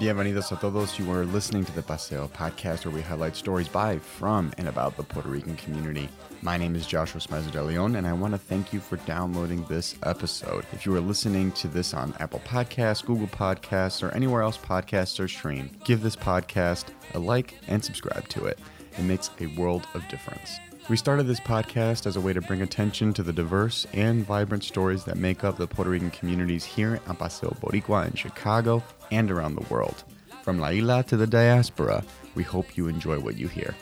Bienvenidos 0.00 0.50
a 0.50 0.56
todos. 0.56 0.98
You 0.98 1.12
are 1.12 1.24
listening 1.24 1.64
to 1.64 1.72
the 1.72 1.82
Paseo 1.82 2.26
podcast 2.28 2.84
where 2.84 2.94
we 2.94 3.02
highlight 3.02 3.36
stories 3.36 3.68
by, 3.68 3.98
from, 3.98 4.52
and 4.58 4.66
about 4.66 4.96
the 4.96 5.04
Puerto 5.04 5.28
Rican 5.28 5.54
community. 5.56 6.08
My 6.42 6.56
name 6.56 6.74
is 6.74 6.86
Joshua 6.86 7.20
Smizer 7.20 7.52
de 7.52 7.62
Leon, 7.62 7.94
and 7.94 8.04
I 8.04 8.12
want 8.12 8.34
to 8.34 8.38
thank 8.38 8.72
you 8.72 8.80
for 8.80 8.96
downloading 8.96 9.64
this 9.68 9.94
episode. 10.02 10.66
If 10.72 10.86
you 10.86 10.96
are 10.96 11.00
listening 11.00 11.52
to 11.52 11.68
this 11.68 11.94
on 11.94 12.14
Apple 12.18 12.40
Podcasts, 12.40 13.04
Google 13.04 13.28
Podcasts, 13.28 14.02
or 14.02 14.12
anywhere 14.12 14.42
else 14.42 14.58
podcasts 14.58 15.20
are 15.20 15.28
streamed, 15.28 15.84
give 15.84 16.02
this 16.02 16.16
podcast 16.16 16.86
a 17.14 17.18
like 17.20 17.54
and 17.68 17.84
subscribe 17.84 18.26
to 18.30 18.46
it. 18.46 18.58
It 18.98 19.02
makes 19.02 19.30
a 19.40 19.46
world 19.60 19.86
of 19.94 20.08
difference. 20.08 20.58
We 20.88 20.96
started 20.96 21.24
this 21.24 21.38
podcast 21.38 22.06
as 22.06 22.16
a 22.16 22.20
way 22.22 22.32
to 22.32 22.40
bring 22.40 22.62
attention 22.62 23.12
to 23.12 23.22
the 23.22 23.30
diverse 23.30 23.86
and 23.92 24.24
vibrant 24.24 24.64
stories 24.64 25.04
that 25.04 25.18
make 25.18 25.44
up 25.44 25.58
the 25.58 25.66
Puerto 25.66 25.90
Rican 25.90 26.10
communities 26.10 26.64
here 26.64 26.98
at 27.06 27.18
Paseo 27.18 27.50
Boricua 27.60 28.06
in 28.06 28.14
Chicago 28.14 28.82
and 29.10 29.30
around 29.30 29.56
the 29.56 29.66
world. 29.68 30.04
From 30.42 30.58
La 30.58 30.68
Isla 30.70 31.02
to 31.04 31.18
the 31.18 31.26
diaspora, 31.26 32.02
we 32.34 32.42
hope 32.42 32.78
you 32.78 32.88
enjoy 32.88 33.18
what 33.18 33.36
you 33.36 33.48
hear. 33.48 33.74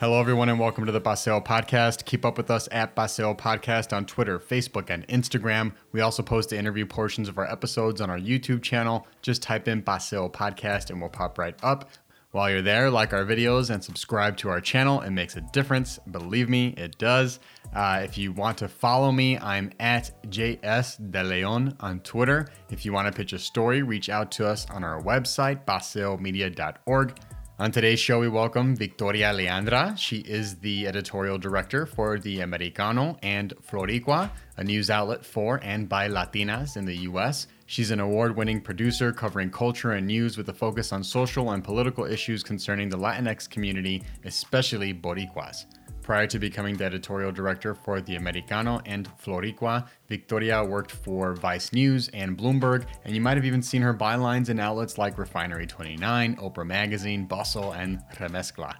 Hello, 0.00 0.20
everyone, 0.20 0.50
and 0.50 0.60
welcome 0.60 0.84
to 0.84 0.92
the 0.92 1.00
Paseo 1.00 1.40
Podcast. 1.40 2.04
Keep 2.04 2.26
up 2.26 2.36
with 2.36 2.50
us 2.50 2.68
at 2.70 2.94
Paseo 2.94 3.32
Podcast 3.32 3.96
on 3.96 4.04
Twitter, 4.04 4.38
Facebook, 4.38 4.90
and 4.90 5.08
Instagram. 5.08 5.72
We 5.92 6.02
also 6.02 6.22
post 6.22 6.50
the 6.50 6.58
interview 6.58 6.84
portions 6.84 7.26
of 7.26 7.38
our 7.38 7.50
episodes 7.50 8.02
on 8.02 8.10
our 8.10 8.18
YouTube 8.18 8.60
channel. 8.60 9.06
Just 9.22 9.40
type 9.40 9.66
in 9.66 9.80
Paseo 9.80 10.28
Podcast 10.28 10.90
and 10.90 11.00
we'll 11.00 11.08
pop 11.08 11.38
right 11.38 11.56
up. 11.62 11.88
While 12.32 12.50
you're 12.50 12.62
there, 12.62 12.90
like 12.90 13.12
our 13.12 13.24
videos 13.24 13.70
and 13.70 13.82
subscribe 13.82 14.36
to 14.38 14.48
our 14.48 14.60
channel. 14.60 15.00
It 15.00 15.10
makes 15.10 15.36
a 15.36 15.40
difference. 15.40 15.98
Believe 16.10 16.48
me, 16.48 16.74
it 16.76 16.98
does. 16.98 17.40
Uh, 17.74 18.00
if 18.02 18.18
you 18.18 18.32
want 18.32 18.58
to 18.58 18.68
follow 18.68 19.12
me, 19.12 19.38
I'm 19.38 19.70
at 19.80 20.10
JS 20.28 21.10
De 21.10 21.22
Leon 21.22 21.76
on 21.80 22.00
Twitter. 22.00 22.48
If 22.70 22.84
you 22.84 22.92
want 22.92 23.06
to 23.06 23.16
pitch 23.16 23.32
a 23.32 23.38
story, 23.38 23.82
reach 23.82 24.08
out 24.08 24.30
to 24.32 24.46
us 24.46 24.66
on 24.70 24.84
our 24.84 25.00
website, 25.02 25.64
paseomedia.org. 25.64 27.18
On 27.58 27.70
today's 27.70 27.98
show, 27.98 28.20
we 28.20 28.28
welcome 28.28 28.76
Victoria 28.76 29.32
Leandra. 29.32 29.96
She 29.96 30.18
is 30.18 30.56
the 30.56 30.86
editorial 30.86 31.38
director 31.38 31.86
for 31.86 32.18
The 32.18 32.40
Americano 32.40 33.16
and 33.22 33.54
Floricua, 33.66 34.30
a 34.58 34.64
news 34.64 34.90
outlet 34.90 35.24
for 35.24 35.58
and 35.62 35.88
by 35.88 36.08
Latinas 36.08 36.76
in 36.76 36.84
the 36.84 36.96
U.S. 37.08 37.46
She's 37.68 37.90
an 37.90 37.98
award 37.98 38.36
winning 38.36 38.60
producer 38.60 39.12
covering 39.12 39.50
culture 39.50 39.92
and 39.92 40.06
news 40.06 40.38
with 40.38 40.48
a 40.48 40.54
focus 40.54 40.92
on 40.92 41.02
social 41.02 41.50
and 41.50 41.64
political 41.64 42.04
issues 42.04 42.44
concerning 42.44 42.88
the 42.88 42.96
Latinx 42.96 43.50
community, 43.50 44.04
especially 44.24 44.94
Boricuas. 44.94 45.66
Prior 46.00 46.28
to 46.28 46.38
becoming 46.38 46.76
the 46.76 46.84
editorial 46.84 47.32
director 47.32 47.74
for 47.74 48.00
The 48.00 48.14
Americano 48.14 48.80
and 48.86 49.08
Floricua, 49.18 49.88
Victoria 50.08 50.62
worked 50.62 50.92
for 50.92 51.34
Vice 51.34 51.72
News 51.72 52.08
and 52.14 52.38
Bloomberg, 52.38 52.86
and 53.04 53.12
you 53.12 53.20
might 53.20 53.36
have 53.36 53.44
even 53.44 53.62
seen 53.62 53.82
her 53.82 53.92
bylines 53.92 54.48
in 54.48 54.60
outlets 54.60 54.98
like 54.98 55.18
Refinery 55.18 55.66
29, 55.66 56.36
Oprah 56.36 56.64
Magazine, 56.64 57.24
Bustle, 57.24 57.72
and 57.72 58.00
Remezcla. 58.14 58.76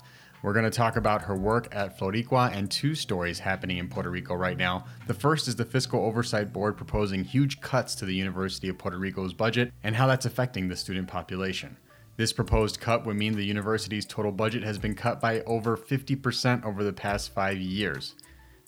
We're 0.46 0.52
going 0.52 0.64
to 0.64 0.70
talk 0.70 0.94
about 0.94 1.22
her 1.22 1.34
work 1.34 1.66
at 1.74 1.98
Floricua 1.98 2.54
and 2.54 2.70
two 2.70 2.94
stories 2.94 3.40
happening 3.40 3.78
in 3.78 3.88
Puerto 3.88 4.10
Rico 4.10 4.36
right 4.36 4.56
now. 4.56 4.84
The 5.08 5.12
first 5.12 5.48
is 5.48 5.56
the 5.56 5.64
Fiscal 5.64 6.00
Oversight 6.00 6.52
Board 6.52 6.76
proposing 6.76 7.24
huge 7.24 7.60
cuts 7.60 7.96
to 7.96 8.04
the 8.04 8.14
University 8.14 8.68
of 8.68 8.78
Puerto 8.78 8.96
Rico's 8.96 9.32
budget 9.32 9.72
and 9.82 9.96
how 9.96 10.06
that's 10.06 10.24
affecting 10.24 10.68
the 10.68 10.76
student 10.76 11.08
population. 11.08 11.76
This 12.16 12.32
proposed 12.32 12.78
cut 12.78 13.04
would 13.04 13.16
mean 13.16 13.32
the 13.32 13.44
university's 13.44 14.06
total 14.06 14.30
budget 14.30 14.62
has 14.62 14.78
been 14.78 14.94
cut 14.94 15.20
by 15.20 15.40
over 15.40 15.76
50% 15.76 16.64
over 16.64 16.84
the 16.84 16.92
past 16.92 17.34
five 17.34 17.58
years. 17.58 18.14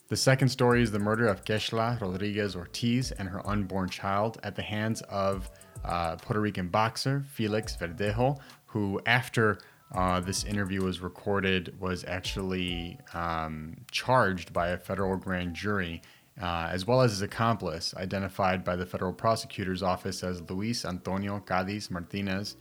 The 0.08 0.16
second 0.16 0.48
story 0.48 0.82
is 0.82 0.90
the 0.90 0.98
murder 0.98 1.28
of 1.28 1.44
Keishla 1.44 2.00
Rodriguez 2.00 2.56
Ortiz 2.56 3.12
and 3.12 3.28
her 3.28 3.46
unborn 3.46 3.88
child 3.88 4.40
at 4.42 4.56
the 4.56 4.62
hands 4.62 5.02
of 5.02 5.48
uh, 5.84 6.16
Puerto 6.16 6.40
Rican 6.40 6.66
boxer 6.66 7.24
Felix 7.30 7.76
Verdejo, 7.76 8.40
who, 8.66 9.00
after 9.06 9.60
uh, 9.92 10.20
this 10.20 10.44
interview 10.44 10.84
was 10.84 11.00
recorded, 11.00 11.74
was 11.80 12.04
actually 12.04 12.98
um, 13.14 13.76
charged 13.90 14.52
by 14.52 14.68
a 14.68 14.78
federal 14.78 15.16
grand 15.16 15.54
jury, 15.54 16.02
uh, 16.40 16.68
as 16.70 16.86
well 16.86 17.00
as 17.00 17.12
his 17.12 17.22
accomplice, 17.22 17.94
identified 17.96 18.64
by 18.64 18.76
the 18.76 18.86
federal 18.86 19.12
prosecutor's 19.12 19.82
office 19.82 20.22
as 20.22 20.42
Luis 20.50 20.84
Antonio 20.84 21.40
Cadiz 21.40 21.90
Martinez 21.90 22.56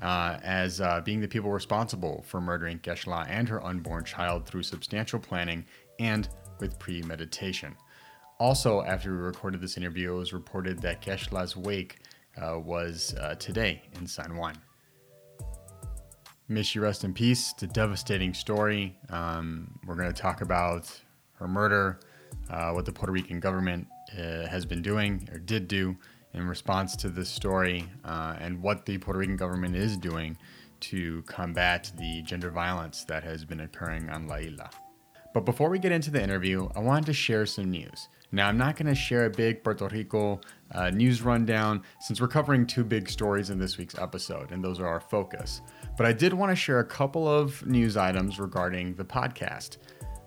uh, 0.00 0.38
as 0.42 0.80
uh, 0.80 1.00
being 1.04 1.20
the 1.20 1.28
people 1.28 1.50
responsible 1.50 2.24
for 2.26 2.40
murdering 2.40 2.78
Keishla 2.78 3.26
and 3.28 3.48
her 3.48 3.64
unborn 3.64 4.04
child 4.04 4.46
through 4.46 4.62
substantial 4.62 5.18
planning 5.18 5.64
and 5.98 6.28
with 6.60 6.78
premeditation. 6.78 7.74
Also, 8.38 8.82
after 8.82 9.10
we 9.10 9.18
recorded 9.18 9.60
this 9.60 9.76
interview, 9.76 10.14
it 10.14 10.18
was 10.18 10.32
reported 10.32 10.80
that 10.82 11.02
Keishla's 11.02 11.56
wake 11.56 11.98
uh, 12.40 12.58
was 12.58 13.14
uh, 13.20 13.34
today 13.34 13.82
in 13.98 14.06
San 14.06 14.36
Juan. 14.36 14.54
May 16.50 16.62
she 16.62 16.78
rest 16.78 17.04
in 17.04 17.12
peace. 17.12 17.52
It's 17.52 17.62
a 17.62 17.66
devastating 17.66 18.32
story. 18.32 18.96
Um, 19.10 19.78
we're 19.84 19.96
going 19.96 20.10
to 20.10 20.18
talk 20.18 20.40
about 20.40 20.90
her 21.34 21.46
murder, 21.46 22.00
uh, 22.48 22.70
what 22.70 22.86
the 22.86 22.92
Puerto 22.92 23.12
Rican 23.12 23.38
government 23.38 23.86
uh, 24.18 24.46
has 24.46 24.64
been 24.64 24.80
doing 24.80 25.28
or 25.30 25.38
did 25.38 25.68
do 25.68 25.94
in 26.32 26.48
response 26.48 26.96
to 26.96 27.10
this 27.10 27.28
story 27.28 27.84
uh, 28.02 28.36
and 28.40 28.62
what 28.62 28.86
the 28.86 28.96
Puerto 28.96 29.18
Rican 29.18 29.36
government 29.36 29.76
is 29.76 29.98
doing 29.98 30.38
to 30.80 31.20
combat 31.26 31.92
the 31.98 32.22
gender 32.22 32.50
violence 32.50 33.04
that 33.04 33.22
has 33.24 33.44
been 33.44 33.60
occurring 33.60 34.08
on 34.08 34.26
La 34.26 34.36
Isla. 34.36 34.70
But 35.34 35.44
before 35.44 35.68
we 35.68 35.78
get 35.78 35.92
into 35.92 36.10
the 36.10 36.22
interview, 36.22 36.68
I 36.74 36.80
wanted 36.80 37.06
to 37.06 37.12
share 37.12 37.44
some 37.44 37.70
news. 37.70 38.08
Now, 38.32 38.48
I'm 38.48 38.58
not 38.58 38.76
going 38.76 38.86
to 38.86 38.94
share 38.94 39.24
a 39.24 39.30
big 39.30 39.64
Puerto 39.64 39.88
Rico 39.88 40.40
uh, 40.72 40.90
news 40.90 41.22
rundown 41.22 41.82
since 42.00 42.20
we're 42.20 42.28
covering 42.28 42.66
two 42.66 42.84
big 42.84 43.08
stories 43.08 43.50
in 43.50 43.58
this 43.58 43.78
week's 43.78 43.98
episode, 43.98 44.52
and 44.52 44.62
those 44.62 44.80
are 44.80 44.86
our 44.86 45.00
focus. 45.00 45.62
But 45.98 46.06
I 46.06 46.12
did 46.12 46.32
want 46.32 46.50
to 46.50 46.56
share 46.56 46.78
a 46.78 46.84
couple 46.84 47.26
of 47.26 47.66
news 47.66 47.96
items 47.96 48.38
regarding 48.38 48.94
the 48.94 49.04
podcast. 49.04 49.78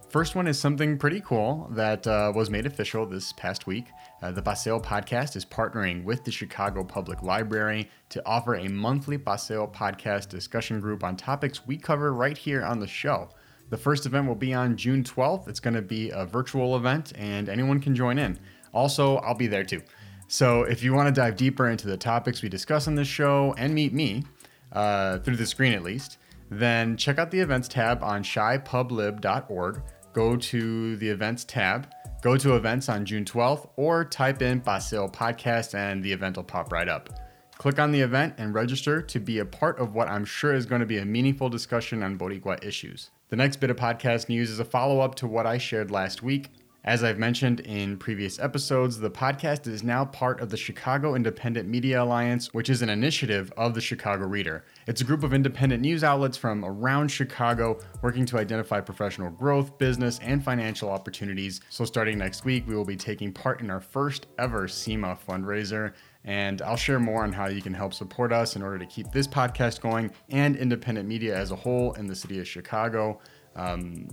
First 0.10 0.36
one 0.36 0.46
is 0.46 0.60
something 0.60 0.98
pretty 0.98 1.22
cool 1.22 1.70
that 1.72 2.06
uh, 2.06 2.34
was 2.36 2.50
made 2.50 2.66
official 2.66 3.06
this 3.06 3.32
past 3.32 3.68
week. 3.68 3.86
Uh, 4.22 4.32
the 4.32 4.42
Paseo 4.42 4.82
podcast 4.82 5.38
is 5.38 5.46
partnering 5.46 6.04
with 6.04 6.26
the 6.26 6.32
Chicago 6.32 6.84
Public 6.84 7.24
Library 7.24 7.90
to 8.10 8.22
offer 8.26 8.56
a 8.56 8.68
monthly 8.68 9.18
Paseo 9.18 9.66
podcast 9.66 10.28
discussion 10.28 10.82
group 10.82 11.06
on 11.06 11.16
topics 11.16 11.66
we 11.66 11.78
cover 11.78 12.14
right 12.14 12.38
here 12.38 12.66
on 12.66 12.82
the 12.82 12.88
show. 12.88 13.30
The 13.70 13.78
first 13.78 14.06
event 14.06 14.28
will 14.28 14.36
be 14.36 14.54
on 14.54 14.76
June 14.76 15.06
12th. 15.06 15.48
It's 15.48 15.62
going 15.62 15.76
to 15.76 15.82
be 15.82 16.10
a 16.10 16.26
virtual 16.26 16.76
event, 16.76 17.14
and 17.16 17.48
anyone 17.48 17.80
can 17.80 17.96
join 17.96 18.20
in. 18.20 18.38
Also, 18.74 19.20
I'll 19.20 19.36
be 19.36 19.48
there 19.48 19.64
too. 19.64 19.82
So, 20.28 20.64
if 20.64 20.84
you 20.84 20.94
want 20.94 21.08
to 21.08 21.18
dive 21.18 21.38
deeper 21.38 21.70
into 21.70 21.88
the 21.88 21.96
topics 21.96 22.42
we 22.42 22.50
discuss 22.50 22.90
on 22.90 22.96
this 22.96 23.08
show 23.08 23.56
and 23.58 23.74
meet 23.74 23.94
me, 23.94 24.26
uh, 24.72 25.20
through 25.20 25.36
the 25.36 25.46
screen 25.46 25.74
at 25.74 25.84
least, 25.84 26.18
then 26.50 26.98
check 26.98 27.18
out 27.18 27.32
the 27.32 27.40
events 27.40 27.68
tab 27.68 28.04
on 28.04 28.24
chipublib.org. 28.24 29.82
go 30.14 30.36
to 30.36 30.96
the 30.98 31.08
events 31.08 31.46
tab, 31.46 31.88
go 32.22 32.36
to 32.38 32.56
events 32.56 32.90
on 32.90 33.06
June 33.06 33.24
12th, 33.24 33.70
or 33.78 34.04
type 34.04 34.42
in 34.42 34.60
Paseo 34.60 35.08
Podcast 35.08 35.74
and 35.74 36.04
the 36.04 36.12
event 36.12 36.36
will 36.36 36.44
pop 36.44 36.72
right 36.72 36.90
up. 36.90 37.10
Click 37.58 37.80
on 37.80 37.92
the 37.92 38.02
event 38.02 38.34
and 38.38 38.54
register 38.54 39.02
to 39.02 39.20
be 39.20 39.40
a 39.40 39.46
part 39.46 39.80
of 39.80 39.94
what 39.94 40.10
I'm 40.10 40.26
sure 40.26 40.54
is 40.54 40.66
going 40.66 40.82
to 40.82 40.86
be 40.86 40.98
a 40.98 41.06
meaningful 41.06 41.48
discussion 41.48 42.02
on 42.02 42.18
Boricua 42.18 42.64
issues. 42.66 43.12
The 43.30 43.36
next 43.36 43.58
bit 43.58 43.70
of 43.70 43.78
podcast 43.78 44.30
news 44.30 44.50
is 44.50 44.60
a 44.60 44.66
follow 44.66 45.00
up 45.00 45.16
to 45.16 45.28
what 45.28 45.46
I 45.46 45.58
shared 45.58 45.92
last 45.92 46.24
week 46.24 46.50
as 46.84 47.04
I've 47.04 47.20
mentioned 47.20 47.60
in 47.60 47.98
previous 47.98 48.40
episodes, 48.40 49.00
the 49.00 49.12
podcast 49.12 49.68
is 49.68 49.84
now 49.84 50.04
part 50.04 50.42
of 50.42 50.50
the 50.50 50.58
Chicago 50.58 51.14
Independent 51.14 51.70
Media 51.70 52.02
Alliance, 52.02 52.52
which 52.56 52.72
is 52.72 52.82
an 52.82 52.90
initiative 52.90 53.54
of 53.56 53.76
the 53.76 53.82
Chicago 53.82 54.26
Reader. 54.26 54.66
It's 54.88 55.00
a 55.00 55.04
group 55.04 55.22
of 55.22 55.32
independent 55.32 55.84
news 55.84 56.04
outlets 56.04 56.38
from 56.38 56.66
around 56.66 57.10
Chicago 57.10 57.80
working 58.02 58.26
to 58.26 58.40
identify 58.40 58.82
professional 58.82 59.30
growth, 59.30 59.78
business, 59.78 60.18
and 60.24 60.44
financial 60.44 60.90
opportunities. 60.90 61.62
So, 61.70 61.86
starting 61.86 62.18
next 62.18 62.46
week, 62.46 62.68
we 62.68 62.76
will 62.76 62.84
be 62.84 62.98
taking 62.98 63.32
part 63.32 63.62
in 63.62 63.70
our 63.70 63.82
first 63.82 64.26
ever 64.40 64.68
CIMA 64.68 65.20
fundraiser. 65.28 65.94
And 66.24 66.64
I'll 66.64 66.78
share 66.78 67.00
more 67.00 67.24
on 67.24 67.32
how 67.32 67.48
you 67.48 67.62
can 67.62 67.76
help 67.76 67.94
support 67.94 68.34
us 68.34 68.56
in 68.56 68.64
order 68.64 68.80
to 68.80 68.88
keep 68.88 69.12
this 69.12 69.28
podcast 69.28 69.82
going 69.82 70.12
and 70.30 70.56
independent 70.56 71.08
media 71.08 71.38
as 71.38 71.52
a 71.52 71.56
whole 71.56 71.94
in 71.94 72.08
the 72.08 72.16
city 72.16 72.40
of 72.40 72.48
Chicago. 72.48 73.20
Um, 73.56 74.08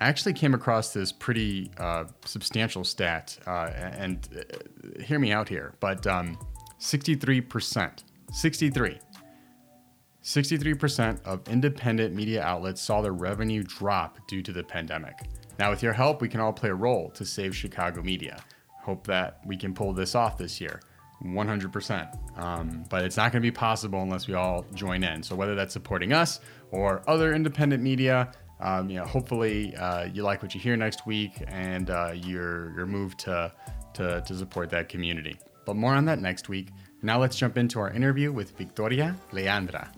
I 0.00 0.08
actually 0.08 0.32
came 0.32 0.54
across 0.54 0.94
this 0.94 1.12
pretty 1.12 1.70
uh, 1.76 2.04
substantial 2.24 2.84
stat, 2.84 3.38
uh, 3.46 3.70
and 3.74 4.26
uh, 4.34 5.02
hear 5.02 5.18
me 5.18 5.30
out 5.30 5.46
here, 5.46 5.74
but 5.78 6.06
um, 6.06 6.38
63%, 6.80 8.04
63, 8.32 8.98
63% 10.22 11.22
of 11.26 11.46
independent 11.48 12.14
media 12.14 12.42
outlets 12.42 12.80
saw 12.80 13.02
their 13.02 13.12
revenue 13.12 13.62
drop 13.62 14.26
due 14.26 14.42
to 14.42 14.52
the 14.52 14.62
pandemic. 14.62 15.18
Now, 15.58 15.68
with 15.68 15.82
your 15.82 15.92
help, 15.92 16.22
we 16.22 16.28
can 16.28 16.40
all 16.40 16.54
play 16.54 16.70
a 16.70 16.74
role 16.74 17.10
to 17.10 17.24
save 17.26 17.54
Chicago 17.54 18.00
media. 18.02 18.42
Hope 18.82 19.06
that 19.06 19.40
we 19.44 19.58
can 19.58 19.74
pull 19.74 19.92
this 19.92 20.14
off 20.14 20.38
this 20.38 20.58
year. 20.58 20.80
100%. 21.22 22.38
Um, 22.38 22.84
but 22.88 23.04
it's 23.04 23.18
not 23.18 23.32
going 23.32 23.42
to 23.42 23.46
be 23.46 23.50
possible 23.50 24.00
unless 24.00 24.26
we 24.26 24.32
all 24.32 24.64
join 24.74 25.04
in. 25.04 25.22
So, 25.22 25.36
whether 25.36 25.54
that's 25.54 25.74
supporting 25.74 26.14
us 26.14 26.40
or 26.70 27.02
other 27.06 27.34
independent 27.34 27.82
media, 27.82 28.32
um, 28.60 28.90
you 28.90 28.98
know, 28.98 29.04
hopefully 29.04 29.74
uh, 29.76 30.04
you 30.04 30.22
like 30.22 30.42
what 30.42 30.54
you 30.54 30.60
hear 30.60 30.76
next 30.76 31.06
week 31.06 31.42
and 31.48 31.90
uh, 31.90 32.12
you're, 32.14 32.74
you're 32.76 32.86
moved 32.86 33.18
to, 33.20 33.52
to, 33.94 34.22
to 34.26 34.34
support 34.34 34.70
that 34.70 34.88
community. 34.88 35.36
But 35.66 35.76
more 35.76 35.94
on 35.94 36.04
that 36.06 36.20
next 36.20 36.48
week. 36.48 36.68
Now 37.02 37.18
let's 37.18 37.36
jump 37.36 37.56
into 37.56 37.80
our 37.80 37.90
interview 37.90 38.32
with 38.32 38.56
Victoria 38.58 39.16
Leandra. 39.32 39.88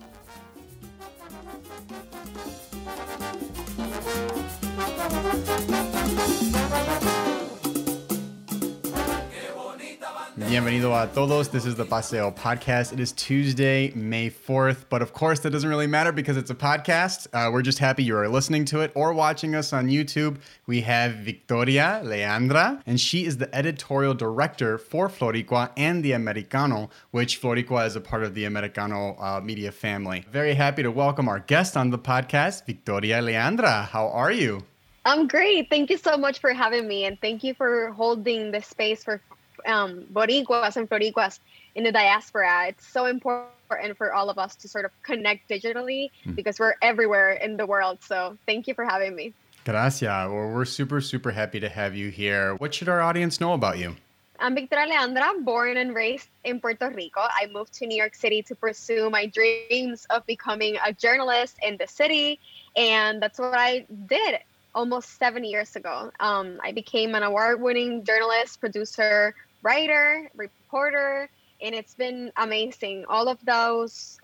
Bienvenido 10.52 10.92
a 10.92 11.06
todos. 11.06 11.48
This 11.48 11.64
is 11.64 11.76
the 11.76 11.86
Paseo 11.86 12.30
podcast. 12.30 12.92
It 12.92 13.00
is 13.00 13.12
Tuesday, 13.12 13.90
May 13.94 14.28
4th, 14.28 14.84
but 14.90 15.00
of 15.00 15.14
course, 15.14 15.40
that 15.40 15.48
doesn't 15.48 15.70
really 15.70 15.86
matter 15.86 16.12
because 16.12 16.36
it's 16.36 16.50
a 16.50 16.54
podcast. 16.54 17.26
Uh, 17.32 17.50
we're 17.50 17.62
just 17.62 17.78
happy 17.78 18.04
you 18.04 18.14
are 18.18 18.28
listening 18.28 18.66
to 18.66 18.80
it 18.80 18.92
or 18.94 19.14
watching 19.14 19.54
us 19.54 19.72
on 19.72 19.88
YouTube. 19.88 20.36
We 20.66 20.82
have 20.82 21.14
Victoria 21.14 22.02
Leandra, 22.04 22.82
and 22.84 23.00
she 23.00 23.24
is 23.24 23.38
the 23.38 23.48
editorial 23.54 24.12
director 24.12 24.76
for 24.76 25.08
Floricua 25.08 25.70
and 25.78 26.04
the 26.04 26.12
Americano, 26.12 26.90
which 27.12 27.40
Floricua 27.40 27.86
is 27.86 27.96
a 27.96 28.02
part 28.02 28.22
of 28.22 28.34
the 28.34 28.44
Americano 28.44 29.16
uh, 29.18 29.40
media 29.42 29.72
family. 29.72 30.26
Very 30.30 30.52
happy 30.52 30.82
to 30.82 30.90
welcome 30.90 31.30
our 31.30 31.38
guest 31.38 31.78
on 31.78 31.88
the 31.88 31.98
podcast, 31.98 32.66
Victoria 32.66 33.22
Leandra. 33.22 33.86
How 33.86 34.08
are 34.08 34.30
you? 34.30 34.62
I'm 35.06 35.28
great. 35.28 35.70
Thank 35.70 35.88
you 35.88 35.96
so 35.96 36.18
much 36.18 36.40
for 36.40 36.52
having 36.52 36.86
me, 36.86 37.06
and 37.06 37.18
thank 37.22 37.42
you 37.42 37.54
for 37.54 37.90
holding 37.92 38.50
the 38.50 38.60
space 38.60 39.02
for 39.02 39.22
um, 39.66 40.06
Boricuas 40.12 40.76
and 40.76 40.88
Floricuas 40.88 41.38
in 41.74 41.84
the 41.84 41.92
diaspora. 41.92 42.68
It's 42.68 42.86
so 42.86 43.06
important 43.06 43.96
for 43.96 44.12
all 44.12 44.28
of 44.30 44.38
us 44.38 44.54
to 44.56 44.68
sort 44.68 44.84
of 44.84 44.90
connect 45.02 45.48
digitally 45.48 46.10
mm. 46.24 46.34
because 46.34 46.58
we're 46.58 46.74
everywhere 46.82 47.32
in 47.32 47.56
the 47.56 47.66
world. 47.66 47.98
So 48.02 48.36
thank 48.46 48.68
you 48.68 48.74
for 48.74 48.84
having 48.84 49.14
me. 49.14 49.32
Gracias. 49.64 50.02
Well, 50.02 50.48
we're 50.48 50.64
super, 50.64 51.00
super 51.00 51.30
happy 51.30 51.60
to 51.60 51.68
have 51.68 51.94
you 51.94 52.10
here. 52.10 52.54
What 52.56 52.74
should 52.74 52.88
our 52.88 53.00
audience 53.00 53.40
know 53.40 53.52
about 53.52 53.78
you? 53.78 53.96
I'm 54.40 54.56
Victoria 54.56 54.92
Leandra, 54.92 55.44
born 55.44 55.76
and 55.76 55.94
raised 55.94 56.26
in 56.42 56.58
Puerto 56.58 56.90
Rico. 56.90 57.20
I 57.20 57.46
moved 57.52 57.74
to 57.74 57.86
New 57.86 57.96
York 57.96 58.16
City 58.16 58.42
to 58.42 58.56
pursue 58.56 59.08
my 59.08 59.26
dreams 59.26 60.04
of 60.10 60.26
becoming 60.26 60.76
a 60.84 60.92
journalist 60.92 61.58
in 61.62 61.76
the 61.76 61.86
city. 61.86 62.40
And 62.76 63.22
that's 63.22 63.38
what 63.38 63.54
I 63.56 63.86
did 64.06 64.40
almost 64.74 65.16
seven 65.16 65.44
years 65.44 65.76
ago. 65.76 66.10
Um, 66.18 66.58
I 66.60 66.72
became 66.72 67.14
an 67.14 67.22
award 67.22 67.60
winning 67.60 68.04
journalist, 68.04 68.58
producer, 68.58 69.36
writer, 69.62 70.30
reporter, 70.34 71.28
and 71.60 71.74
it's 71.74 71.94
been 71.94 72.32
amazing. 72.36 73.04
All 73.08 73.28
of 73.28 73.38
those 73.44 74.18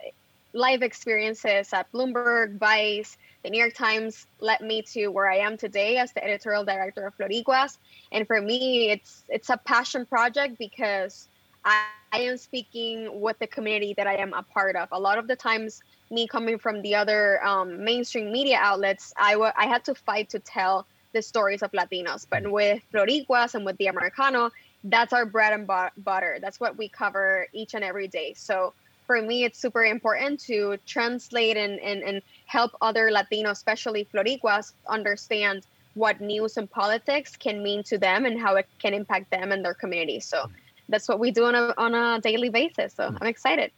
live 0.52 0.82
experiences 0.82 1.72
at 1.72 1.90
Bloomberg, 1.92 2.58
Vice, 2.58 3.16
the 3.44 3.50
New 3.50 3.58
York 3.58 3.74
Times 3.74 4.26
led 4.40 4.60
me 4.60 4.82
to 4.82 5.08
where 5.08 5.30
I 5.30 5.36
am 5.36 5.56
today 5.56 5.98
as 5.98 6.12
the 6.12 6.24
editorial 6.24 6.64
director 6.64 7.06
of 7.06 7.16
Floricuas. 7.16 7.78
And 8.10 8.26
for 8.26 8.40
me, 8.40 8.90
it's 8.90 9.22
it's 9.28 9.50
a 9.50 9.56
passion 9.56 10.06
project 10.06 10.58
because 10.58 11.28
I, 11.64 11.84
I 12.12 12.20
am 12.20 12.36
speaking 12.36 13.20
with 13.20 13.38
the 13.38 13.46
community 13.46 13.94
that 13.96 14.06
I 14.06 14.16
am 14.16 14.32
a 14.32 14.42
part 14.42 14.74
of. 14.74 14.88
A 14.92 14.98
lot 14.98 15.18
of 15.18 15.28
the 15.28 15.36
times, 15.36 15.82
me 16.10 16.26
coming 16.26 16.58
from 16.58 16.82
the 16.82 16.94
other 16.94 17.44
um, 17.44 17.84
mainstream 17.84 18.32
media 18.32 18.58
outlets, 18.60 19.12
I, 19.16 19.32
w- 19.32 19.52
I 19.56 19.66
had 19.66 19.84
to 19.84 19.94
fight 19.94 20.30
to 20.30 20.38
tell 20.38 20.86
the 21.12 21.22
stories 21.22 21.62
of 21.62 21.70
Latinos. 21.72 22.26
But 22.28 22.50
with 22.50 22.82
Floricuas 22.92 23.54
and 23.54 23.64
with 23.64 23.76
the 23.76 23.86
Americano, 23.86 24.50
that's 24.84 25.12
our 25.12 25.26
bread 25.26 25.52
and 25.52 25.66
butter. 25.66 26.38
That's 26.40 26.60
what 26.60 26.76
we 26.76 26.88
cover 26.88 27.46
each 27.52 27.74
and 27.74 27.84
every 27.84 28.08
day. 28.08 28.34
So 28.34 28.72
for 29.06 29.20
me, 29.22 29.44
it's 29.44 29.58
super 29.58 29.84
important 29.84 30.38
to 30.40 30.76
translate 30.86 31.56
and, 31.56 31.80
and, 31.80 32.02
and 32.02 32.22
help 32.46 32.72
other 32.80 33.10
Latinos, 33.10 33.52
especially 33.52 34.06
Floricuas, 34.12 34.72
understand 34.88 35.66
what 35.94 36.20
news 36.20 36.56
and 36.56 36.70
politics 36.70 37.36
can 37.36 37.62
mean 37.62 37.82
to 37.84 37.98
them 37.98 38.24
and 38.24 38.38
how 38.38 38.54
it 38.56 38.68
can 38.78 38.94
impact 38.94 39.30
them 39.30 39.50
and 39.50 39.64
their 39.64 39.74
community. 39.74 40.20
So 40.20 40.48
that's 40.88 41.08
what 41.08 41.18
we 41.18 41.30
do 41.30 41.46
on 41.46 41.54
a, 41.54 41.74
on 41.76 41.94
a 41.94 42.20
daily 42.20 42.50
basis. 42.50 42.94
So 42.94 43.14
I'm 43.20 43.26
excited. 43.26 43.72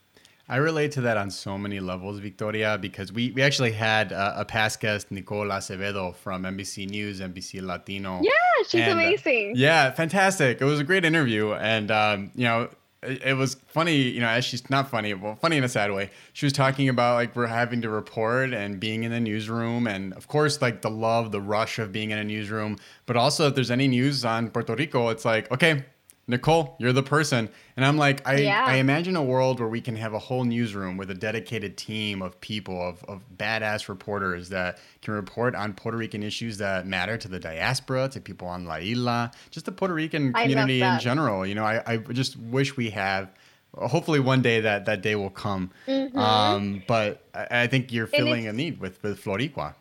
I 0.51 0.57
relate 0.57 0.91
to 0.93 1.01
that 1.01 1.15
on 1.15 1.31
so 1.31 1.57
many 1.57 1.79
levels, 1.79 2.19
Victoria, 2.19 2.77
because 2.77 3.13
we, 3.13 3.31
we 3.31 3.41
actually 3.41 3.71
had 3.71 4.11
a, 4.11 4.41
a 4.41 4.45
past 4.45 4.81
guest, 4.81 5.09
Nicole 5.09 5.45
Acevedo 5.45 6.13
from 6.13 6.43
NBC 6.43 6.89
News, 6.89 7.21
NBC 7.21 7.61
Latino. 7.61 8.19
Yeah, 8.21 8.31
she's 8.67 8.81
and, 8.81 8.89
uh, 8.89 8.93
amazing. 9.01 9.51
Uh, 9.51 9.55
yeah, 9.55 9.91
fantastic. 9.91 10.59
It 10.59 10.65
was 10.65 10.81
a 10.81 10.83
great 10.83 11.05
interview. 11.05 11.53
And, 11.53 11.89
um, 11.89 12.31
you 12.35 12.43
know, 12.43 12.67
it, 13.01 13.23
it, 13.23 13.33
was 13.35 13.55
funny, 13.67 13.95
you 13.95 14.19
know, 14.19 14.27
as 14.27 14.43
she's 14.43 14.69
not 14.69 14.89
funny, 14.89 15.13
well, 15.13 15.37
funny 15.37 15.55
in 15.55 15.63
a 15.63 15.69
sad 15.69 15.89
way. 15.93 16.09
She 16.33 16.45
was 16.45 16.51
talking 16.51 16.89
about 16.89 17.15
like 17.15 17.33
we're 17.33 17.47
having 17.47 17.81
to 17.83 17.89
report 17.89 18.53
and 18.53 18.77
being 18.77 19.05
in 19.05 19.11
the 19.11 19.21
newsroom. 19.21 19.87
And 19.87 20.11
of 20.15 20.27
course, 20.27 20.61
like 20.61 20.81
the 20.81 20.91
love, 20.91 21.31
the 21.31 21.39
rush 21.39 21.79
of 21.79 21.93
being 21.93 22.11
in 22.11 22.17
a 22.17 22.25
newsroom. 22.25 22.77
But 23.05 23.15
also, 23.15 23.47
if 23.47 23.55
there's 23.55 23.71
any 23.71 23.87
news 23.87 24.25
on 24.25 24.49
Puerto 24.49 24.75
Rico, 24.75 25.07
it's 25.07 25.23
like, 25.23 25.49
okay, 25.49 25.85
Nicole, 26.31 26.75
you're 26.79 26.93
the 26.93 27.03
person. 27.03 27.49
And 27.75 27.85
I'm 27.85 27.97
like, 27.97 28.27
I, 28.27 28.37
yeah. 28.37 28.65
I 28.65 28.75
imagine 28.75 29.15
a 29.15 29.23
world 29.23 29.59
where 29.59 29.69
we 29.69 29.81
can 29.81 29.95
have 29.97 30.13
a 30.13 30.19
whole 30.19 30.45
newsroom 30.45 30.97
with 30.97 31.11
a 31.11 31.13
dedicated 31.13 31.77
team 31.77 32.21
of 32.21 32.39
people, 32.41 32.81
of, 32.81 33.03
of 33.03 33.23
badass 33.37 33.89
reporters 33.89 34.49
that 34.49 34.79
can 35.01 35.13
report 35.13 35.53
on 35.55 35.73
Puerto 35.73 35.97
Rican 35.97 36.23
issues 36.23 36.57
that 36.57 36.87
matter 36.87 37.17
to 37.17 37.27
the 37.27 37.37
diaspora, 37.37 38.09
to 38.09 38.21
people 38.21 38.47
on 38.47 38.65
La 38.65 38.77
Isla, 38.77 39.31
just 39.51 39.65
the 39.65 39.71
Puerto 39.71 39.93
Rican 39.93 40.33
community 40.33 40.81
in 40.81 40.99
general. 40.99 41.45
You 41.45 41.55
know, 41.55 41.65
I, 41.65 41.83
I 41.85 41.97
just 41.97 42.37
wish 42.37 42.77
we 42.77 42.89
have 42.91 43.29
hopefully 43.75 44.19
one 44.19 44.41
day 44.41 44.61
that 44.61 44.85
that 44.85 45.01
day 45.01 45.15
will 45.15 45.29
come. 45.29 45.69
Mm-hmm. 45.87 46.17
Um, 46.17 46.83
but 46.87 47.25
I, 47.33 47.63
I, 47.63 47.67
think 47.67 47.91
you're 47.91 48.07
filling 48.07 48.47
a 48.47 48.53
need 48.53 48.79
with, 48.79 49.01
with 49.03 49.23
Floricua. 49.23 49.75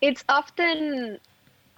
It's 0.00 0.24
often 0.28 1.18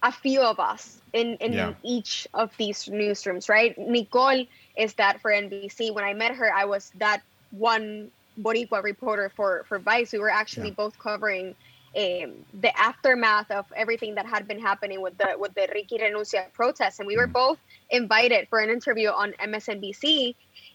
a 0.02 0.12
few 0.12 0.40
of 0.40 0.58
us 0.58 1.00
in 1.12 1.37
in 1.37 1.52
yeah. 1.52 1.75
each 1.82 2.26
of 2.34 2.56
these 2.56 2.87
newsrooms, 2.87 3.49
right? 3.49 3.76
Nicole 3.78 4.46
is 4.76 4.94
that 4.94 5.20
for 5.20 5.31
NBC. 5.31 5.94
When 5.94 6.04
I 6.04 6.14
met 6.14 6.34
her, 6.34 6.52
I 6.52 6.64
was 6.64 6.90
that 6.99 7.22
one 7.50 8.10
Boricua 8.40 8.82
reporter 8.82 9.31
for 9.34 9.64
for 9.69 9.78
Vice. 9.78 10.12
We 10.12 10.19
were 10.19 10.31
actually 10.31 10.69
yeah. 10.69 10.75
both 10.75 10.99
covering 10.99 11.54
um, 11.94 12.32
the 12.60 12.72
aftermath 12.76 13.50
of 13.50 13.66
everything 13.76 14.14
that 14.14 14.26
had 14.26 14.49
been 14.49 14.58
happening 14.58 15.00
with 15.02 15.16
the 15.19 15.37
with 15.38 15.54
the 15.54 15.69
Ricky 15.72 15.99
Renuncia 15.99 16.52
protests, 16.52 16.98
and 16.98 17.06
we 17.06 17.16
were 17.16 17.28
mm. 17.28 17.32
both 17.32 17.58
invited 17.90 18.48
for 18.48 18.58
an 18.58 18.70
interview 18.70 19.08
on 19.08 19.32
MSNBC. 19.32 20.34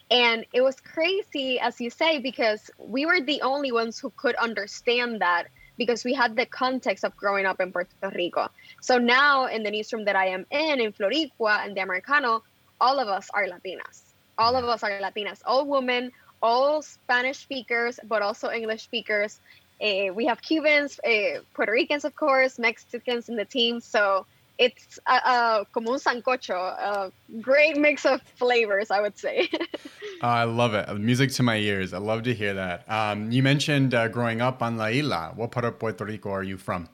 And 0.10 0.46
it 0.54 0.62
was 0.62 0.80
crazy, 0.80 1.60
as 1.60 1.82
you 1.82 1.90
say, 1.90 2.20
because 2.20 2.72
we 2.78 3.06
were 3.06 3.20
the 3.20 3.42
only 3.42 3.74
ones 3.74 4.00
who 4.00 4.10
could 4.16 4.36
understand 4.36 5.20
that 5.22 5.48
because 5.78 6.04
we 6.04 6.14
had 6.14 6.36
the 6.36 6.46
context 6.46 7.04
of 7.04 7.16
growing 7.16 7.46
up 7.46 7.60
in 7.60 7.72
Puerto 7.72 8.12
Rico. 8.16 8.50
So 8.82 8.98
now 8.98 9.46
in 9.46 9.64
the 9.64 9.72
newsroom 9.72 10.06
that 10.06 10.16
I 10.16 10.28
am 10.28 10.46
in, 10.52 10.82
in 10.82 10.92
Floricua 10.92 11.66
and 11.66 11.76
the 11.76 11.82
Americano, 11.82 12.44
all 12.82 13.00
of 13.00 13.08
us 13.08 13.30
are 13.34 13.46
Latinas. 13.46 14.02
All 14.38 14.56
of 14.56 14.66
us 14.66 14.84
are 14.84 14.92
Latinas, 15.00 15.42
all 15.46 15.66
women, 15.66 16.12
all 16.42 16.82
Spanish 16.82 17.40
speakers, 17.40 18.00
but 18.04 18.22
also 18.22 18.52
English 18.52 18.84
speakers. 18.84 19.40
Uh, 19.82 20.14
we 20.14 20.26
have 20.26 20.42
Cubans, 20.42 21.00
uh, 21.00 21.42
Puerto 21.54 21.72
Ricans, 21.72 22.06
of 22.06 22.16
course, 22.16 22.58
Mexicans 22.60 23.30
in 23.30 23.36
the 23.36 23.46
team. 23.46 23.80
So 23.80 24.26
it's 24.58 25.00
a, 25.08 25.14
a, 25.14 25.66
como 25.72 25.94
un 25.94 26.00
sancocho, 26.00 26.56
a 26.56 27.12
great 27.42 27.78
mix 27.78 28.06
of 28.06 28.22
flavors, 28.36 28.92
I 28.92 29.02
would 29.02 29.18
say. 29.18 29.50
oh, 30.22 30.28
I 30.28 30.44
love 30.44 30.74
it. 30.74 30.92
Music 31.00 31.32
to 31.34 31.44
my 31.44 31.58
ears. 31.58 31.94
I 31.94 32.00
love 32.00 32.24
to 32.24 32.34
hear 32.34 32.54
that. 32.54 32.90
Um, 32.92 33.32
you 33.32 33.44
mentioned 33.44 33.94
uh, 33.94 34.08
growing 34.08 34.42
up 34.42 34.62
on 34.64 34.78
La 34.78 34.88
Isla. 34.88 35.34
What 35.36 35.52
part 35.52 35.66
of 35.66 35.80
Puerto 35.80 36.06
Rico 36.06 36.32
are 36.32 36.44
you 36.44 36.58
from? 36.58 36.90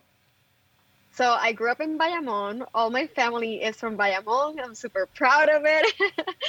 So 1.16 1.30
I 1.30 1.52
grew 1.52 1.70
up 1.70 1.80
in 1.80 1.98
Bayamon. 2.00 2.66
All 2.74 2.90
my 2.90 3.06
family 3.06 3.62
is 3.62 3.76
from 3.76 3.96
Bayamon. 3.96 4.60
I'm 4.62 4.74
super 4.74 5.08
proud 5.16 5.48
of 5.48 5.62
it. 5.64 5.94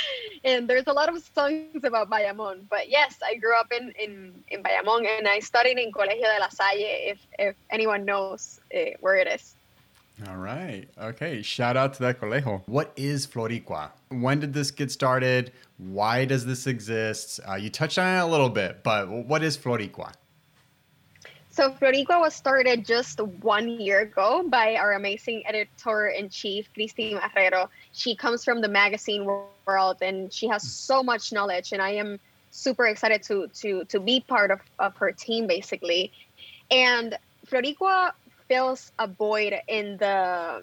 and 0.44 0.66
there's 0.66 0.86
a 0.86 0.92
lot 0.92 1.14
of 1.14 1.22
songs 1.34 1.84
about 1.84 2.08
Bayamon. 2.08 2.62
But 2.70 2.88
yes, 2.88 3.18
I 3.22 3.34
grew 3.34 3.54
up 3.54 3.70
in, 3.78 3.92
in, 4.00 4.32
in 4.48 4.62
Bayamon 4.62 5.06
and 5.06 5.28
I 5.28 5.40
studied 5.40 5.78
in 5.78 5.92
Colegio 5.92 6.22
de 6.22 6.40
la 6.40 6.48
Salle, 6.48 6.78
if, 6.78 7.18
if 7.38 7.54
anyone 7.68 8.06
knows 8.06 8.58
uh, 8.74 8.96
where 9.00 9.16
it 9.16 9.28
is. 9.28 9.54
All 10.28 10.36
right. 10.36 10.86
Okay. 10.96 11.42
Shout 11.42 11.76
out 11.76 11.94
to 11.94 12.02
that 12.02 12.20
colegio. 12.20 12.62
What 12.66 12.92
is 12.96 13.26
Floricua? 13.26 13.90
When 14.10 14.38
did 14.38 14.52
this 14.52 14.70
get 14.70 14.92
started? 14.92 15.52
Why 15.78 16.24
does 16.24 16.46
this 16.46 16.66
exist? 16.68 17.40
Uh, 17.48 17.56
you 17.56 17.68
touched 17.68 17.98
on 17.98 18.16
it 18.16 18.20
a 18.20 18.26
little 18.26 18.48
bit, 18.48 18.84
but 18.84 19.08
what 19.08 19.42
is 19.42 19.58
Floricua? 19.58 20.12
So 21.50 21.70
Floricua 21.70 22.20
was 22.20 22.34
started 22.34 22.84
just 22.84 23.20
one 23.20 23.68
year 23.68 24.00
ago 24.00 24.44
by 24.48 24.76
our 24.76 24.92
amazing 24.92 25.44
editor 25.46 26.08
in 26.08 26.28
chief, 26.28 26.68
Christine 26.74 27.18
Herrero. 27.18 27.68
She 27.92 28.16
comes 28.16 28.44
from 28.44 28.60
the 28.60 28.68
magazine 28.68 29.24
world 29.24 29.98
and 30.00 30.32
she 30.32 30.48
has 30.48 30.68
so 30.68 31.02
much 31.02 31.32
knowledge, 31.32 31.72
and 31.72 31.80
I 31.80 31.90
am 31.90 32.18
super 32.50 32.86
excited 32.86 33.22
to 33.24 33.48
to 33.48 33.84
to 33.84 34.00
be 34.00 34.20
part 34.20 34.50
of, 34.50 34.60
of 34.78 34.96
her 34.96 35.12
team 35.12 35.46
basically. 35.46 36.12
And 36.70 37.16
Floricua 37.46 38.12
fills 38.54 38.92
a 39.00 39.08
void 39.08 39.52
in 39.66 39.96
the 39.96 40.62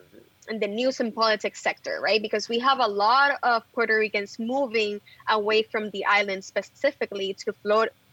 in 0.50 0.60
the 0.60 0.68
news 0.68 1.00
and 1.02 1.14
politics 1.14 1.60
sector, 1.62 2.00
right? 2.02 2.22
Because 2.22 2.50
we 2.54 2.60
have 2.60 2.80
a 2.80 2.88
lot 2.88 3.38
of 3.44 3.58
Puerto 3.74 3.96
Ricans 4.04 4.40
moving 4.40 5.02
away 5.30 5.64
from 5.64 5.90
the 5.92 6.04
island, 6.06 6.44
specifically 6.44 7.34
to 7.42 7.54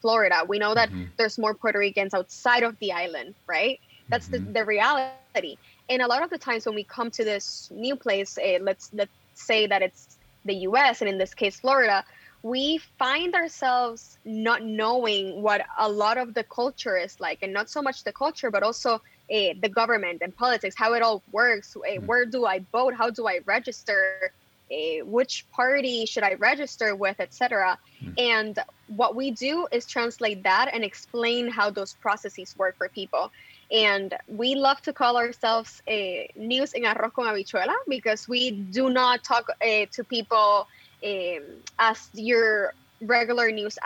Florida. 0.01 0.39
We 0.47 0.59
know 0.59 0.75
that 0.75 0.89
mm-hmm. 0.91 1.05
there's 1.17 1.39
more 1.39 1.55
Puerto 1.55 1.79
Ricans 1.79 2.13
outside 2.13 2.65
of 2.65 2.79
the 2.81 2.91
island, 2.93 3.35
right? 3.47 3.81
That's 4.09 4.29
mm-hmm. 4.29 4.53
the, 4.53 4.61
the 4.61 4.65
reality. 4.65 5.57
And 5.89 6.03
a 6.03 6.09
lot 6.13 6.23
of 6.23 6.31
the 6.31 6.39
times 6.39 6.67
when 6.67 6.75
we 6.75 6.85
come 6.85 7.11
to 7.13 7.25
this 7.25 7.71
new 7.73 7.97
place, 7.97 8.37
uh, 8.37 8.59
let's 8.69 8.91
let's 8.93 9.17
say 9.35 9.61
that 9.73 9.81
it's 9.83 10.19
the 10.45 10.57
U.S. 10.71 11.01
and 11.03 11.09
in 11.13 11.19
this 11.19 11.35
case 11.35 11.61
Florida, 11.61 12.05
we 12.43 12.79
find 12.99 13.35
ourselves 13.35 14.19
not 14.25 14.63
knowing 14.63 15.43
what 15.43 15.61
a 15.79 15.89
lot 15.89 16.17
of 16.19 16.35
the 16.35 16.45
culture 16.45 16.97
is 16.97 17.19
like, 17.21 17.39
and 17.43 17.53
not 17.53 17.69
so 17.71 17.81
much 17.83 18.05
the 18.05 18.13
culture, 18.13 18.51
but 18.51 18.63
also 18.63 19.01
uh, 19.31 19.55
the 19.61 19.69
government 19.69 20.23
and 20.23 20.37
politics, 20.37 20.75
how 20.77 20.95
it 20.95 21.03
all 21.03 21.23
works. 21.33 21.77
Uh, 21.77 22.01
where 22.03 22.25
do 22.25 22.47
I 22.47 22.61
vote? 22.73 22.95
How 22.95 23.11
do 23.11 23.27
I 23.27 23.41
register? 23.45 24.33
Uh, 24.71 25.03
which 25.07 25.47
party 25.51 26.05
should 26.05 26.23
I 26.23 26.35
register 26.35 26.95
with, 26.95 27.21
etc. 27.21 27.79
Mm. 28.05 28.21
And 28.21 28.59
what 28.89 29.17
we 29.17 29.31
do 29.31 29.67
is 29.73 29.87
translate 29.87 30.43
that 30.43 30.69
and 30.75 30.85
explain 30.85 31.49
how 31.49 31.71
those 31.71 31.95
processes 31.95 32.55
work 32.59 32.77
for 32.77 32.91
people. 32.91 33.33
And 33.71 34.15
we 34.29 34.55
love 34.55 34.83
to 34.83 34.93
call 34.93 35.17
ourselves 35.17 35.83
a 35.89 36.31
news 36.37 36.75
in 36.75 36.85
arroz 36.85 37.13
con 37.15 37.27
habichuela 37.27 37.75
because 37.87 38.29
we 38.29 38.51
do 38.51 38.91
not 38.91 39.25
talk 39.25 39.49
uh, 39.51 39.87
to 39.93 40.05
people 40.05 40.67
um, 41.05 41.43
as 41.79 42.09
your 42.13 42.75
regular 43.01 43.51
news 43.51 43.79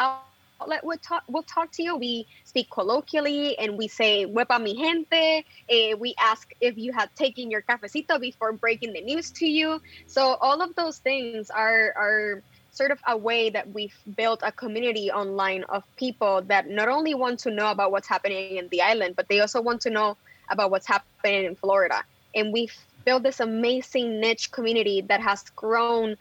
would 0.82 1.02
talk, 1.02 1.22
will 1.28 1.42
talk 1.42 1.72
to 1.72 1.82
you. 1.82 1.96
We 1.96 2.26
speak 2.44 2.68
colloquially 2.70 3.58
and 3.58 3.76
we 3.76 3.88
say, 3.88 4.26
Wepa 4.26 4.62
mi 4.62 4.74
gente. 4.74 5.44
Uh, 5.70 5.96
we 5.96 6.14
ask 6.20 6.52
if 6.60 6.76
you 6.76 6.92
have 6.92 7.14
taken 7.14 7.50
your 7.50 7.62
cafecito 7.62 8.20
before 8.20 8.52
breaking 8.52 8.92
the 8.92 9.00
news 9.00 9.30
to 9.32 9.46
you. 9.46 9.80
So 10.06 10.36
all 10.40 10.60
of 10.62 10.74
those 10.74 10.98
things 10.98 11.50
are, 11.50 11.92
are 11.96 12.42
sort 12.72 12.90
of 12.90 12.98
a 13.06 13.16
way 13.16 13.50
that 13.50 13.70
we've 13.72 13.96
built 14.16 14.40
a 14.42 14.50
community 14.50 15.10
online 15.10 15.64
of 15.64 15.84
people 15.96 16.42
that 16.42 16.68
not 16.68 16.88
only 16.88 17.14
want 17.14 17.38
to 17.40 17.50
know 17.50 17.70
about 17.70 17.92
what's 17.92 18.08
happening 18.08 18.56
in 18.56 18.68
the 18.68 18.80
island, 18.82 19.14
but 19.16 19.28
they 19.28 19.40
also 19.40 19.60
want 19.60 19.82
to 19.82 19.90
know 19.90 20.16
about 20.50 20.70
what's 20.70 20.86
happening 20.86 21.44
in 21.44 21.54
Florida. 21.54 22.02
And 22.34 22.52
we've 22.52 22.74
built 23.04 23.22
this 23.22 23.40
amazing 23.40 24.20
niche 24.20 24.50
community 24.50 25.02
that 25.02 25.20
has 25.20 25.42
grown 25.54 26.16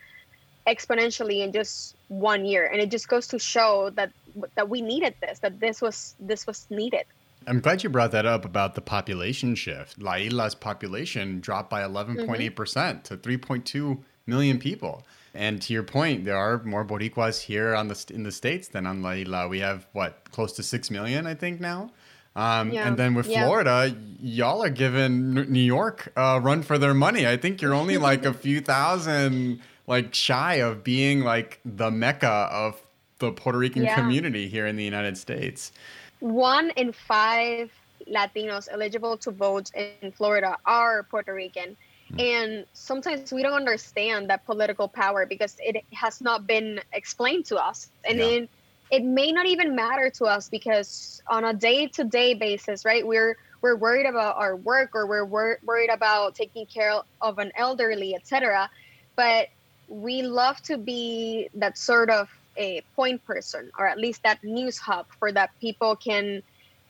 exponentially 0.67 1.43
in 1.43 1.51
just 1.51 1.95
one 2.07 2.45
year. 2.45 2.65
And 2.65 2.81
it 2.81 2.91
just 2.91 3.07
goes 3.07 3.27
to 3.27 3.39
show 3.39 3.89
that 3.95 4.11
that 4.55 4.69
we 4.69 4.81
needed 4.81 5.15
this, 5.21 5.39
that 5.39 5.59
this 5.59 5.81
was 5.81 6.15
this 6.19 6.47
was 6.47 6.67
needed. 6.69 7.05
I'm 7.47 7.59
glad 7.59 7.83
you 7.83 7.89
brought 7.89 8.11
that 8.11 8.25
up 8.25 8.45
about 8.45 8.75
the 8.75 8.81
population 8.81 9.55
shift. 9.55 9.99
La 9.99 10.15
Isla's 10.15 10.53
population 10.53 11.39
dropped 11.39 11.71
by 11.71 11.81
11.8% 11.81 12.53
mm-hmm. 12.53 13.01
to 13.01 13.17
3.2 13.17 13.97
million 14.27 14.59
people. 14.59 15.03
And 15.33 15.61
to 15.63 15.73
your 15.73 15.83
point, 15.83 16.25
there 16.25 16.37
are 16.37 16.61
more 16.63 16.85
Boricuas 16.85 17.41
here 17.41 17.73
on 17.73 17.87
the 17.87 18.05
in 18.13 18.23
the 18.23 18.31
states 18.31 18.67
than 18.67 18.85
on 18.85 19.01
La 19.01 19.11
Isla. 19.11 19.47
We 19.47 19.59
have 19.59 19.87
what 19.93 20.29
close 20.31 20.53
to 20.53 20.63
six 20.63 20.91
million, 20.91 21.25
I 21.25 21.35
think 21.35 21.61
now. 21.61 21.91
Um, 22.35 22.71
yeah. 22.71 22.87
And 22.87 22.97
then 22.97 23.13
with 23.13 23.27
yeah. 23.27 23.45
Florida, 23.45 23.95
y'all 24.19 24.63
are 24.63 24.69
giving 24.69 25.33
New 25.33 25.59
York 25.59 26.11
a 26.15 26.39
run 26.39 26.63
for 26.63 26.77
their 26.77 26.93
money. 26.93 27.27
I 27.27 27.37
think 27.37 27.61
you're 27.61 27.73
only 27.73 27.97
like 27.97 28.25
a 28.25 28.33
few 28.45 28.61
thousand, 28.61 29.61
like 29.87 30.13
shy 30.13 30.55
of 30.55 30.83
being 30.83 31.21
like 31.21 31.59
the 31.65 31.91
mecca 31.91 32.49
of 32.51 32.81
the 33.21 33.31
Puerto 33.31 33.57
Rican 33.57 33.83
yeah. 33.83 33.95
community 33.95 34.47
here 34.47 34.67
in 34.67 34.75
the 34.75 34.83
United 34.83 35.17
States. 35.17 35.71
One 36.19 36.71
in 36.71 36.91
five 36.91 37.71
Latinos 38.07 38.67
eligible 38.69 39.17
to 39.17 39.31
vote 39.31 39.71
in 39.75 40.11
Florida 40.11 40.57
are 40.65 41.03
Puerto 41.03 41.33
Rican. 41.33 41.77
Hmm. 42.09 42.19
And 42.19 42.65
sometimes 42.73 43.31
we 43.31 43.41
don't 43.43 43.53
understand 43.53 44.29
that 44.29 44.45
political 44.45 44.87
power 44.87 45.25
because 45.25 45.55
it 45.59 45.83
has 45.93 46.19
not 46.19 46.45
been 46.45 46.81
explained 46.91 47.45
to 47.45 47.57
us. 47.57 47.89
And 48.03 48.17
yeah. 48.17 48.25
it, 48.25 48.49
it 48.89 49.03
may 49.03 49.31
not 49.31 49.45
even 49.45 49.75
matter 49.75 50.09
to 50.09 50.25
us 50.25 50.49
because 50.49 51.21
on 51.27 51.45
a 51.45 51.53
day-to-day 51.53 52.33
basis, 52.33 52.83
right? 52.83 53.05
We're 53.05 53.37
we're 53.61 53.75
worried 53.75 54.07
about 54.07 54.37
our 54.37 54.55
work 54.55 54.95
or 54.95 55.05
we're 55.05 55.23
wor- 55.23 55.59
worried 55.63 55.91
about 55.91 56.33
taking 56.33 56.65
care 56.65 56.99
of 57.21 57.37
an 57.37 57.51
elderly, 57.55 58.15
etc. 58.15 58.71
But 59.15 59.49
we 59.87 60.23
love 60.23 60.59
to 60.63 60.79
be 60.79 61.49
that 61.53 61.77
sort 61.77 62.09
of 62.09 62.27
a 62.57 62.81
point 62.95 63.23
person 63.25 63.71
or 63.77 63.87
at 63.87 63.97
least 63.97 64.23
that 64.23 64.43
news 64.43 64.77
hub 64.77 65.05
for 65.19 65.31
that 65.31 65.51
people 65.59 65.95
can 65.95 66.41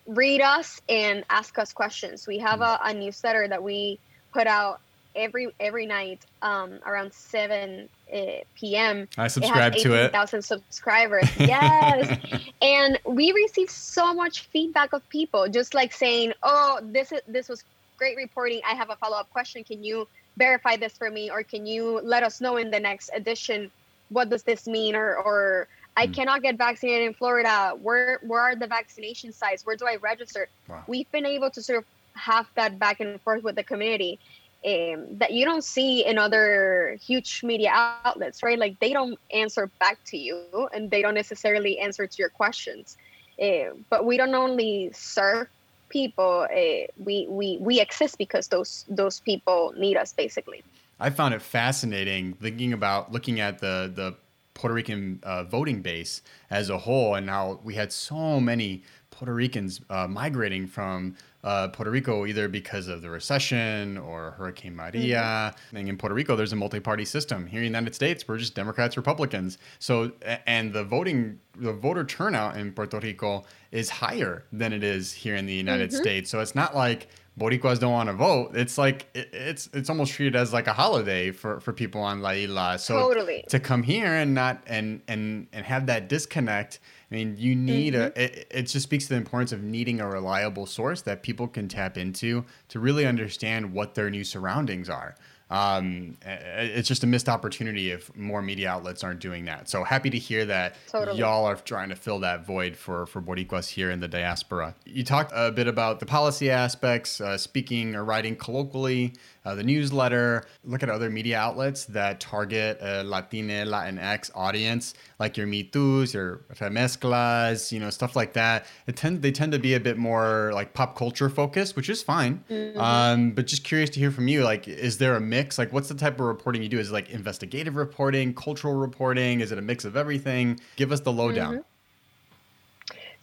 read 0.06 0.40
us 0.40 0.80
and 0.88 1.24
ask 1.30 1.58
us 1.58 1.72
questions. 1.72 2.26
We 2.26 2.38
have 2.38 2.60
a, 2.60 2.78
a 2.84 2.94
newsletter 2.94 3.46
that 3.48 3.62
we 3.62 4.00
put 4.32 4.46
out 4.46 4.80
every 5.14 5.48
every 5.60 5.86
night 5.86 6.24
um, 6.40 6.78
around 6.86 7.12
7 7.12 7.88
uh, 8.12 8.18
p.m. 8.54 9.08
I 9.16 9.28
subscribe 9.28 9.76
it 9.76 9.82
to 9.82 9.94
it. 9.94 10.12
Thousand 10.12 10.42
subscribers. 10.42 11.28
Yes, 11.38 12.18
and 12.60 12.98
we 13.04 13.32
receive 13.32 13.70
so 13.70 14.14
much 14.14 14.48
feedback 14.52 14.92
of 14.92 15.06
people 15.08 15.48
just 15.48 15.74
like 15.74 15.92
saying, 15.92 16.32
"Oh, 16.42 16.80
this 16.82 17.12
is 17.12 17.20
this 17.26 17.48
was 17.48 17.64
great 17.98 18.16
reporting. 18.16 18.60
I 18.66 18.74
have 18.74 18.90
a 18.90 18.96
follow 18.96 19.16
up 19.16 19.30
question. 19.30 19.64
Can 19.64 19.82
you 19.82 20.08
verify 20.38 20.76
this 20.76 20.96
for 20.96 21.10
me, 21.10 21.30
or 21.30 21.42
can 21.42 21.66
you 21.66 22.00
let 22.02 22.22
us 22.22 22.40
know 22.40 22.56
in 22.56 22.70
the 22.70 22.80
next 22.80 23.10
edition 23.14 23.70
what 24.12 24.30
does 24.30 24.42
this 24.42 24.66
mean?" 24.66 24.94
Or 24.94 25.16
or 25.16 25.68
I 25.96 26.06
mm. 26.06 26.14
cannot 26.14 26.42
get 26.42 26.56
vaccinated 26.56 27.06
in 27.08 27.14
Florida. 27.14 27.74
Where 27.80 28.20
where 28.22 28.40
are 28.40 28.56
the 28.56 28.66
vaccination 28.66 29.32
sites? 29.32 29.64
Where 29.66 29.76
do 29.76 29.86
I 29.86 29.96
register? 29.96 30.48
Wow. 30.68 30.84
We've 30.86 31.10
been 31.10 31.26
able 31.26 31.50
to 31.50 31.62
sort 31.62 31.78
of 31.78 31.84
have 32.14 32.46
that 32.54 32.78
back 32.78 33.00
and 33.00 33.20
forth 33.20 33.42
with 33.42 33.56
the 33.56 33.64
community 33.64 34.18
um, 34.64 35.18
that 35.18 35.32
you 35.32 35.44
don't 35.44 35.64
see 35.64 36.04
in 36.04 36.18
other 36.18 36.96
huge 37.04 37.42
media 37.42 37.70
outlets, 37.72 38.42
right? 38.42 38.58
Like 38.58 38.78
they 38.78 38.92
don't 38.92 39.18
answer 39.32 39.68
back 39.80 39.98
to 40.06 40.16
you 40.16 40.44
and 40.72 40.90
they 40.90 41.02
don't 41.02 41.14
necessarily 41.14 41.78
answer 41.78 42.06
to 42.06 42.16
your 42.18 42.28
questions. 42.28 42.96
Uh, 43.42 43.74
but 43.90 44.04
we 44.06 44.16
don't 44.16 44.34
only 44.34 44.90
serve 44.92 45.48
people; 45.88 46.46
uh, 46.50 46.86
we 46.98 47.26
we 47.28 47.58
we 47.60 47.80
exist 47.80 48.18
because 48.18 48.48
those 48.48 48.84
those 48.88 49.20
people 49.20 49.74
need 49.76 49.96
us, 49.96 50.12
basically. 50.12 50.62
I 51.02 51.10
found 51.10 51.34
it 51.34 51.42
fascinating 51.42 52.34
thinking 52.34 52.72
about 52.72 53.12
looking 53.12 53.40
at 53.40 53.58
the 53.58 53.92
the 53.94 54.14
Puerto 54.54 54.74
Rican 54.74 55.18
uh, 55.22 55.44
voting 55.44 55.82
base 55.82 56.22
as 56.50 56.70
a 56.70 56.78
whole, 56.78 57.14
and 57.14 57.28
how 57.28 57.60
we 57.64 57.74
had 57.74 57.92
so 57.92 58.38
many 58.38 58.84
Puerto 59.10 59.34
Ricans 59.34 59.80
uh, 59.90 60.06
migrating 60.06 60.66
from 60.66 61.16
uh, 61.42 61.68
Puerto 61.68 61.90
Rico 61.90 62.26
either 62.26 62.48
because 62.48 62.86
of 62.86 63.02
the 63.02 63.10
recession 63.10 63.98
or 63.98 64.32
Hurricane 64.32 64.76
Maria. 64.76 65.54
Mm-hmm. 65.54 65.76
And 65.76 65.88
in 65.88 65.96
Puerto 65.96 66.14
Rico, 66.14 66.36
there's 66.36 66.52
a 66.52 66.56
multi-party 66.56 67.04
system. 67.04 67.46
Here 67.46 67.60
in 67.60 67.64
the 67.64 67.78
United 67.78 67.94
States, 67.94 68.28
we're 68.28 68.38
just 68.38 68.54
Democrats, 68.54 68.96
Republicans. 68.96 69.58
So, 69.78 70.12
and 70.46 70.72
the 70.72 70.84
voting, 70.84 71.40
the 71.56 71.72
voter 71.72 72.04
turnout 72.04 72.56
in 72.56 72.72
Puerto 72.72 73.00
Rico 73.00 73.44
is 73.70 73.90
higher 73.90 74.44
than 74.52 74.72
it 74.72 74.84
is 74.84 75.12
here 75.12 75.34
in 75.34 75.46
the 75.46 75.54
United 75.54 75.90
mm-hmm. 75.90 76.02
States. 76.02 76.30
So 76.30 76.40
it's 76.40 76.54
not 76.54 76.76
like 76.76 77.08
Boricuas 77.38 77.78
don't 77.78 77.92
want 77.92 78.08
to 78.08 78.12
vote. 78.12 78.50
It's 78.54 78.76
like 78.76 79.08
it, 79.14 79.30
it's 79.32 79.70
it's 79.72 79.88
almost 79.88 80.12
treated 80.12 80.36
as 80.36 80.52
like 80.52 80.66
a 80.66 80.72
holiday 80.72 81.30
for 81.30 81.60
for 81.60 81.72
people 81.72 82.02
on 82.02 82.20
La 82.20 82.30
Isla. 82.32 82.78
So 82.78 82.94
totally. 82.94 83.44
to 83.48 83.58
come 83.58 83.82
here 83.82 84.14
and 84.14 84.34
not 84.34 84.62
and 84.66 85.00
and 85.08 85.46
and 85.52 85.64
have 85.64 85.86
that 85.86 86.08
disconnect 86.08 86.80
I 87.12 87.14
mean, 87.14 87.36
you 87.36 87.54
need 87.54 87.92
mm-hmm. 87.92 88.18
a. 88.18 88.24
It, 88.24 88.46
it, 88.50 88.62
just 88.62 88.84
speaks 88.84 89.04
to 89.04 89.10
the 89.10 89.16
importance 89.16 89.52
of 89.52 89.62
needing 89.62 90.00
a 90.00 90.08
reliable 90.08 90.64
source 90.64 91.02
that 91.02 91.22
people 91.22 91.46
can 91.46 91.68
tap 91.68 91.98
into 91.98 92.46
to 92.68 92.80
really 92.80 93.04
understand 93.04 93.70
what 93.74 93.94
their 93.94 94.08
new 94.08 94.24
surroundings 94.24 94.88
are 94.88 95.14
um, 95.52 96.16
it's 96.24 96.88
just 96.88 97.04
a 97.04 97.06
missed 97.06 97.28
opportunity 97.28 97.90
if 97.90 98.14
more 98.16 98.40
media 98.40 98.70
outlets 98.70 99.04
aren't 99.04 99.20
doing 99.20 99.44
that. 99.44 99.68
So 99.68 99.84
happy 99.84 100.08
to 100.08 100.18
hear 100.18 100.46
that 100.46 100.76
totally. 100.88 101.18
y'all 101.18 101.44
are 101.44 101.56
trying 101.56 101.90
to 101.90 101.94
fill 101.94 102.20
that 102.20 102.46
void 102.46 102.74
for 102.74 103.04
for 103.04 103.20
Boricuas 103.20 103.68
here 103.68 103.90
in 103.90 104.00
the 104.00 104.08
diaspora. 104.08 104.74
You 104.86 105.04
talked 105.04 105.30
a 105.34 105.52
bit 105.52 105.68
about 105.68 106.00
the 106.00 106.06
policy 106.06 106.50
aspects, 106.50 107.20
uh, 107.20 107.36
speaking 107.36 107.94
or 107.94 108.02
writing 108.02 108.34
colloquially, 108.34 109.12
uh, 109.44 109.54
the 109.54 109.62
newsletter. 109.62 110.44
Look 110.64 110.82
at 110.82 110.90
other 110.90 111.10
media 111.10 111.38
outlets 111.38 111.84
that 111.86 112.20
target 112.20 112.78
a 112.80 113.02
Latine, 113.02 113.66
Latinx 113.66 114.30
audience, 114.34 114.94
like 115.18 115.36
your 115.36 115.46
Mitú's, 115.46 116.14
your 116.14 116.42
Remezclas, 116.54 117.72
you 117.72 117.80
know, 117.80 117.90
stuff 117.90 118.16
like 118.16 118.32
that. 118.34 118.66
It 118.86 118.96
tend 118.96 119.22
they 119.22 119.32
tend 119.32 119.52
to 119.52 119.58
be 119.58 119.74
a 119.74 119.80
bit 119.80 119.98
more 119.98 120.50
like 120.54 120.74
pop 120.74 120.96
culture 120.96 121.28
focused, 121.28 121.76
which 121.76 121.88
is 121.88 122.02
fine. 122.02 122.44
Mm-hmm. 122.50 122.80
Um, 122.80 123.30
but 123.32 123.46
just 123.46 123.64
curious 123.64 123.90
to 123.90 124.00
hear 124.00 124.10
from 124.10 124.28
you, 124.28 124.44
like, 124.44 124.68
is 124.68 124.98
there 124.98 125.16
a 125.16 125.20
mix? 125.20 125.58
Like, 125.58 125.72
what's 125.72 125.88
the 125.88 125.94
type 125.94 126.14
of 126.14 126.26
reporting 126.26 126.62
you 126.62 126.68
do? 126.68 126.78
Is 126.78 126.90
it 126.90 126.92
like 126.92 127.10
investigative 127.10 127.76
reporting, 127.76 128.34
cultural 128.34 128.74
reporting? 128.74 129.40
Is 129.40 129.52
it 129.52 129.58
a 129.58 129.62
mix 129.62 129.84
of 129.84 129.96
everything? 129.96 130.60
Give 130.76 130.92
us 130.92 131.00
the 131.00 131.12
lowdown. 131.12 131.54
Mm-hmm. 131.54 131.62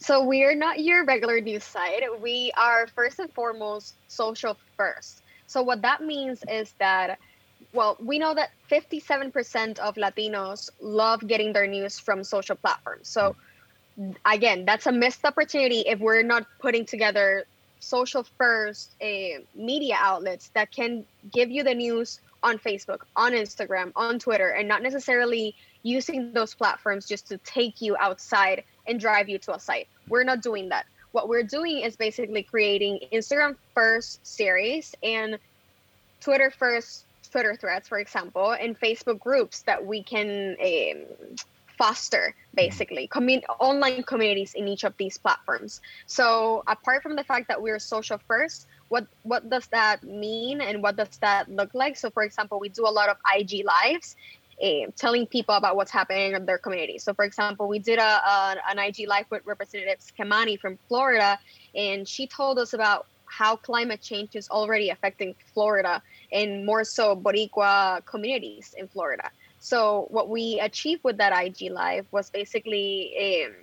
So 0.02 0.24
we're 0.24 0.54
not 0.54 0.80
your 0.80 1.04
regular 1.04 1.42
news 1.42 1.62
site. 1.62 2.02
We 2.22 2.50
are 2.56 2.86
first 2.86 3.18
and 3.18 3.30
foremost 3.34 3.96
social 4.08 4.56
first. 4.74 5.19
So 5.50 5.62
what 5.62 5.82
that 5.82 6.00
means 6.00 6.44
is 6.48 6.72
that 6.78 7.18
well, 7.72 7.96
we 8.00 8.18
know 8.18 8.34
that 8.34 8.50
57% 8.70 9.78
of 9.78 9.94
Latinos 9.96 10.70
love 10.80 11.26
getting 11.26 11.52
their 11.52 11.66
news 11.66 11.98
from 11.98 12.24
social 12.24 12.56
platforms. 12.56 13.08
So 13.08 13.36
again, 14.24 14.64
that's 14.64 14.86
a 14.86 14.92
missed 14.92 15.24
opportunity 15.24 15.80
if 15.80 15.98
we're 15.98 16.22
not 16.22 16.46
putting 16.60 16.84
together 16.84 17.44
social 17.80 18.24
first 18.38 18.90
uh, 19.02 19.42
media 19.54 19.96
outlets 19.98 20.50
that 20.54 20.70
can 20.70 21.04
give 21.32 21.50
you 21.50 21.64
the 21.64 21.74
news 21.74 22.20
on 22.42 22.58
Facebook, 22.58 23.00
on 23.16 23.32
Instagram, 23.32 23.92
on 23.96 24.18
Twitter, 24.18 24.50
and 24.50 24.68
not 24.68 24.82
necessarily 24.82 25.54
using 25.82 26.32
those 26.32 26.54
platforms 26.54 27.06
just 27.06 27.28
to 27.28 27.38
take 27.38 27.80
you 27.80 27.96
outside 27.98 28.62
and 28.86 29.00
drive 29.00 29.28
you 29.28 29.38
to 29.38 29.54
a 29.54 29.60
site. 29.60 29.88
We're 30.08 30.24
not 30.24 30.42
doing 30.42 30.68
that. 30.70 30.86
What 31.12 31.28
we're 31.28 31.42
doing 31.42 31.80
is 31.80 31.96
basically 31.96 32.42
creating 32.42 33.00
Instagram 33.12 33.56
first 33.74 34.24
series 34.26 34.94
and 35.02 35.38
Twitter 36.20 36.50
first 36.50 37.04
Twitter 37.30 37.56
threads, 37.56 37.88
for 37.88 37.98
example, 37.98 38.52
and 38.52 38.78
Facebook 38.78 39.20
groups 39.20 39.62
that 39.62 39.84
we 39.84 40.02
can 40.02 40.56
um, 40.60 41.36
foster 41.78 42.34
basically 42.54 43.06
commun- 43.06 43.42
online 43.58 44.02
communities 44.02 44.54
in 44.54 44.68
each 44.68 44.84
of 44.84 44.94
these 44.98 45.16
platforms. 45.16 45.80
So 46.06 46.62
apart 46.66 47.02
from 47.02 47.16
the 47.16 47.24
fact 47.24 47.48
that 47.48 47.62
we're 47.62 47.78
social 47.78 48.18
first 48.28 48.66
what 48.90 49.06
what 49.22 49.48
does 49.48 49.66
that 49.68 50.02
mean 50.02 50.60
and 50.60 50.82
what 50.82 50.96
does 50.96 51.16
that 51.18 51.48
look 51.48 51.72
like? 51.74 51.96
So 51.96 52.10
for 52.10 52.22
example 52.24 52.58
we 52.60 52.68
do 52.68 52.86
a 52.86 52.90
lot 52.90 53.08
of 53.08 53.16
ig 53.38 53.64
lives 53.64 54.16
uh, 54.62 54.90
telling 54.96 55.26
people 55.26 55.54
about 55.54 55.76
what's 55.76 55.90
happening 55.90 56.32
in 56.32 56.46
their 56.46 56.58
community 56.58 56.98
so 56.98 57.14
for 57.14 57.24
example 57.24 57.68
we 57.68 57.78
did 57.78 57.98
a, 57.98 58.02
a 58.02 58.56
an 58.68 58.78
ig 58.78 59.06
live 59.08 59.26
with 59.30 59.42
representative 59.44 59.98
Eskamani 59.98 60.58
from 60.58 60.78
florida 60.88 61.38
and 61.74 62.06
she 62.06 62.26
told 62.26 62.58
us 62.58 62.72
about 62.72 63.06
how 63.26 63.54
climate 63.56 64.00
change 64.00 64.34
is 64.34 64.48
already 64.50 64.90
affecting 64.90 65.34
florida 65.54 66.02
and 66.32 66.66
more 66.66 66.84
so 66.84 67.16
boricua 67.16 68.04
communities 68.04 68.74
in 68.76 68.88
florida 68.88 69.30
so 69.60 70.06
what 70.10 70.28
we 70.30 70.58
achieved 70.58 71.04
with 71.04 71.18
that 71.18 71.38
IG 71.38 71.70
live 71.70 72.06
was 72.10 72.30
basically 72.30 73.44
um, 73.46 73.54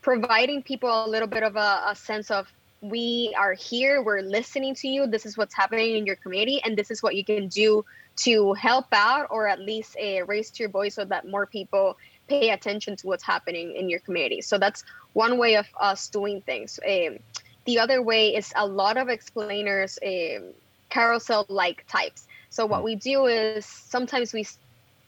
providing 0.00 0.62
people 0.62 1.04
a 1.04 1.08
little 1.08 1.26
bit 1.26 1.42
of 1.42 1.56
a, 1.56 1.82
a 1.88 1.96
sense 1.96 2.30
of 2.30 2.46
we 2.80 3.34
are 3.36 3.54
here, 3.54 4.02
we're 4.02 4.20
listening 4.20 4.74
to 4.76 4.88
you. 4.88 5.08
This 5.08 5.26
is 5.26 5.36
what's 5.36 5.54
happening 5.54 5.96
in 5.96 6.06
your 6.06 6.14
community, 6.14 6.60
and 6.64 6.76
this 6.76 6.92
is 6.92 7.02
what 7.02 7.16
you 7.16 7.24
can 7.24 7.48
do 7.48 7.84
to 8.16 8.54
help 8.54 8.86
out 8.92 9.28
or 9.30 9.46
at 9.46 9.60
least 9.60 9.96
uh, 10.02 10.24
raise 10.26 10.58
your 10.58 10.68
voice 10.68 10.94
so 10.94 11.04
that 11.04 11.28
more 11.28 11.46
people 11.46 11.96
pay 12.28 12.50
attention 12.50 12.96
to 12.96 13.06
what's 13.06 13.22
happening 13.22 13.74
in 13.76 13.88
your 13.88 14.00
community. 14.00 14.40
So 14.40 14.58
that's 14.58 14.84
one 15.12 15.38
way 15.38 15.56
of 15.56 15.66
us 15.78 16.08
doing 16.08 16.40
things. 16.40 16.80
Um, 16.86 17.18
the 17.66 17.78
other 17.78 18.02
way 18.02 18.34
is 18.34 18.52
a 18.56 18.66
lot 18.66 18.96
of 18.96 19.08
explainers, 19.08 19.98
um, 20.04 20.52
carousel 20.88 21.46
like 21.48 21.86
types. 21.88 22.26
So 22.50 22.66
what 22.66 22.82
we 22.82 22.94
do 22.94 23.26
is 23.26 23.66
sometimes 23.66 24.32
we 24.32 24.46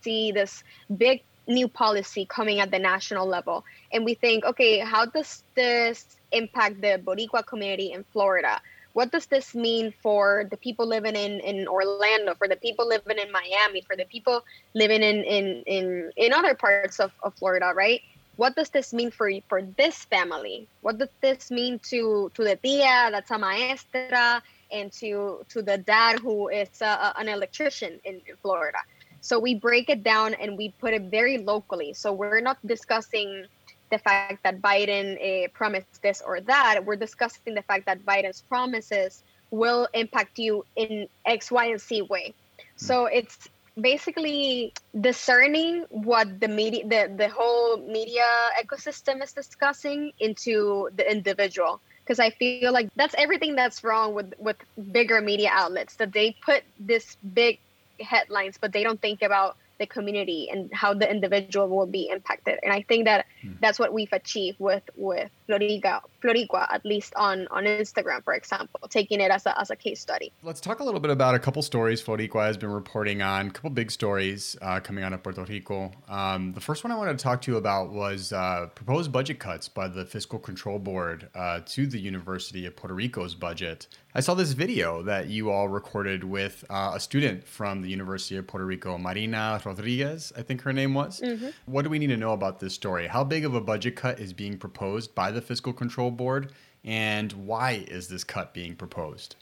see 0.03 0.33
this 0.33 0.63
big 0.95 1.23
new 1.47 1.67
policy 1.67 2.27
coming 2.27 2.61
at 2.61 2.71
the 2.71 2.79
national 2.79 3.27
level 3.27 3.65
and 3.91 4.05
we 4.05 4.15
think 4.15 4.45
okay 4.45 4.81
how 4.81 5.07
does 5.07 5.43
this 5.55 6.05
impact 6.31 6.81
the 6.83 7.01
boricua 7.03 7.45
community 7.45 7.91
in 7.91 8.05
florida 8.13 8.61
what 8.93 9.13
does 9.13 9.27
this 9.27 9.55
mean 9.55 9.93
for 10.03 10.47
the 10.51 10.57
people 10.57 10.87
living 10.87 11.17
in, 11.17 11.41
in 11.41 11.69
orlando 11.69 12.35
for 12.35 12.49
the 12.49 12.57
people 12.57 12.87
living 12.89 13.19
in 13.19 13.31
miami 13.33 13.81
for 13.83 13.97
the 13.97 14.05
people 14.07 14.45
living 14.75 15.03
in 15.03 15.23
in 15.25 15.63
in, 15.67 16.11
in 16.17 16.33
other 16.33 16.55
parts 16.55 16.99
of, 17.01 17.13
of 17.23 17.35
florida 17.35 17.73
right? 17.75 18.03
What 18.37 18.55
does 18.55 18.71
this 18.71 18.93
mean 18.95 19.11
for 19.11 19.29
for 19.49 19.63
this 19.63 20.05
family? 20.05 20.69
What 20.81 20.99
does 20.99 21.11
this 21.21 21.51
mean 21.51 21.81
to 21.91 22.31
to 22.35 22.45
the 22.45 22.55
tia 22.55 23.11
that's 23.11 23.33
a 23.33 23.39
maestra 23.39 24.43
and 24.71 24.93
to 25.01 25.45
to 25.49 25.63
the 25.63 25.79
dad 25.79 26.21
who 26.21 26.49
is 26.49 26.71
a, 26.81 27.13
an 27.19 27.29
electrician 27.29 27.99
in, 28.05 28.23
in 28.29 28.37
florida? 28.41 28.79
So 29.21 29.41
we 29.41 29.57
break 29.57 29.91
it 29.91 30.05
down 30.05 30.35
and 30.35 30.57
we 30.57 30.71
put 30.79 30.95
it 30.95 31.11
very 31.11 31.39
locally. 31.39 31.93
So 31.95 32.13
we're 32.13 32.41
not 32.41 32.59
discussing 32.65 33.47
the 33.91 33.99
fact 33.99 34.43
that 34.45 34.61
Biden 34.61 35.17
uh, 35.17 35.49
promised 35.53 36.03
this 36.03 36.23
or 36.25 36.41
that. 36.43 36.85
We're 36.85 36.97
discussing 36.97 37.55
the 37.55 37.63
fact 37.63 37.87
that 37.87 38.05
Biden's 38.05 38.43
promises 38.43 39.23
will 39.51 39.89
impact 39.95 40.39
you 40.39 40.65
in 40.77 41.09
X, 41.25 41.51
Y, 41.51 41.67
and 41.67 41.81
Z 41.81 42.03
way. 42.03 42.35
Hmm. 42.59 42.63
So 42.77 43.07
it's 43.07 43.49
basically 43.81 44.73
discerning 45.01 45.85
what 45.91 46.41
the 46.41 46.49
media, 46.49 46.87
the, 46.87 47.15
the 47.17 47.29
whole 47.29 47.79
media 47.79 48.25
ecosystem 48.63 49.23
is 49.23 49.33
discussing 49.33 50.13
into 50.19 50.91
the 50.97 51.11
individual. 51.11 51.81
Because 52.05 52.19
I 52.19 52.31
feel 52.31 52.73
like 52.73 52.89
that's 52.97 53.15
everything 53.19 53.55
that's 53.55 53.85
wrong 53.85 54.15
with 54.15 54.33
with 54.39 54.57
bigger 54.93 55.21
media 55.21 55.51
outlets 55.53 55.97
that 55.97 56.13
they 56.13 56.35
put 56.43 56.63
this 56.81 57.17
big 57.35 57.59
headlines, 58.01 58.57
but 58.59 58.73
they 58.73 58.83
don't 58.83 59.01
think 59.01 59.21
about 59.21 59.57
the 59.79 59.87
community 59.87 60.49
and 60.51 60.71
how 60.73 60.95
the 60.95 61.11
individual 61.11 61.69
will 61.69 61.87
be 61.87 62.09
impacted. 62.09 62.59
And 62.63 62.73
I 62.73 62.83
think 62.83 63.07
that 63.07 63.27
mm. 63.45 63.59
that's 63.61 63.79
what 63.79 63.93
we've 63.93 64.13
achieved 64.13 64.59
with 64.59 64.83
with 64.97 65.31
Florica, 65.49 66.01
Floricua, 66.23 66.67
at 66.71 66.85
least 66.85 67.15
on 67.17 67.49
on 67.51 67.65
Instagram, 67.65 68.23
for 68.23 68.35
example, 68.35 68.81
taking 68.91 69.21
it 69.21 69.31
as 69.31 69.47
a 69.47 69.59
as 69.59 69.71
a 69.71 69.77
case 69.77 70.01
study. 70.01 70.33
Let's 70.43 70.61
talk 70.61 70.81
a 70.81 70.85
little 70.85 71.01
bit 71.01 71.11
about 71.11 71.35
a 71.35 71.39
couple 71.39 71.63
stories 71.63 72.03
Floricua 72.03 72.47
has 72.47 72.57
been 72.57 72.71
reporting 72.71 73.23
on. 73.23 73.49
A 73.49 73.51
couple 73.51 73.71
big 73.71 73.91
stories 73.91 74.57
uh, 74.61 74.81
coming 74.81 75.05
out 75.05 75.13
of 75.13 75.23
Puerto 75.23 75.45
Rico. 75.45 75.91
Um, 76.09 76.53
the 76.53 76.61
first 76.61 76.85
one 76.85 76.93
I 76.93 76.97
wanted 76.97 77.19
to 77.19 77.23
talk 77.23 77.41
to 77.43 77.53
you 77.53 77.57
about 77.57 77.93
was 77.93 78.33
uh, 78.33 78.69
proposed 78.75 79.11
budget 79.11 79.39
cuts 79.39 79.69
by 79.69 79.89
the 79.89 80.05
Fiscal 80.05 80.39
Control 80.39 80.79
Board 80.79 81.29
uh, 81.35 81.61
to 81.67 81.87
the 81.87 81.99
University 81.99 82.67
of 82.67 82.77
Puerto 82.77 82.95
Rico's 82.95 83.35
budget. 83.35 83.87
I 84.15 84.21
saw 84.21 84.35
this 84.35 84.53
video 84.53 85.03
that 85.03 85.29
you 85.29 85.51
all 85.51 85.69
recorded 85.69 86.25
with 86.25 86.65
uh, 86.71 86.93
a 86.95 87.01
student 87.01 87.47
from 87.47 87.83
the 87.83 87.89
University 87.89 88.37
of 88.37 88.47
Puerto 88.47 88.65
Rico, 88.65 88.99
Marina 88.99 89.61
Rodriguez, 89.65 90.33
I 90.37 90.43
think 90.43 90.63
her 90.63 90.73
name 90.73 90.95
was. 90.95 91.21
Mm-hmm. 91.21 91.51
What 91.67 91.83
do 91.83 91.91
we 91.91 91.99
need 91.99 92.09
to 92.09 92.17
know 92.17 92.33
about 92.33 92.59
this 92.59 92.75
story? 92.75 93.07
How 93.07 93.23
big 93.23 93.45
of 93.45 93.55
a 93.55 93.61
budget 93.61 93.97
cut 93.97 94.19
is 94.19 94.33
being 94.33 94.59
proposed 94.59 95.15
by 95.15 95.31
the 95.31 95.38
Fiscal 95.43 95.73
Control 95.73 96.11
Board, 96.11 96.53
and 96.85 97.33
why 97.33 97.85
is 97.89 98.09
this 98.09 98.25
cut 98.25 98.55
being 98.55 98.75
proposed? 98.75 99.37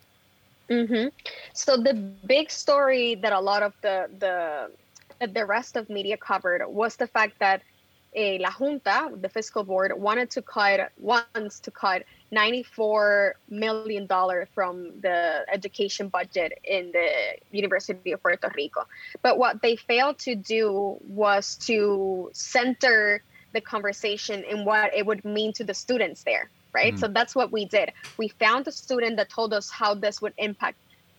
Mm-hmm. 0.71 1.09
So 1.53 1.77
the 1.77 1.95
big 1.95 2.51
story 2.51 3.15
that 3.17 3.33
a 3.33 3.41
lot 3.41 3.63
of 3.63 3.73
the 3.83 4.09
the 4.19 4.71
the 5.27 5.47
rest 5.47 5.77
of 5.77 5.89
media 5.89 6.17
covered 6.17 6.63
was 6.67 6.97
the 6.97 7.07
fact 7.07 7.39
that 7.39 7.63
uh, 8.17 8.39
La 8.41 8.51
Junta, 8.51 9.11
the 9.21 9.29
fiscal 9.29 9.63
board, 9.63 9.93
wanted 9.97 10.31
to 10.31 10.43
cut 10.43 10.91
wants 10.99 11.61
to 11.61 11.71
cut 11.71 12.05
$94 12.33 13.33
million 13.49 14.09
from 14.55 15.01
the 15.01 15.45
education 15.53 16.09
budget 16.09 16.59
in 16.65 16.93
the 16.93 17.09
University 17.53 18.13
of 18.13 18.23
Puerto 18.23 18.51
Rico. 18.57 18.87
But 19.23 19.39
what 19.39 19.63
they 19.63 19.77
failed 19.77 20.19
to 20.21 20.35
do 20.35 20.97
was 21.07 21.57
to 21.67 22.31
center 22.33 23.23
the 23.57 23.61
conversation 23.61 24.45
and 24.51 24.67
what 24.67 24.95
it 24.95 25.05
would 25.09 25.25
mean 25.25 25.51
to 25.55 25.65
the 25.65 25.75
students 25.75 26.23
there, 26.23 26.51
right? 26.73 26.93
Mm-hmm. 26.93 27.01
So 27.01 27.09
that's 27.09 27.35
what 27.35 27.51
we 27.51 27.65
did. 27.65 27.89
We 28.19 28.29
found 28.29 28.69
a 28.69 28.73
student 28.73 29.17
that 29.17 29.29
told 29.31 29.55
us 29.55 29.71
how 29.71 29.95
this 29.95 30.21
would 30.23 30.35
impact 30.37 30.79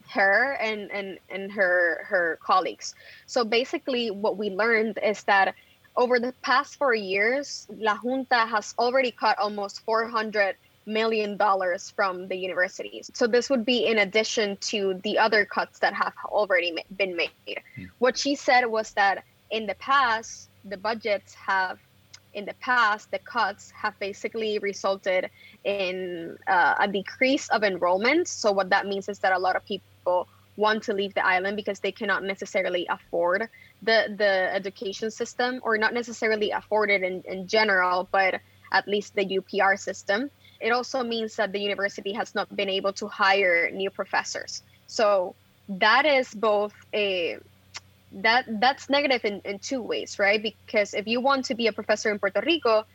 her 0.10 0.54
and, 0.62 0.90
and, 0.92 1.18
and 1.30 1.52
her 1.52 2.06
her 2.12 2.40
colleagues. 2.42 2.96
So 3.26 3.44
basically 3.44 4.12
what 4.12 4.38
we 4.38 4.50
learned 4.52 5.00
is 5.04 5.24
that 5.24 5.56
over 5.98 6.20
the 6.20 6.34
past 6.44 6.78
four 6.78 6.94
years, 6.94 7.68
La 7.78 7.96
Junta 7.98 8.46
has 8.46 8.76
already 8.78 9.12
cut 9.12 9.38
almost 9.40 9.82
400 9.82 10.56
million 10.86 11.36
dollars 11.36 11.92
from 11.98 12.28
the 12.30 12.38
universities. 12.38 13.10
So 13.14 13.28
this 13.28 13.50
would 13.50 13.66
be 13.66 13.80
in 13.92 13.98
addition 13.98 14.58
to 14.72 14.80
the 15.04 15.18
other 15.18 15.44
cuts 15.44 15.80
that 15.80 15.94
have 15.94 16.14
already 16.26 16.72
been 16.96 17.18
made. 17.18 17.32
Mm. 17.48 17.90
What 17.98 18.16
she 18.18 18.36
said 18.36 18.66
was 18.68 18.92
that 18.92 19.24
in 19.50 19.66
the 19.66 19.76
past, 19.76 20.50
the 20.64 20.78
budgets 20.78 21.34
have 21.34 21.80
in 22.38 22.46
the 22.46 22.54
past, 22.62 23.10
the 23.10 23.18
cuts 23.18 23.72
have 23.72 23.98
basically 24.00 24.60
resulted 24.60 25.30
in 25.64 26.38
uh, 26.48 26.76
a 26.80 26.88
decrease 26.88 27.50
of 27.50 27.64
enrollment. 27.64 28.28
So, 28.28 28.52
what 28.52 28.70
that 28.70 28.86
means 28.86 29.10
is 29.10 29.18
that 29.20 29.34
a 29.34 29.40
lot 29.40 29.56
of 29.56 29.66
people 29.66 30.28
want 30.56 30.84
to 30.84 30.94
leave 30.94 31.14
the 31.16 31.26
island 31.26 31.58
because 31.58 31.80
they 31.80 31.92
cannot 31.92 32.24
necessarily 32.24 32.86
afford 32.90 33.50
the, 33.82 34.14
the 34.16 34.54
education 34.54 35.10
system, 35.10 35.60
or 35.64 35.78
not 35.80 35.94
necessarily 35.96 36.52
afford 36.52 36.92
it 36.92 37.02
in, 37.02 37.24
in 37.28 37.48
general, 37.48 38.08
but 38.12 38.40
at 38.72 38.88
least 38.88 39.16
the 39.16 39.26
UPR 39.26 39.78
system. 39.80 40.30
It 40.62 40.72
also 40.72 41.04
means 41.04 41.36
that 41.38 41.52
the 41.52 41.60
university 41.60 42.14
has 42.14 42.36
not 42.36 42.56
been 42.56 42.70
able 42.70 42.94
to 42.94 43.08
hire 43.08 43.72
new 43.72 43.90
professors. 43.90 44.62
So 44.86 45.36
that 45.70 46.06
is 46.06 46.34
both 46.34 46.74
a 46.94 47.38
that 48.12 48.46
that's 48.60 48.90
negative 48.90 49.26
in, 49.26 49.42
in 49.44 49.60
two 49.60 49.82
ways, 49.82 50.20
right? 50.20 50.42
Because 50.42 50.94
if 50.94 51.08
you 51.08 51.22
want 51.22 51.46
to 51.46 51.56
be 51.56 51.68
a 51.68 51.74
professor 51.74 52.12
in 52.12 52.20
Puerto 52.20 52.42
Rico 52.46 52.86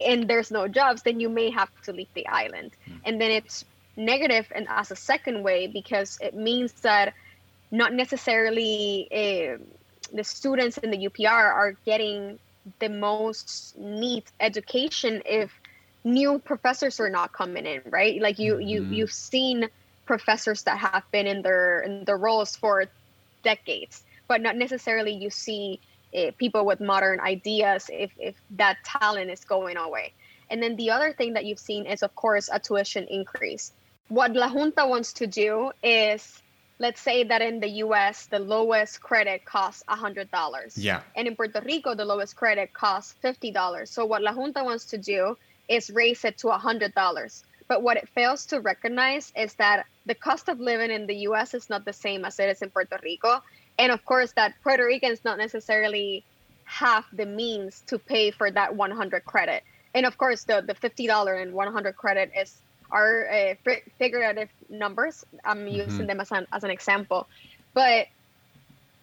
and 0.00 0.28
there's 0.28 0.50
no 0.50 0.68
jobs, 0.68 1.02
then 1.02 1.20
you 1.20 1.28
may 1.28 1.50
have 1.50 1.70
to 1.84 1.92
leave 1.92 2.12
the 2.14 2.26
island. 2.26 2.72
Mm. 2.88 3.00
And 3.04 3.20
then 3.20 3.30
it's 3.30 3.64
negative 3.96 4.46
and 4.54 4.66
as 4.68 4.90
a 4.90 4.96
second 4.96 5.42
way 5.42 5.66
because 5.66 6.18
it 6.20 6.34
means 6.34 6.72
that 6.82 7.14
not 7.70 7.92
necessarily 7.92 9.08
uh, 9.10 9.58
the 10.12 10.24
students 10.24 10.78
in 10.78 10.90
the 10.90 11.08
UPR 11.08 11.28
are 11.28 11.72
getting 11.84 12.38
the 12.78 12.88
most 12.88 13.76
neat 13.78 14.30
education 14.40 15.22
if 15.24 15.50
new 16.04 16.38
professors 16.38 17.00
are 17.00 17.10
not 17.10 17.32
coming 17.32 17.66
in, 17.66 17.82
right? 17.86 18.20
Like 18.20 18.38
you 18.38 18.58
you 18.58 18.82
mm-hmm. 18.82 18.92
you've 18.92 19.12
seen 19.12 19.68
professors 20.04 20.62
that 20.62 20.78
have 20.78 21.02
been 21.10 21.26
in 21.26 21.42
their 21.42 21.80
in 21.80 22.04
their 22.04 22.16
roles 22.16 22.56
for 22.56 22.84
decades, 23.42 24.02
but 24.28 24.40
not 24.40 24.56
necessarily 24.56 25.12
you 25.12 25.30
see 25.30 25.80
uh, 26.16 26.30
people 26.38 26.64
with 26.64 26.80
modern 26.80 27.20
ideas 27.20 27.90
if 27.92 28.12
if 28.18 28.34
that 28.50 28.78
talent 28.84 29.30
is 29.30 29.44
going 29.44 29.76
away. 29.76 30.12
And 30.48 30.62
then 30.62 30.76
the 30.76 30.90
other 30.90 31.12
thing 31.12 31.34
that 31.34 31.44
you've 31.44 31.58
seen 31.58 31.86
is 31.86 32.02
of 32.02 32.14
course 32.14 32.48
a 32.52 32.58
tuition 32.58 33.06
increase. 33.08 33.72
What 34.08 34.34
La 34.34 34.48
Junta 34.48 34.86
wants 34.86 35.12
to 35.14 35.26
do 35.26 35.72
is 35.82 36.42
let's 36.78 37.00
say 37.00 37.24
that 37.24 37.42
in 37.42 37.60
the 37.60 37.68
US, 37.84 38.26
the 38.26 38.38
lowest 38.38 39.00
credit 39.00 39.44
costs 39.44 39.82
$100. 39.88 40.72
Yeah. 40.76 41.00
And 41.14 41.26
in 41.26 41.36
Puerto 41.36 41.60
Rico, 41.64 41.94
the 41.94 42.04
lowest 42.04 42.36
credit 42.36 42.72
costs 42.72 43.14
$50. 43.24 43.88
So 43.88 44.04
what 44.04 44.22
La 44.22 44.32
Junta 44.32 44.62
wants 44.62 44.84
to 44.86 44.98
do 44.98 45.36
is 45.68 45.90
raise 45.90 46.24
it 46.24 46.38
to 46.38 46.48
$100. 46.48 47.42
But 47.68 47.82
what 47.82 47.96
it 47.96 48.08
fails 48.10 48.46
to 48.46 48.60
recognize 48.60 49.32
is 49.36 49.54
that 49.54 49.86
the 50.04 50.14
cost 50.14 50.48
of 50.48 50.60
living 50.60 50.90
in 50.90 51.06
the 51.06 51.16
US 51.28 51.54
is 51.54 51.68
not 51.68 51.84
the 51.84 51.92
same 51.92 52.24
as 52.24 52.38
it 52.38 52.48
is 52.48 52.62
in 52.62 52.70
Puerto 52.70 52.98
Rico. 53.02 53.42
And 53.78 53.92
of 53.92 54.04
course, 54.04 54.32
that 54.32 54.54
Puerto 54.62 54.84
Ricans 54.84 55.24
not 55.24 55.38
necessarily 55.38 56.24
have 56.64 57.04
the 57.12 57.26
means 57.26 57.82
to 57.86 57.98
pay 57.98 58.30
for 58.30 58.50
that 58.50 58.74
100 58.74 59.24
credit. 59.24 59.62
And 59.94 60.04
of 60.06 60.18
course, 60.18 60.44
the, 60.44 60.62
the 60.66 60.74
$50 60.74 61.42
and 61.42 61.52
100 61.52 61.96
credit 61.96 62.30
is 62.36 62.56
are 62.90 63.28
uh, 63.28 63.54
figurative 63.98 64.48
numbers. 64.68 65.24
I'm 65.44 65.58
mm-hmm. 65.58 65.90
using 65.90 66.06
them 66.06 66.20
as 66.20 66.30
an, 66.30 66.46
as 66.52 66.62
an 66.64 66.70
example. 66.70 67.26
But 67.74 68.06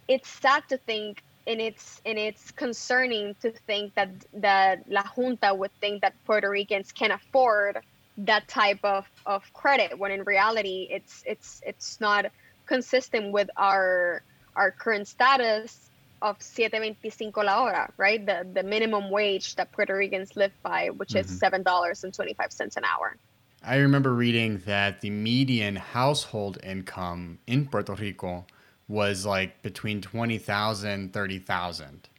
it's 0.07 0.29
sad 0.29 0.63
to 0.69 0.77
think 0.77 1.21
and 1.45 1.59
it's 1.59 2.01
and 2.05 2.17
it's 2.17 2.51
concerning 2.51 3.35
to 3.41 3.51
think 3.51 3.93
that 3.95 4.09
that 4.33 4.89
La 4.89 5.03
Junta 5.03 5.53
would 5.53 5.71
think 5.81 6.01
that 6.01 6.13
Puerto 6.25 6.49
Ricans 6.49 6.91
can 6.91 7.11
afford 7.11 7.79
that 8.17 8.47
type 8.47 8.79
of, 8.83 9.09
of 9.25 9.51
credit 9.53 9.97
when 9.97 10.11
in 10.11 10.23
reality 10.23 10.87
it's 10.89 11.23
it's 11.25 11.61
it's 11.65 11.99
not 11.99 12.27
consistent 12.65 13.31
with 13.31 13.49
our 13.57 14.21
our 14.55 14.71
current 14.71 15.07
status 15.07 15.89
of 16.21 16.39
7.25 16.39 17.43
la 17.43 17.57
hora, 17.57 17.91
right? 17.97 18.25
The 18.25 18.47
the 18.53 18.63
minimum 18.63 19.09
wage 19.09 19.55
that 19.55 19.71
Puerto 19.73 19.95
Ricans 19.95 20.35
live 20.35 20.53
by, 20.63 20.89
which 20.89 21.09
mm-hmm. 21.09 21.19
is 21.19 21.39
seven 21.39 21.63
dollars 21.63 22.03
and 22.03 22.13
twenty 22.13 22.33
five 22.33 22.51
cents 22.51 22.77
an 22.77 22.85
hour. 22.85 23.17
I 23.61 23.77
remember 23.77 24.13
reading 24.13 24.61
that 24.65 25.01
the 25.01 25.09
median 25.09 25.75
household 25.75 26.57
income 26.63 27.39
in 27.47 27.65
Puerto 27.67 27.93
Rico 27.93 28.45
was 28.89 29.25
like 29.25 29.61
between 29.61 30.01
20,000 30.01 31.13
30,000. 31.13 32.09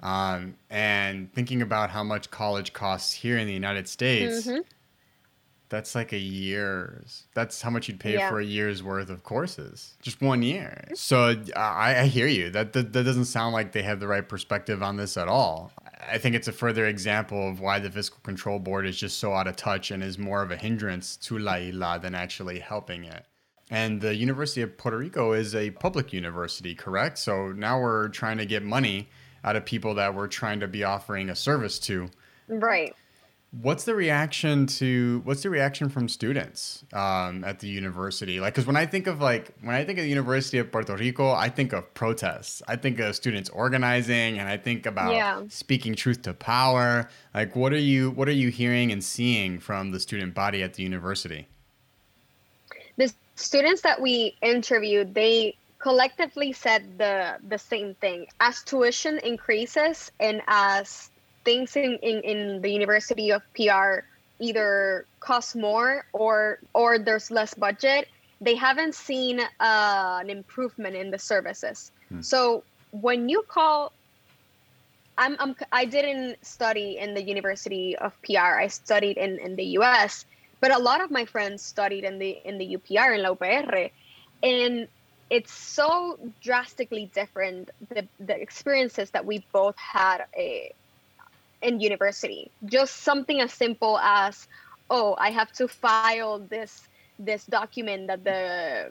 Um, 0.00 0.54
and 0.70 1.32
thinking 1.32 1.62
about 1.62 1.90
how 1.90 2.04
much 2.04 2.30
college 2.30 2.72
costs 2.72 3.12
here 3.12 3.38
in 3.38 3.46
the 3.46 3.52
United 3.52 3.88
States, 3.88 4.46
mm-hmm. 4.46 4.60
That's 5.72 5.94
like 5.94 6.12
a 6.12 6.18
year's. 6.18 7.22
That's 7.32 7.62
how 7.62 7.70
much 7.70 7.88
you'd 7.88 7.98
pay 7.98 8.12
yeah. 8.12 8.28
for 8.28 8.40
a 8.40 8.44
year's 8.44 8.82
worth 8.82 9.08
of 9.08 9.22
courses, 9.22 9.94
just 10.02 10.20
one 10.20 10.42
year. 10.42 10.84
So 10.94 11.30
uh, 11.30 11.58
I, 11.58 12.00
I 12.00 12.06
hear 12.08 12.26
you. 12.26 12.50
That, 12.50 12.74
that 12.74 12.92
that 12.92 13.04
doesn't 13.04 13.24
sound 13.24 13.54
like 13.54 13.72
they 13.72 13.80
have 13.80 13.98
the 13.98 14.06
right 14.06 14.28
perspective 14.28 14.82
on 14.82 14.98
this 14.98 15.16
at 15.16 15.28
all. 15.28 15.72
I 16.06 16.18
think 16.18 16.34
it's 16.34 16.46
a 16.46 16.52
further 16.52 16.84
example 16.84 17.48
of 17.48 17.60
why 17.60 17.78
the 17.78 17.90
Fiscal 17.90 18.18
Control 18.22 18.58
Board 18.58 18.86
is 18.86 18.98
just 18.98 19.18
so 19.18 19.32
out 19.32 19.46
of 19.46 19.56
touch 19.56 19.90
and 19.90 20.02
is 20.02 20.18
more 20.18 20.42
of 20.42 20.50
a 20.50 20.56
hindrance 20.56 21.16
to 21.16 21.38
La 21.38 21.54
Isla 21.54 21.98
than 22.02 22.14
actually 22.14 22.58
helping 22.58 23.04
it. 23.04 23.24
And 23.70 23.98
the 23.98 24.14
University 24.14 24.60
of 24.60 24.76
Puerto 24.76 24.98
Rico 24.98 25.32
is 25.32 25.54
a 25.54 25.70
public 25.70 26.12
university, 26.12 26.74
correct? 26.74 27.16
So 27.16 27.48
now 27.52 27.80
we're 27.80 28.08
trying 28.10 28.36
to 28.36 28.44
get 28.44 28.62
money 28.62 29.08
out 29.42 29.56
of 29.56 29.64
people 29.64 29.94
that 29.94 30.14
we're 30.14 30.28
trying 30.28 30.60
to 30.60 30.68
be 30.68 30.84
offering 30.84 31.30
a 31.30 31.34
service 31.34 31.78
to. 31.78 32.10
Right. 32.46 32.94
What's 33.60 33.84
the 33.84 33.94
reaction 33.94 34.66
to 34.78 35.20
what's 35.24 35.42
the 35.42 35.50
reaction 35.50 35.90
from 35.90 36.08
students 36.08 36.84
um, 36.94 37.44
at 37.44 37.60
the 37.60 37.68
university? 37.68 38.40
Like, 38.40 38.54
because 38.54 38.66
when 38.66 38.76
I 38.76 38.86
think 38.86 39.06
of 39.06 39.20
like 39.20 39.52
when 39.60 39.74
I 39.74 39.84
think 39.84 39.98
of 39.98 40.04
the 40.04 40.08
University 40.08 40.56
of 40.56 40.72
Puerto 40.72 40.96
Rico, 40.96 41.30
I 41.30 41.50
think 41.50 41.74
of 41.74 41.92
protests. 41.92 42.62
I 42.66 42.76
think 42.76 42.98
of 42.98 43.14
students 43.14 43.50
organizing, 43.50 44.38
and 44.38 44.48
I 44.48 44.56
think 44.56 44.86
about 44.86 45.12
yeah. 45.12 45.42
speaking 45.50 45.94
truth 45.94 46.22
to 46.22 46.32
power. 46.32 47.10
Like, 47.34 47.54
what 47.54 47.74
are 47.74 47.78
you 47.78 48.12
what 48.12 48.26
are 48.26 48.32
you 48.32 48.48
hearing 48.48 48.90
and 48.90 49.04
seeing 49.04 49.58
from 49.58 49.90
the 49.90 50.00
student 50.00 50.32
body 50.32 50.62
at 50.62 50.72
the 50.74 50.82
university? 50.82 51.46
The 52.96 53.12
students 53.36 53.82
that 53.82 54.00
we 54.00 54.34
interviewed, 54.40 55.12
they 55.12 55.56
collectively 55.78 56.54
said 56.54 56.96
the 56.96 57.36
the 57.46 57.58
same 57.58 57.94
thing. 57.96 58.28
As 58.40 58.62
tuition 58.62 59.18
increases 59.18 60.10
and 60.18 60.40
as 60.46 61.10
things 61.44 61.76
in, 61.76 61.98
in, 62.02 62.20
in 62.22 62.62
the 62.62 62.70
University 62.70 63.32
of 63.32 63.42
PR 63.54 64.04
either 64.38 65.06
cost 65.20 65.54
more 65.54 66.04
or 66.12 66.58
or 66.74 66.98
there's 66.98 67.30
less 67.30 67.54
budget, 67.54 68.08
they 68.40 68.56
haven't 68.56 68.94
seen 68.94 69.40
uh, 69.40 70.18
an 70.20 70.28
improvement 70.28 70.96
in 70.96 71.10
the 71.10 71.18
services. 71.18 71.92
Hmm. 72.08 72.20
So 72.20 72.64
when 72.90 73.28
you 73.28 73.44
call, 73.46 73.92
I'm, 75.16 75.36
I'm 75.38 75.54
I 75.70 75.84
didn't 75.84 76.44
study 76.44 76.98
in 76.98 77.14
the 77.14 77.22
University 77.22 77.96
of 77.96 78.12
PR. 78.22 78.58
I 78.58 78.66
studied 78.66 79.16
in, 79.16 79.38
in 79.38 79.56
the 79.56 79.64
U.S. 79.78 80.24
But 80.60 80.72
a 80.72 80.78
lot 80.78 81.00
of 81.00 81.10
my 81.10 81.24
friends 81.24 81.62
studied 81.62 82.04
in 82.04 82.18
the 82.18 82.38
in 82.44 82.58
the 82.58 82.76
UPR 82.76 83.16
in 83.16 83.22
La 83.22 83.34
UPR, 83.34 83.90
and 84.42 84.88
it's 85.30 85.52
so 85.52 86.18
drastically 86.42 87.10
different 87.14 87.70
the, 87.88 88.06
the 88.20 88.38
experiences 88.40 89.10
that 89.10 89.24
we 89.24 89.44
both 89.52 89.76
had 89.76 90.24
eh, 90.36 90.68
in 91.62 91.80
university. 91.80 92.50
Just 92.64 92.96
something 92.98 93.40
as 93.40 93.52
simple 93.52 93.98
as, 93.98 94.48
oh, 94.90 95.14
I 95.18 95.30
have 95.30 95.52
to 95.52 95.68
file 95.68 96.38
this 96.38 96.88
this 97.18 97.44
document 97.46 98.08
that 98.08 98.24
the 98.24 98.90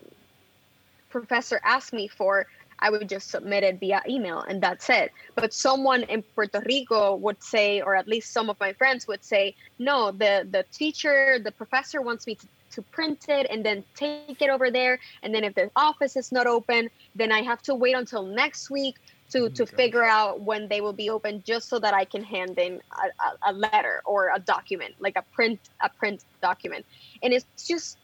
professor 1.10 1.60
asked 1.64 1.94
me 1.94 2.08
for. 2.08 2.48
I 2.82 2.90
would 2.90 3.08
just 3.08 3.30
submit 3.30 3.64
it 3.64 3.80
via 3.80 4.02
email 4.10 4.40
and 4.42 4.62
that's 4.62 4.90
it. 4.90 5.12
But 5.36 5.54
someone 5.54 6.04
in 6.04 6.24
Puerto 6.24 6.64
Rico 6.66 7.16
would 7.16 7.44
say, 7.44 7.82
or 7.82 7.96
at 7.96 8.08
least 8.08 8.32
some 8.32 8.50
of 8.50 8.60
my 8.60 8.74
friends 8.74 9.08
would 9.08 9.24
say, 9.24 9.56
no, 9.78 10.12
the, 10.12 10.48
the 10.50 10.66
teacher, 10.72 11.38
the 11.44 11.52
professor 11.52 12.02
wants 12.02 12.26
me 12.26 12.36
to, 12.36 12.48
to 12.72 12.82
print 12.82 13.26
it 13.30 13.46
and 13.52 13.64
then 13.64 13.84
take 13.94 14.42
it 14.42 14.50
over 14.50 14.72
there. 14.72 14.98
And 15.22 15.36
then 15.36 15.44
if 15.44 15.54
the 15.54 15.70
office 15.76 16.16
is 16.16 16.32
not 16.32 16.48
open, 16.48 16.90
then 17.14 17.32
I 17.32 17.42
have 17.44 17.62
to 17.64 17.76
wait 17.76 17.96
until 17.96 18.24
next 18.24 18.72
week 18.72 18.96
to 19.32 19.50
to 19.50 19.66
figure 19.66 20.04
out 20.04 20.42
when 20.42 20.68
they 20.68 20.82
will 20.82 20.94
be 20.94 21.10
open 21.10 21.44
just 21.46 21.70
so 21.70 21.80
that 21.80 21.94
i 21.94 22.06
can 22.06 22.24
hand 22.24 22.58
in 22.58 22.82
a, 23.04 23.50
a, 23.50 23.52
a, 23.52 23.54
letter 23.54 24.02
or 24.06 24.32
a 24.36 24.40
document 24.40 24.94
like 25.00 25.16
a 25.16 25.24
print 25.34 25.60
a 25.82 25.90
print 25.90 26.24
document. 26.42 26.86
And 27.24 27.34
it's 27.34 27.46
just 27.68 27.98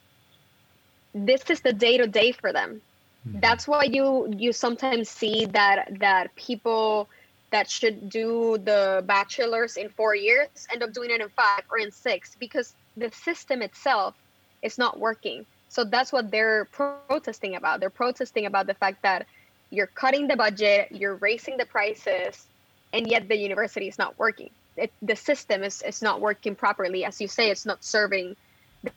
this 1.14 1.42
is 1.50 1.60
the 1.60 1.72
day 1.72 1.98
to 1.98 2.06
day 2.06 2.32
for 2.32 2.52
them. 2.52 2.80
Mm-hmm. 3.26 3.40
that's 3.40 3.66
why 3.66 3.82
you 3.82 4.32
you 4.36 4.52
sometimes 4.52 5.08
see 5.08 5.46
that 5.46 5.98
that 5.98 6.34
people 6.36 7.08
that 7.50 7.68
should 7.68 8.08
do 8.08 8.58
the 8.64 9.02
bachelor's 9.06 9.76
in 9.76 9.88
four 9.88 10.14
years 10.14 10.48
end 10.72 10.82
up 10.84 10.92
doing 10.92 11.10
it 11.10 11.20
in 11.20 11.28
five 11.30 11.64
or 11.70 11.78
in 11.78 11.90
six 11.90 12.36
because 12.38 12.74
the 12.96 13.10
system 13.10 13.60
itself 13.62 14.14
is 14.62 14.78
not 14.78 15.00
working. 15.00 15.44
So 15.68 15.84
that's 15.84 16.12
what 16.12 16.30
they're 16.30 16.66
protesting 16.66 17.56
about. 17.56 17.80
They're 17.80 17.90
protesting 17.90 18.46
about 18.46 18.66
the 18.66 18.74
fact 18.74 19.02
that 19.02 19.26
you're 19.70 19.86
cutting 19.86 20.28
the 20.28 20.36
budget, 20.36 20.88
you're 20.90 21.16
raising 21.16 21.56
the 21.56 21.66
prices, 21.66 22.46
and 22.92 23.06
yet 23.06 23.28
the 23.28 23.36
university 23.36 23.88
is 23.88 23.98
not 23.98 24.18
working. 24.18 24.50
It, 24.76 24.92
the 25.02 25.16
system 25.16 25.62
is, 25.62 25.82
is 25.82 26.02
not 26.02 26.20
working 26.20 26.54
properly. 26.54 27.04
As 27.04 27.20
you 27.20 27.28
say, 27.28 27.50
it's 27.50 27.66
not 27.66 27.84
serving 27.84 28.36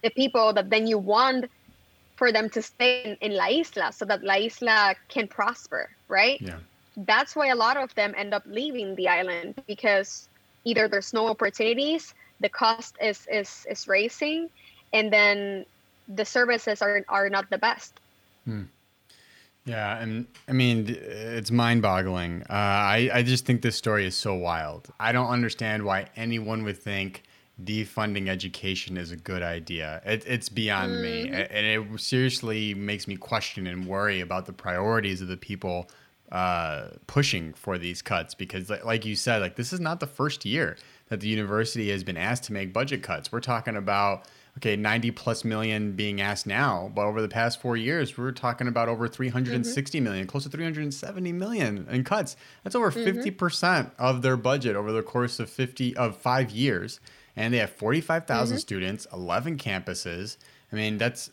the 0.01 0.09
people 0.11 0.53
that 0.53 0.69
then 0.69 0.87
you 0.87 0.97
want 0.97 1.49
for 2.15 2.31
them 2.31 2.49
to 2.51 2.61
stay 2.61 3.03
in, 3.03 3.31
in 3.31 3.35
La 3.35 3.47
Isla 3.47 3.91
so 3.91 4.05
that 4.05 4.23
La 4.23 4.35
Isla 4.35 4.95
can 5.09 5.27
prosper, 5.27 5.89
right? 6.07 6.39
Yeah. 6.39 6.59
That's 6.95 7.35
why 7.35 7.47
a 7.47 7.55
lot 7.55 7.77
of 7.77 7.93
them 7.95 8.13
end 8.15 8.33
up 8.33 8.43
leaving 8.45 8.95
the 8.95 9.07
island 9.07 9.61
because 9.65 10.29
either 10.65 10.87
there's 10.87 11.13
no 11.13 11.27
opportunities, 11.27 12.13
the 12.39 12.49
cost 12.49 12.95
is, 13.01 13.27
is, 13.31 13.65
is 13.69 13.87
raising, 13.87 14.49
and 14.93 15.11
then 15.11 15.65
the 16.07 16.25
services 16.25 16.81
are, 16.81 17.03
are 17.09 17.29
not 17.29 17.49
the 17.49 17.57
best. 17.57 17.99
Hmm. 18.45 18.63
Yeah, 19.65 19.99
and 19.99 20.25
I 20.47 20.53
mean, 20.53 20.85
it's 20.87 21.51
mind 21.51 21.81
boggling. 21.81 22.43
Uh, 22.49 22.53
I, 22.53 23.09
I 23.13 23.23
just 23.23 23.45
think 23.45 23.61
this 23.61 23.75
story 23.75 24.05
is 24.05 24.15
so 24.15 24.33
wild. 24.33 24.89
I 24.99 25.11
don't 25.11 25.29
understand 25.29 25.83
why 25.83 26.07
anyone 26.15 26.63
would 26.63 26.77
think 26.77 27.23
defunding 27.63 28.27
education 28.27 28.97
is 28.97 29.11
a 29.11 29.15
good 29.15 29.43
idea. 29.43 30.01
It, 30.03 30.23
it's 30.25 30.49
beyond 30.49 30.93
mm. 30.93 31.01
me. 31.01 31.29
And 31.29 31.65
it 31.93 31.99
seriously 31.99 32.73
makes 32.73 33.07
me 33.07 33.15
question 33.15 33.67
and 33.67 33.85
worry 33.85 34.21
about 34.21 34.45
the 34.45 34.53
priorities 34.53 35.21
of 35.21 35.27
the 35.27 35.37
people 35.37 35.89
uh, 36.31 36.87
pushing 37.07 37.53
for 37.53 37.77
these 37.77 38.01
cuts 38.01 38.33
because, 38.33 38.71
like 38.83 39.05
you 39.05 39.15
said, 39.15 39.41
like 39.41 39.57
this 39.57 39.73
is 39.73 39.79
not 39.79 39.99
the 39.99 40.07
first 40.07 40.45
year 40.45 40.77
that 41.09 41.19
the 41.19 41.27
university 41.27 41.89
has 41.91 42.03
been 42.03 42.17
asked 42.17 42.45
to 42.45 42.53
make 42.53 42.73
budget 42.73 43.03
cuts. 43.03 43.31
We're 43.31 43.41
talking 43.41 43.75
about 43.75 44.27
okay, 44.57 44.75
90 44.75 45.11
plus 45.11 45.43
million 45.43 45.93
being 45.93 46.21
asked 46.21 46.45
now, 46.45 46.91
but 46.93 47.05
over 47.05 47.21
the 47.21 47.29
past 47.29 47.61
four 47.61 47.77
years, 47.77 48.17
we 48.17 48.25
are 48.25 48.31
talking 48.31 48.67
about 48.67 48.89
over 48.89 49.07
360 49.07 49.97
mm-hmm. 49.97 50.03
million, 50.03 50.27
close 50.27 50.43
to 50.43 50.49
370 50.49 51.31
million 51.31 51.87
in 51.89 52.03
cuts. 52.03 52.35
That's 52.63 52.75
over 52.75 52.91
mm-hmm. 52.91 53.19
50% 53.19 53.91
of 53.97 54.21
their 54.21 54.37
budget 54.37 54.75
over 54.75 54.91
the 54.91 55.03
course 55.03 55.39
of 55.39 55.49
50 55.49 55.95
of 55.95 56.17
five 56.17 56.51
years. 56.51 56.99
And 57.35 57.53
they 57.53 57.59
have 57.59 57.71
45,000 57.71 58.55
mm-hmm. 58.55 58.59
students, 58.59 59.07
11 59.13 59.57
campuses. 59.57 60.37
I 60.71 60.75
mean, 60.75 60.97
that's 60.97 61.31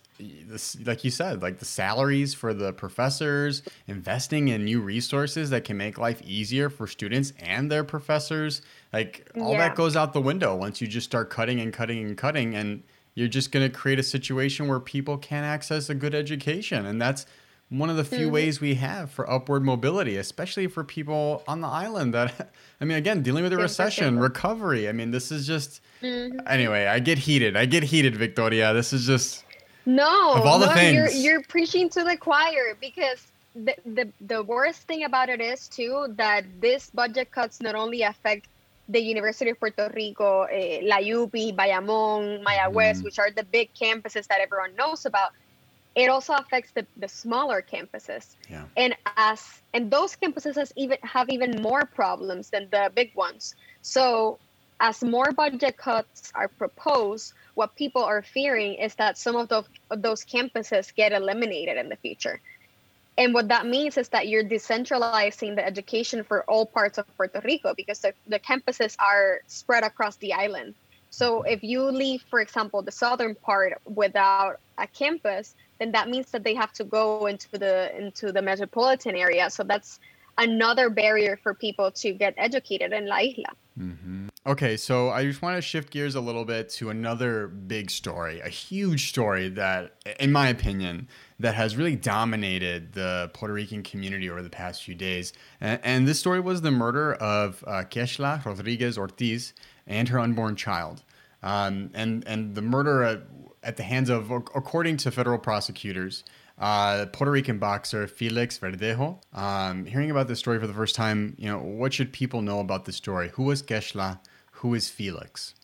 like 0.85 1.05
you 1.05 1.11
said, 1.11 1.43
like 1.43 1.59
the 1.59 1.65
salaries 1.65 2.35
for 2.35 2.53
the 2.53 2.73
professors, 2.73 3.63
investing 3.87 4.49
in 4.49 4.65
new 4.65 4.81
resources 4.81 5.51
that 5.51 5.65
can 5.65 5.77
make 5.77 5.97
life 5.97 6.21
easier 6.23 6.69
for 6.69 6.87
students 6.87 7.33
and 7.39 7.71
their 7.71 7.85
professors. 7.85 8.63
Like 8.93 9.31
all 9.41 9.53
yeah. 9.53 9.69
that 9.69 9.77
goes 9.77 9.97
out 9.97 10.13
the 10.13 10.21
window 10.21 10.57
once 10.57 10.81
you 10.81 10.89
just 10.89 11.07
start 11.07 11.31
cutting 11.31 11.61
and 11.61 11.73
cutting 11.73 12.05
and 12.05 12.17
cutting. 12.17 12.55
And 12.55 12.83
you're 13.19 13.29
just 13.29 13.51
going 13.51 13.69
to 13.69 13.75
create 13.75 13.99
a 13.99 14.03
situation 14.03 14.69
where 14.69 14.81
people 14.81 15.19
can't 15.19 15.45
access 15.45 15.91
a 15.91 15.95
good 15.95 16.15
education 16.15 16.87
and 16.87 17.01
that's 17.01 17.27
one 17.71 17.91
of 17.91 17.97
the 17.97 18.05
few 18.05 18.27
mm-hmm. 18.27 18.31
ways 18.31 18.61
we 18.61 18.75
have 18.77 19.11
for 19.11 19.31
upward 19.31 19.63
mobility, 19.63 20.17
especially 20.17 20.67
for 20.67 20.85
people 20.85 21.43
on 21.47 21.61
the 21.61 21.69
island 21.69 22.15
that, 22.15 22.51
I 22.81 22.85
mean, 22.85 22.97
again, 22.97 23.23
dealing 23.23 23.45
with 23.45 23.53
a 23.53 23.59
recession, 23.59 24.19
recovery. 24.19 24.89
I 24.89 24.93
mean, 24.93 25.11
this 25.11 25.31
is 25.31 25.47
just, 25.47 25.83
mm-hmm. 26.03 26.39
anyway, 26.47 26.87
I 26.87 26.99
get 26.99 27.19
heated. 27.19 27.57
I 27.57 27.67
get 27.67 27.83
heated, 27.83 28.17
Victoria. 28.17 28.73
This 28.73 28.93
is 28.93 29.07
just, 29.07 29.45
no, 29.85 30.35
of 30.35 30.47
all 30.47 30.59
the 30.59 30.67
no, 30.67 30.75
things. 30.75 30.95
You're, 30.95 31.11
you're 31.11 31.43
preaching 31.43 31.91
to 31.91 32.05
the 32.05 32.17
choir 32.17 32.75
because 32.81 33.27
the, 33.55 33.75
the, 33.85 34.09
the 34.23 34.43
worst 34.43 34.83
thing 34.83 35.05
about 35.05 35.29
it 35.29 35.41
is, 35.43 35.69
too, 35.69 36.07
that 36.17 36.45
this 36.61 36.89
budget 36.91 37.31
cuts 37.31 37.61
not 37.61 37.75
only 37.75 38.03
affect 38.03 38.49
the 38.89 39.01
University 39.01 39.51
of 39.51 39.61
Puerto 39.61 39.91
Rico, 39.95 40.45
eh, 40.45 40.81
La 40.83 40.97
UPI, 40.97 41.55
Bayamón, 41.55 42.43
Mayagüez, 42.43 42.99
mm. 42.99 43.05
which 43.05 43.19
are 43.19 43.31
the 43.31 43.45
big 43.45 43.73
campuses 43.75 44.27
that 44.29 44.41
everyone 44.41 44.75
knows 44.77 45.05
about, 45.05 45.33
it 45.95 46.09
also 46.09 46.33
affects 46.35 46.71
the, 46.73 46.87
the 46.97 47.09
smaller 47.09 47.61
campuses. 47.63 48.37
Yeah. 48.49 48.65
And 48.77 48.95
as 49.17 49.61
and 49.75 49.91
those 49.91 50.17
campuses 50.17 50.55
has 50.55 50.73
even 50.77 50.99
have 51.03 51.29
even 51.29 51.61
more 51.61 51.85
problems 51.85 52.51
than 52.51 52.69
the 52.71 52.91
big 52.95 53.15
ones. 53.15 53.55
So 53.83 54.39
as 54.81 55.03
more 55.03 55.33
budget 55.33 55.77
cuts 55.77 56.33
are 56.35 56.49
proposed, 56.49 57.35
what 57.55 57.75
people 57.75 58.05
are 58.05 58.23
fearing 58.23 58.75
is 58.75 58.95
that 58.95 59.19
some 59.19 59.35
of 59.37 59.49
those, 59.49 59.67
of 59.91 60.03
those 60.03 60.25
campuses 60.25 60.95
get 60.95 61.13
eliminated 61.13 61.77
in 61.77 61.89
the 61.89 61.97
future. 61.97 62.41
And 63.19 63.35
what 63.35 63.49
that 63.49 63.67
means 63.67 63.99
is 63.99 64.09
that 64.11 64.29
you're 64.29 64.45
decentralizing 64.45 65.57
the 65.57 65.67
education 65.67 66.23
for 66.23 66.45
all 66.45 66.65
parts 66.65 66.99
of 66.99 67.17
Puerto 67.17 67.41
Rico 67.45 67.75
because 67.75 67.99
the, 67.99 68.15
the 68.29 68.39
campuses 68.39 68.95
are 69.01 69.41
spread 69.49 69.83
across 69.83 70.17
the 70.17 70.33
island. 70.33 70.75
So 71.11 71.43
if 71.43 71.65
you 71.65 71.83
leave, 71.83 72.23
for 72.31 72.41
example, 72.41 72.81
the 72.81 72.93
southern 72.93 73.35
part 73.35 73.81
without 73.85 74.61
a 74.79 74.87
campus, 74.87 75.57
then 75.81 75.91
that 75.93 76.09
means 76.09 76.31
that 76.31 76.45
they 76.45 76.55
have 76.55 76.73
to 76.75 76.85
go 76.85 77.27
into 77.27 77.59
the 77.59 77.97
into 77.97 78.31
the 78.31 78.43
metropolitan 78.43 79.17
area. 79.17 79.51
So 79.51 79.65
that's 79.65 79.99
another 80.37 80.89
barrier 80.89 81.39
for 81.43 81.55
people 81.55 81.91
to 81.91 82.13
get 82.13 82.35
educated 82.37 82.93
in 82.93 83.07
La 83.07 83.19
Isla. 83.19 83.53
Mm-hmm. 83.79 84.29
Okay, 84.47 84.77
so 84.77 85.11
I 85.11 85.25
just 85.25 85.43
want 85.43 85.57
to 85.57 85.63
shift 85.63 85.91
gears 85.91 86.15
a 86.15 86.21
little 86.21 86.45
bit 86.45 86.69
to 86.71 86.91
another 86.91 87.49
big 87.49 87.91
story, 87.91 88.41
a 88.41 88.49
huge 88.49 89.09
story 89.09 89.49
that, 89.51 89.95
in 90.21 90.33
my 90.33 90.49
opinion, 90.49 91.09
that 91.41 91.55
has 91.55 91.77
really 91.77 91.97
dominated 91.97 92.93
the 92.93 93.31
Puerto 93.33 93.55
Rican 93.55 93.83
community 93.83 94.29
over 94.29 94.43
the 94.43 94.51
past 94.51 94.83
few 94.83 94.95
days. 94.95 95.33
And, 95.61 95.81
and 95.85 96.09
this 96.09 96.19
story 96.19 96.41
was 96.41 96.63
the 96.63 96.71
murder 96.71 97.15
of 97.15 97.63
uh, 97.67 97.85
Keishla 97.85 98.45
Rodriguez 98.45 98.99
Ortiz 98.99 99.53
and 99.87 100.09
her 100.09 100.19
unborn 100.19 100.57
child. 100.57 101.03
Um, 101.43 101.91
and 101.95 102.27
and 102.27 102.55
the 102.57 102.63
murder 102.63 103.05
at, 103.05 103.23
at, 103.63 103.77
the 103.77 103.85
hands 103.85 104.11
of, 104.11 104.31
according 104.31 104.97
to 104.99 105.13
federal 105.13 105.39
prosecutors, 105.39 106.25
uh, 106.59 107.07
Puerto 107.13 107.31
Rican 107.31 107.59
boxer 107.59 108.09
Felix 108.09 108.59
Verdejo. 108.59 109.19
Um, 109.33 109.87
hearing 109.87 110.11
about 110.11 110.27
this 110.27 110.41
story 110.41 110.59
for 110.59 110.67
the 110.67 110.75
first 110.75 110.97
time, 110.97 111.37
you 111.39 111.49
know, 111.49 111.59
what 111.59 111.95
should 111.95 112.13
people 112.13 112.43
know 112.43 112.59
about 112.59 112.87
this 112.87 112.97
story? 112.97 113.31
Who 113.35 113.45
was 113.45 113.63
Keishla? 113.63 114.19
Who 114.51 114.75
is 114.75 114.89
Felix? 114.89 115.55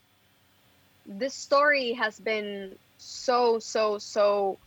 This 1.06 1.34
story 1.34 1.92
has 1.94 2.20
been 2.20 2.76
so 2.98 3.58
so 3.58 3.98
so 3.98 4.58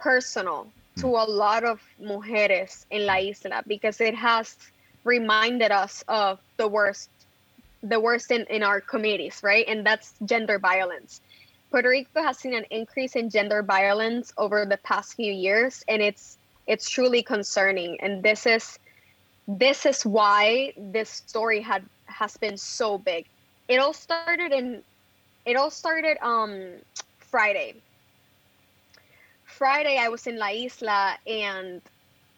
personal 0.00 0.66
to 0.96 1.08
hmm. 1.08 1.14
a 1.14 1.24
lot 1.24 1.64
of 1.64 1.80
mujeres 2.02 2.84
in 2.90 3.06
La 3.06 3.18
Isla 3.18 3.62
because 3.66 4.00
it 4.00 4.14
has 4.14 4.56
reminded 5.04 5.70
us 5.70 6.04
of 6.08 6.40
the 6.56 6.68
worst 6.68 7.08
the 7.82 7.98
worst 7.98 8.30
in, 8.30 8.44
in 8.50 8.62
our 8.62 8.80
communities, 8.80 9.40
right? 9.42 9.64
And 9.66 9.86
that's 9.86 10.12
gender 10.26 10.58
violence. 10.58 11.22
Puerto 11.70 11.88
Rico 11.88 12.22
has 12.22 12.38
seen 12.38 12.54
an 12.54 12.66
increase 12.70 13.16
in 13.16 13.30
gender 13.30 13.62
violence 13.62 14.32
over 14.36 14.66
the 14.66 14.76
past 14.76 15.14
few 15.14 15.32
years, 15.32 15.84
and 15.88 16.02
it's 16.02 16.36
it's 16.66 16.90
truly 16.90 17.22
concerning. 17.22 17.98
And 18.00 18.22
this 18.22 18.46
is 18.46 18.78
this 19.46 19.86
is 19.86 20.04
why 20.04 20.72
this 20.76 21.08
story 21.10 21.60
had 21.60 21.84
has 22.06 22.36
been 22.36 22.58
so 22.58 22.98
big. 22.98 23.26
It 23.68 23.78
all 23.78 23.92
started 23.92 24.52
in 24.52 24.82
it 25.46 25.56
all 25.56 25.70
started 25.70 26.18
um 26.22 26.74
Friday. 27.18 27.76
Friday 29.60 29.98
I 29.98 30.08
was 30.08 30.26
in 30.26 30.38
La 30.38 30.48
Isla 30.48 31.18
and 31.26 31.82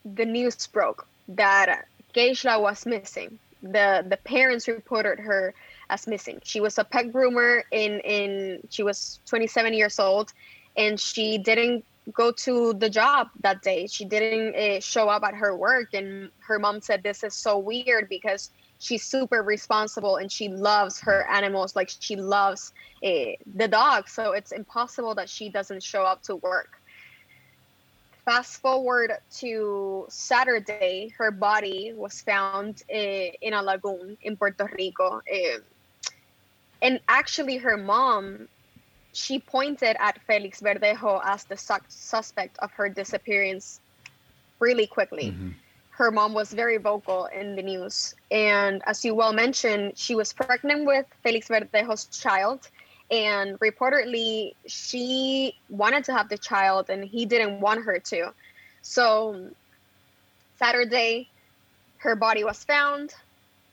the 0.05 0.27
news 0.27 0.67
broke 0.67 1.07
that 1.29 1.87
Keishla 2.13 2.61
was 2.61 2.85
missing 2.85 3.39
the 3.63 4.05
the 4.09 4.17
parents 4.17 4.67
reported 4.67 5.21
her 5.21 5.55
as 5.89 6.09
missing. 6.09 6.41
She 6.43 6.61
was 6.61 6.79
a 6.79 6.85
pet 6.85 7.13
groomer 7.13 7.63
in 7.71 8.01
in 8.01 8.61
she 8.71 8.83
was 8.83 9.21
27 9.27 9.73
years 9.73 10.01
old, 10.01 10.33
and 10.77 10.99
she 10.99 11.39
didn't 11.39 11.85
go 12.13 12.33
to 12.33 12.75
the 12.75 12.91
job 12.91 13.29
that 13.43 13.63
day. 13.63 13.87
She 13.87 14.05
didn't 14.05 14.57
uh, 14.57 14.81
show 14.81 15.09
up 15.09 15.23
at 15.23 15.35
her 15.35 15.55
work, 15.57 15.95
and 15.95 16.29
her 16.41 16.59
mom 16.59 16.81
said 16.81 17.05
this 17.05 17.23
is 17.23 17.35
so 17.35 17.57
weird 17.57 18.09
because 18.09 18.51
she's 18.81 19.05
super 19.05 19.45
responsible 19.45 20.17
and 20.17 20.33
she 20.33 20.49
loves 20.49 20.99
her 20.99 21.25
animals 21.31 21.77
like 21.77 21.89
she 22.01 22.17
loves 22.17 22.73
uh, 23.05 23.39
the 23.55 23.69
dog. 23.69 24.09
So 24.09 24.33
it's 24.33 24.51
impossible 24.51 25.15
that 25.15 25.29
she 25.29 25.49
doesn't 25.51 25.85
show 25.85 26.03
up 26.03 26.25
to 26.25 26.35
work 26.35 26.82
fast 28.25 28.61
forward 28.61 29.13
to 29.39 30.07
Saturday, 30.09 31.13
her 31.19 31.31
body 31.31 31.93
was 31.95 32.21
found 32.21 32.83
uh, 32.91 32.97
in 32.97 33.53
a 33.53 33.63
lagoon 33.63 34.17
in 34.23 34.37
Puerto 34.37 34.69
Rico. 34.77 35.21
Uh, 35.21 35.59
and 36.81 37.01
actually, 37.09 37.59
her 37.59 37.77
mom, 37.77 38.49
she 39.13 39.39
pointed 39.39 39.97
at 40.01 40.21
Felix 40.27 40.61
Verdejo 40.61 41.21
as 41.25 41.45
the 41.45 41.57
su- 41.57 41.87
suspect 41.89 42.59
of 42.59 42.73
her 42.73 42.89
disappearance 42.89 43.81
really 44.59 44.87
quickly. 44.87 45.31
Mm-hmm. 45.31 45.51
Her 45.91 46.11
mom 46.11 46.33
was 46.33 46.53
very 46.53 46.79
vocal 46.79 47.27
in 47.27 47.55
the 47.55 47.63
news. 47.63 48.15
And 48.31 48.83
as 48.87 49.05
you 49.05 49.15
well 49.15 49.33
mentioned, 49.33 49.93
she 49.97 50.15
was 50.15 50.33
pregnant 50.33 50.87
with 50.87 51.07
Felix 51.23 51.49
Verdejo's 51.49 52.07
child 52.07 52.69
and 53.13 53.61
reportedly 53.61 54.55
she 54.67 55.55
wanted 55.69 56.03
to 56.05 56.13
have 56.13 56.31
the 56.31 56.39
child 56.39 56.89
and 56.89 57.05
he 57.05 57.27
didn't 57.27 57.61
want 57.61 57.85
her 57.85 57.99
to. 57.99 58.33
So 58.81 59.51
saturday 60.59 61.29
her 61.99 62.17
body 62.17 62.43
was 62.43 62.65
found. 62.65 63.15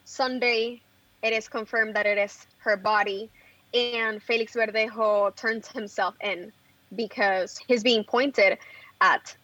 Sunday 0.03 0.81
it 1.23 1.33
is 1.33 1.47
confirmed 1.47 1.95
that 1.95 2.05
it 2.05 2.17
is 2.17 2.45
her 2.59 2.75
body. 2.75 3.29
And 3.73 4.21
felix 4.21 4.53
verdejo 4.53 5.35
turns 5.35 5.67
himself 5.69 6.15
in 6.21 6.51
because 6.95 7.57
he's 7.67 7.83
being 7.83 8.03
pointed 8.03 8.57
at 8.99 9.35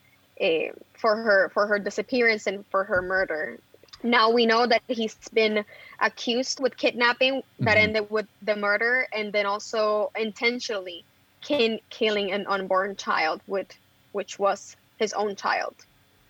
uh, 0.41 0.73
for 0.93 1.15
her 1.15 1.49
for 1.53 1.67
her 1.67 1.79
disappearance 1.79 2.47
and 2.47 2.65
for 2.69 2.83
her 2.83 3.01
murder 3.01 3.57
now 4.05 4.29
we 4.29 4.45
know 4.45 4.65
that 4.67 4.81
he's 4.87 5.15
been 5.33 5.65
accused 5.99 6.59
with 6.59 6.77
kidnapping 6.77 7.41
that 7.59 7.77
mm-hmm. 7.77 7.83
ended 7.83 8.09
with 8.09 8.27
the 8.41 8.55
murder 8.55 9.07
and 9.11 9.33
then 9.33 9.45
also 9.45 10.11
intentionally 10.17 11.03
kin- 11.41 11.79
killing 11.89 12.31
an 12.31 12.45
unborn 12.47 12.95
child 12.95 13.41
with 13.47 13.67
which 14.11 14.39
was 14.39 14.77
his 14.99 15.11
own 15.13 15.35
child 15.35 15.75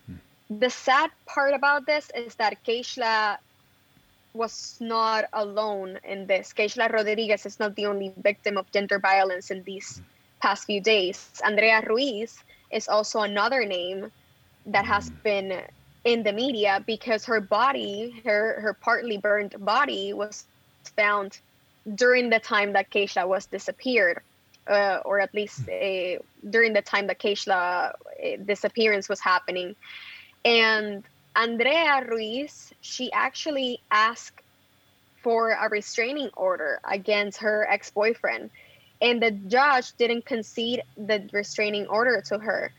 mm. 0.09 0.17
the 0.49 0.69
sad 0.69 1.11
part 1.25 1.53
about 1.53 1.85
this 1.85 2.11
is 2.15 2.35
that 2.35 2.63
Keishla 2.63 3.37
was 4.35 4.77
not 4.79 5.25
alone 5.33 5.97
in 6.03 6.27
this. 6.27 6.53
Keishla 6.53 6.91
Rodriguez 6.91 7.45
is 7.45 7.59
not 7.59 7.75
the 7.75 7.85
only 7.85 8.13
victim 8.17 8.57
of 8.57 8.69
gender 8.71 8.99
violence 8.99 9.49
in 9.49 9.63
these 9.63 10.01
past 10.41 10.65
few 10.65 10.81
days. 10.81 11.41
Andrea 11.43 11.81
Ruiz 11.87 12.43
is 12.71 12.87
also 12.87 13.21
another 13.21 13.65
name 13.65 14.11
that 14.67 14.85
has 14.85 15.07
hmm. 15.07 15.15
been 15.23 15.61
in 16.05 16.21
the 16.21 16.31
media 16.31 16.81
because 16.85 17.25
her 17.25 17.41
body, 17.41 18.21
her 18.23 18.61
her 18.61 18.73
partly 18.73 19.17
burned 19.17 19.55
body, 19.59 20.13
was 20.13 20.45
found 20.95 21.39
during 21.95 22.29
the 22.29 22.39
time 22.39 22.73
that 22.73 22.89
Keishla 22.91 23.27
was 23.27 23.47
disappeared, 23.47 24.21
uh, 24.67 24.99
or 25.03 25.19
at 25.19 25.33
least 25.33 25.67
uh, 25.67 26.19
during 26.49 26.73
the 26.73 26.81
time 26.81 27.07
that 27.07 27.19
Keishla 27.19 27.89
uh, 27.89 27.93
disappearance 28.45 29.09
was 29.09 29.19
happening. 29.19 29.75
And 30.45 31.03
Andrea 31.35 32.05
Ruiz, 32.07 32.71
she 32.81 33.11
actually 33.11 33.81
asked 33.91 34.41
for 35.23 35.51
a 35.51 35.67
restraining 35.69 36.29
order 36.37 36.79
against 36.87 37.39
her 37.39 37.67
ex-boyfriend, 37.67 38.51
and 39.01 39.21
the 39.21 39.31
judge 39.31 39.91
didn't 39.97 40.25
concede 40.25 40.83
the 40.95 41.27
restraining 41.33 41.87
order 41.87 42.21
to 42.27 42.37
her, 42.37 42.71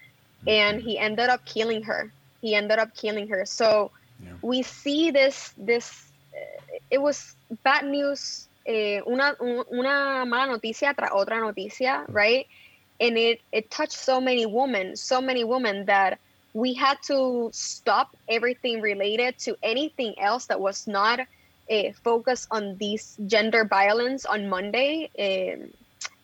and 0.46 0.80
he 0.80 0.96
ended 0.96 1.28
up 1.28 1.44
killing 1.44 1.82
her 1.82 2.12
he 2.46 2.54
ended 2.54 2.78
up 2.78 2.94
killing 2.94 3.26
her. 3.26 3.44
So 3.44 3.90
yeah. 4.22 4.38
we 4.40 4.62
see 4.62 5.10
this 5.10 5.52
this 5.58 5.90
uh, 6.30 6.78
it 6.90 7.02
was 7.02 7.34
bad 7.64 7.84
news 7.84 8.46
eh, 8.66 9.00
una 9.06 9.34
una 9.40 10.24
mala 10.24 10.46
noticia 10.54 10.94
tras 10.94 11.10
otra 11.10 11.40
noticia, 11.40 12.04
right? 12.08 12.46
And 13.00 13.18
it 13.18 13.40
it 13.50 13.70
touched 13.70 13.98
so 13.98 14.20
many 14.20 14.46
women, 14.46 14.94
so 14.94 15.20
many 15.20 15.42
women 15.42 15.86
that 15.86 16.18
we 16.54 16.72
had 16.72 17.02
to 17.10 17.50
stop 17.52 18.16
everything 18.28 18.80
related 18.80 19.38
to 19.40 19.58
anything 19.62 20.14
else 20.18 20.46
that 20.46 20.60
was 20.60 20.86
not 20.86 21.20
uh, 21.20 21.90
focused 22.02 22.46
on 22.50 22.78
these 22.78 23.18
gender 23.26 23.64
violence 23.64 24.24
on 24.24 24.48
Monday. 24.48 25.10
Um, 25.18 25.74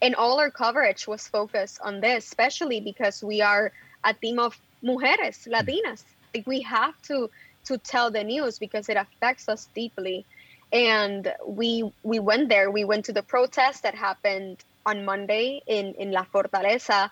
and 0.01 0.15
all 0.15 0.39
our 0.41 0.51
coverage 0.51 1.07
was 1.07 1.29
focused 1.29 1.81
on 1.83 2.01
this, 2.01 2.25
especially 2.25 2.81
because 2.81 3.23
we 3.23 3.43
are 3.43 3.73
a 4.05 4.15
team 4.15 4.39
of 4.39 4.59
mujeres 4.83 5.47
mm. 5.47 5.53
latinas. 5.53 6.05
Like 6.35 6.47
we 6.47 6.63
have 6.63 7.01
to 7.03 7.31
to 7.65 7.79
tell 7.79 8.11
the 8.11 8.25
news 8.25 8.59
because 8.59 8.89
it 8.89 8.97
affects 8.97 9.49
us 9.49 9.69
deeply. 9.75 10.25
And 10.73 11.33
we 11.47 11.93
we 12.03 12.19
went 12.19 12.49
there. 12.49 12.71
We 12.71 12.85
went 12.85 13.05
to 13.07 13.13
the 13.13 13.23
protest 13.23 13.83
that 13.83 13.95
happened 13.95 14.65
on 14.85 15.05
monday 15.05 15.63
in 15.67 15.95
in 15.95 16.11
la 16.13 16.25
fortaleza. 16.25 17.11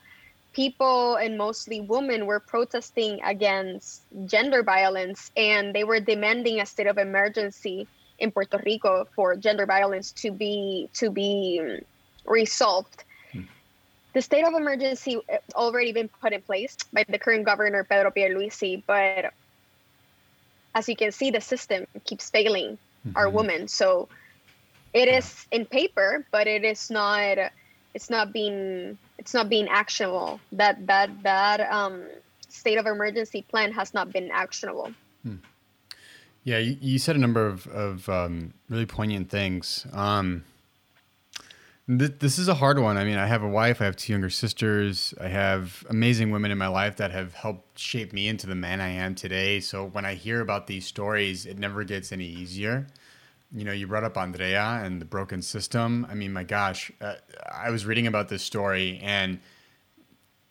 People 0.53 1.15
and 1.15 1.39
mostly 1.39 1.81
women 1.81 2.27
were 2.27 2.41
protesting 2.41 3.21
against 3.23 4.03
gender 4.27 4.65
violence 4.65 5.31
and 5.37 5.73
they 5.73 5.85
were 5.85 6.01
demanding 6.01 6.61
a 6.61 6.67
state 6.67 6.89
of 6.89 6.99
emergency 6.99 7.87
in 8.19 8.31
Puerto 8.33 8.61
Rico 8.65 9.07
for 9.15 9.37
gender 9.37 9.67
violence 9.67 10.13
to 10.13 10.31
be 10.31 10.89
to 10.95 11.11
be 11.11 11.61
um, 11.63 11.79
resolved. 12.27 13.05
The 14.13 14.23
state 14.23 14.45
of 14.45 14.55
emergency 14.55 15.21
already 15.55 15.93
been 15.93 16.09
put 16.09 16.33
in 16.33 16.43
place 16.43 16.77
by 16.93 17.05
the 17.09 17.19
current 17.19 17.45
governor 17.45 17.85
Pedro 17.85 18.11
Pierluisi, 18.11 18.83
but 18.87 19.33
as 20.75 20.89
you 20.89 20.97
can 20.97 21.13
see, 21.13 21.31
the 21.31 21.41
system 21.41 21.87
keeps 22.05 22.31
failing 22.31 22.79
mm-hmm. 23.07 23.17
our 23.17 23.29
women. 23.29 23.69
So 23.69 24.09
it 24.93 25.09
is 25.09 25.47
in 25.51 25.65
paper, 25.65 26.27
but 26.31 26.47
it 26.47 26.65
is 26.65 26.91
not. 26.91 27.39
It's 27.93 28.09
not 28.09 28.33
being 28.33 28.99
it's 29.19 29.35
not 29.35 29.49
being 29.49 29.69
actionable. 29.69 30.41
That 30.53 30.87
that 30.87 31.11
that 31.23 31.61
um, 31.73 32.03
state 32.49 32.79
of 32.79 32.87
emergency 32.87 33.43
plan 33.43 33.73
has 33.73 33.95
not 33.95 34.13
been 34.13 34.31
actionable. 34.33 34.93
Hmm. 35.23 35.37
Yeah, 36.45 36.59
you, 36.59 36.77
you, 36.81 36.99
said 36.99 37.17
a 37.17 37.19
number 37.19 37.47
of, 37.47 37.67
of 37.67 38.09
um, 38.09 38.55
really 38.71 38.87
poignant 38.87 39.29
things. 39.29 39.87
Um, 39.93 40.45
th- 41.99 42.19
this 42.19 42.39
is 42.39 42.49
a 42.49 42.55
hard 42.55 42.79
one. 42.79 42.97
I 42.97 43.05
mean, 43.05 43.19
I 43.19 43.27
have 43.27 43.43
a 43.43 43.49
wife, 43.49 43.81
I 43.81 43.85
have 43.85 43.97
two 43.97 44.13
younger 44.13 44.31
sisters, 44.31 45.13
I 45.21 45.29
have 45.29 45.85
amazing 45.91 46.31
women 46.31 46.51
in 46.51 46.59
my 46.59 46.69
life 46.69 46.97
that 46.97 47.11
have 47.11 47.35
helped 47.35 47.79
shape 47.79 48.13
me 48.13 48.29
into 48.29 48.47
the 48.47 48.55
man 48.55 48.81
I 48.81 48.91
am 48.91 49.15
today. 49.15 49.61
So 49.61 49.85
when 49.85 50.05
I 50.05 50.15
hear 50.15 50.41
about 50.41 50.67
these 50.67 50.87
stories, 50.87 51.47
it 51.47 51.59
never 51.59 51.85
gets 51.85 52.13
any 52.13 52.27
easier 52.27 52.87
you 53.53 53.65
know, 53.65 53.73
you 53.73 53.87
brought 53.87 54.05
up 54.05 54.17
Andrea 54.17 54.81
and 54.83 55.01
the 55.01 55.05
broken 55.05 55.43
system. 55.43 56.07
I 56.09 56.15
mean, 56.15 56.33
my 56.33 56.45
gosh, 56.45 56.93
uh, 57.01 57.15
I 57.53 57.71
was 57.71 57.85
reading 57.85 58.07
about 58.07 58.29
this 58.29 58.43
story 58.43 59.01
and 59.03 59.41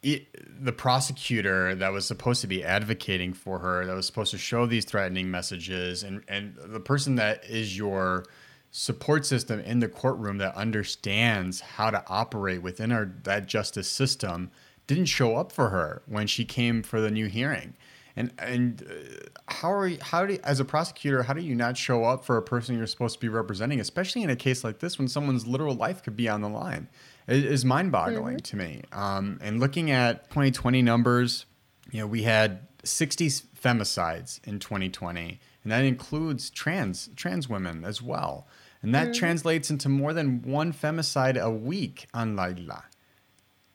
it, 0.02 0.28
the 0.64 0.72
prosecutor 0.72 1.76
that 1.76 1.92
was 1.92 2.06
supposed 2.06 2.42
to 2.42 2.48
be 2.48 2.64
advocating 2.64 3.34
for 3.34 3.60
her, 3.60 3.86
that 3.86 3.96
was 3.96 4.06
supposed 4.06 4.32
to 4.32 4.38
show 4.38 4.66
these 4.66 4.86
threatening 4.86 5.30
messages, 5.30 6.04
and, 6.04 6.24
and 6.30 6.56
the 6.58 6.80
person 6.80 7.16
that 7.16 7.44
is 7.50 7.78
your 7.78 8.26
support 8.72 9.26
system 9.26 9.60
in 9.60 9.80
the 9.80 9.88
courtroom 9.88 10.38
that 10.38 10.56
understands 10.56 11.62
how 11.62 11.90
to 11.90 12.04
operate 12.08 12.62
within 12.62 12.92
our 12.92 13.12
that 13.24 13.48
justice 13.48 13.90
system 13.90 14.52
didn't 14.88 15.06
show 15.06 15.36
up 15.36 15.52
for 15.52 15.70
her 15.70 16.02
when 16.06 16.28
she 16.28 16.46
came 16.46 16.84
for 16.84 17.02
the 17.02 17.12
new 17.12 17.28
hearing. 17.28 17.76
And 18.16 18.32
and 18.38 18.84
uh, 18.84 19.54
how 19.54 19.72
are 19.72 19.88
you, 19.88 19.98
how 20.02 20.26
do 20.26 20.34
you, 20.34 20.40
as 20.44 20.60
a 20.60 20.66
prosecutor 20.66 21.24
how 21.24 21.34
do 21.34 21.42
you 21.42 21.56
not 21.56 21.78
show 21.78 22.04
up 22.04 22.26
for 22.26 22.38
a 22.38 22.42
person 22.42 22.78
you're 22.78 22.88
supposed 22.88 23.16
to 23.16 23.20
be 23.20 23.30
representing, 23.30 23.80
especially 23.80 24.24
in 24.24 24.30
a 24.30 24.36
case 24.36 24.64
like 24.64 24.80
this 24.80 24.98
when 24.98 25.08
someone's 25.08 25.48
literal 25.48 25.76
life 25.76 26.04
could 26.04 26.16
be 26.16 26.28
on 26.28 26.42
the 26.42 26.50
line? 26.50 26.88
It 27.28 27.46
is 27.46 27.64
mind-boggling 27.64 28.38
mm-hmm. 28.38 28.44
to 28.44 28.56
me. 28.56 28.82
Um, 28.92 29.40
and 29.42 29.60
looking 29.60 29.92
at 29.92 30.30
2020 30.30 30.82
numbers, 30.82 31.46
you 31.92 32.00
know, 32.00 32.08
we 32.08 32.24
had 32.24 32.68
60 32.84 33.28
femicides 33.30 34.46
in 34.48 34.60
2020, 34.60 35.40
and 35.70 35.86
that 35.86 35.88
includes 35.88 36.50
trans 36.50 37.10
trans 37.16 37.48
women 37.48 37.86
as 37.86 38.02
well. 38.02 38.48
And 38.82 38.96
that 38.96 39.10
mm-hmm. 39.10 39.20
translates 39.20 39.70
into 39.70 39.90
more 39.90 40.14
than 40.14 40.42
one 40.42 40.72
femicide 40.74 41.38
a 41.38 41.50
week 41.50 42.08
on 42.14 42.36
La 42.36 42.48
Isla 42.48 42.86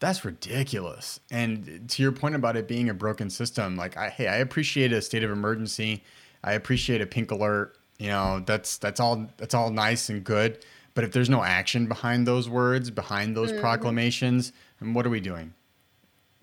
that's 0.04 0.24
ridiculous. 0.24 1.18
And 1.30 1.88
to 1.88 2.02
your 2.02 2.12
point 2.12 2.34
about 2.34 2.56
it 2.56 2.68
being 2.68 2.90
a 2.90 2.94
broken 2.94 3.30
system, 3.30 3.76
like 3.76 3.96
I, 3.96 4.10
hey, 4.10 4.28
I 4.28 4.36
appreciate 4.36 4.92
a 4.92 5.00
state 5.00 5.24
of 5.24 5.30
emergency. 5.30 6.02
I 6.42 6.52
appreciate 6.52 7.00
a 7.00 7.06
pink 7.06 7.30
alert. 7.30 7.78
You 7.98 8.08
know, 8.08 8.42
that's 8.44 8.76
that's 8.76 9.00
all 9.00 9.26
that's 9.38 9.54
all 9.54 9.70
nice 9.70 10.10
and 10.10 10.22
good. 10.22 10.64
But 10.92 11.04
if 11.04 11.12
there's 11.12 11.30
no 11.30 11.42
action 11.42 11.86
behind 11.86 12.26
those 12.26 12.48
words, 12.48 12.90
behind 12.90 13.36
those 13.36 13.50
mm-hmm. 13.50 13.60
proclamations, 13.60 14.52
and 14.78 14.94
what 14.94 15.06
are 15.06 15.10
we 15.10 15.20
doing? 15.20 15.54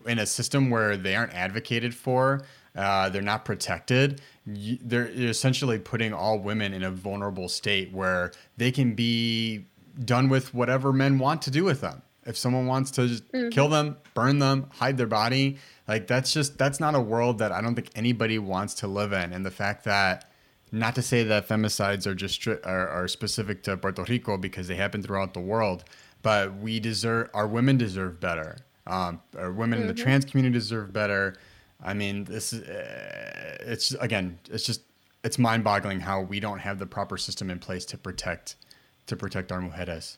In 0.06 0.18
a 0.18 0.26
system 0.26 0.72
where 0.72 0.98
they 0.98 1.16
aren't 1.16 1.34
advocated 1.34 1.94
for, 1.94 2.44
uh, 2.76 3.10
they're 3.10 3.22
not 3.22 3.46
protected. 3.46 4.22
You, 4.46 4.78
they're 4.82 5.08
essentially 5.08 5.80
putting 5.80 6.14
all 6.14 6.40
women 6.40 6.74
in 6.74 6.84
a 6.84 6.92
vulnerable 6.92 7.50
state 7.50 7.92
where 7.92 8.32
they 8.58 8.72
can 8.72 8.96
be 8.96 9.66
done 10.06 10.30
with 10.30 10.54
whatever 10.54 10.94
men 10.94 11.20
want 11.20 11.42
to 11.44 11.52
do 11.52 11.64
with 11.64 11.82
them 11.82 12.02
if 12.26 12.38
someone 12.38 12.68
wants 12.68 12.92
to 12.92 13.08
just 13.08 13.32
mm-hmm. 13.32 13.50
kill 13.50 13.68
them, 13.68 13.98
burn 14.14 14.40
them, 14.40 14.68
hide 14.74 14.98
their 14.98 15.08
body, 15.08 15.58
like 15.88 16.08
that's 16.08 16.32
just 16.32 16.58
that's 16.58 16.80
not 16.80 16.96
a 16.96 17.00
world 17.00 17.40
that 17.40 17.52
I 17.52 17.62
don't 17.62 17.76
think 17.76 17.90
anybody 17.96 18.40
wants 18.40 18.76
to 18.76 18.88
live 18.88 19.14
in. 19.14 19.34
And 19.34 19.46
the 19.46 19.52
fact 19.52 19.84
that 19.86 20.30
not 20.72 20.96
to 20.96 21.02
say 21.02 21.24
that 21.24 21.48
femicides 21.48 22.06
are 22.06 22.16
just 22.16 22.48
are, 22.48 22.88
are 22.88 23.08
specific 23.08 23.64
to 23.64 23.76
Puerto 23.78 24.04
Rico 24.04 24.38
because 24.38 24.68
they 24.68 24.76
happen 24.76 25.02
throughout 25.02 25.34
the 25.34 25.40
world, 25.40 25.84
but 26.22 26.56
we 26.56 26.80
deserve 26.80 27.30
our 27.34 27.48
women 27.48 27.78
deserve 27.78 28.20
better. 28.20 28.58
Um, 28.88 29.22
our 29.38 29.52
women 29.52 29.80
mm-hmm. 29.80 29.82
in 29.82 29.88
the 29.88 29.94
mm-hmm. 29.94 30.04
trans 30.04 30.26
community 30.26 30.54
deserve 30.54 30.94
better. 30.94 31.38
I 31.84 31.94
mean, 31.94 32.26
this 32.26 32.54
is 32.54 32.68
uh, 32.68 33.58
it's 33.62 33.94
again, 33.94 34.40
it's 34.50 34.66
just 34.66 34.82
it's 35.24 35.38
mind-boggling 35.38 36.00
how 36.00 36.22
we 36.22 36.40
don't 36.40 36.60
have 36.60 36.80
the 36.80 36.86
proper 36.86 37.18
system 37.18 37.50
in 37.50 37.60
place 37.60 37.86
to 37.86 37.98
protect 37.98 38.56
to 39.08 39.16
protect 39.16 39.52
our 39.52 39.62
mujeres. 39.62 40.18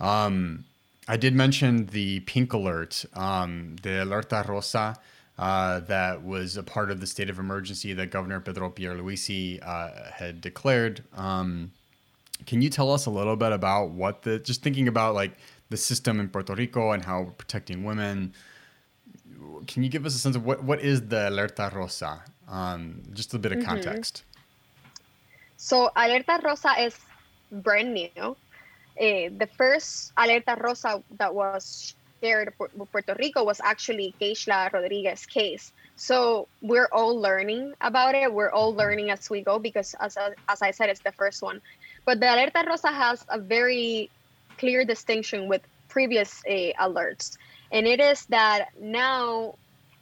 Um, 0.00 0.64
I 1.06 1.16
did 1.16 1.34
mention 1.34 1.86
the 1.86 2.20
pink 2.20 2.52
alert, 2.52 3.04
um, 3.14 3.76
the 3.82 3.90
alerta 3.90 4.46
rosa, 4.48 4.96
uh, 5.38 5.80
that 5.80 6.22
was 6.22 6.56
a 6.56 6.62
part 6.62 6.90
of 6.90 7.00
the 7.00 7.06
state 7.06 7.28
of 7.28 7.38
emergency 7.38 7.92
that 7.92 8.10
Governor 8.10 8.40
Pedro 8.40 8.70
Pierluisi 8.70 9.60
uh, 9.62 10.10
had 10.12 10.40
declared. 10.40 11.02
Um, 11.16 11.72
can 12.46 12.62
you 12.62 12.70
tell 12.70 12.92
us 12.92 13.06
a 13.06 13.10
little 13.10 13.36
bit 13.36 13.52
about 13.52 13.90
what 13.90 14.22
the 14.22 14.38
just 14.38 14.62
thinking 14.62 14.88
about 14.88 15.14
like 15.14 15.32
the 15.70 15.76
system 15.76 16.20
in 16.20 16.28
Puerto 16.28 16.54
Rico 16.54 16.92
and 16.92 17.04
how 17.04 17.22
we're 17.22 17.30
protecting 17.32 17.84
women? 17.84 18.32
Can 19.66 19.82
you 19.82 19.88
give 19.88 20.06
us 20.06 20.14
a 20.14 20.18
sense 20.18 20.36
of 20.36 20.44
what, 20.44 20.62
what 20.62 20.80
is 20.80 21.08
the 21.08 21.28
alerta 21.30 21.72
rosa? 21.72 22.22
Um, 22.48 23.02
just 23.12 23.34
a 23.34 23.38
bit 23.38 23.52
of 23.52 23.58
mm-hmm. 23.58 23.68
context. 23.68 24.24
So 25.56 25.90
alerta 25.96 26.42
rosa 26.42 26.72
is 26.80 26.96
brand 27.50 27.94
new. 27.94 28.10
Uh, 28.20 29.28
the 29.40 29.48
first 29.56 30.14
alerta 30.16 30.60
rosa 30.60 31.02
that 31.18 31.34
was 31.34 31.94
shared 32.22 32.52
with 32.58 32.90
Puerto 32.92 33.14
Rico 33.18 33.44
was 33.44 33.60
actually 33.62 34.14
Keishla 34.20 34.72
Rodriguez 34.72 35.26
case. 35.26 35.72
So 35.96 36.48
we're 36.62 36.88
all 36.90 37.18
learning 37.20 37.74
about 37.80 38.14
it. 38.14 38.32
We're 38.32 38.50
all 38.50 38.74
learning 38.74 39.10
as 39.10 39.30
we 39.30 39.42
go 39.42 39.58
because, 39.58 39.94
as, 40.00 40.16
as 40.48 40.62
I 40.62 40.70
said, 40.70 40.88
it's 40.88 41.00
the 41.00 41.12
first 41.12 41.42
one. 41.42 41.60
But 42.04 42.20
the 42.20 42.26
alerta 42.26 42.66
rosa 42.66 42.88
has 42.88 43.24
a 43.28 43.38
very 43.38 44.10
clear 44.58 44.84
distinction 44.84 45.48
with 45.48 45.62
previous 45.88 46.42
uh, 46.48 46.72
alerts, 46.80 47.36
and 47.72 47.86
it 47.86 48.00
is 48.00 48.26
that 48.26 48.68
now 48.80 49.54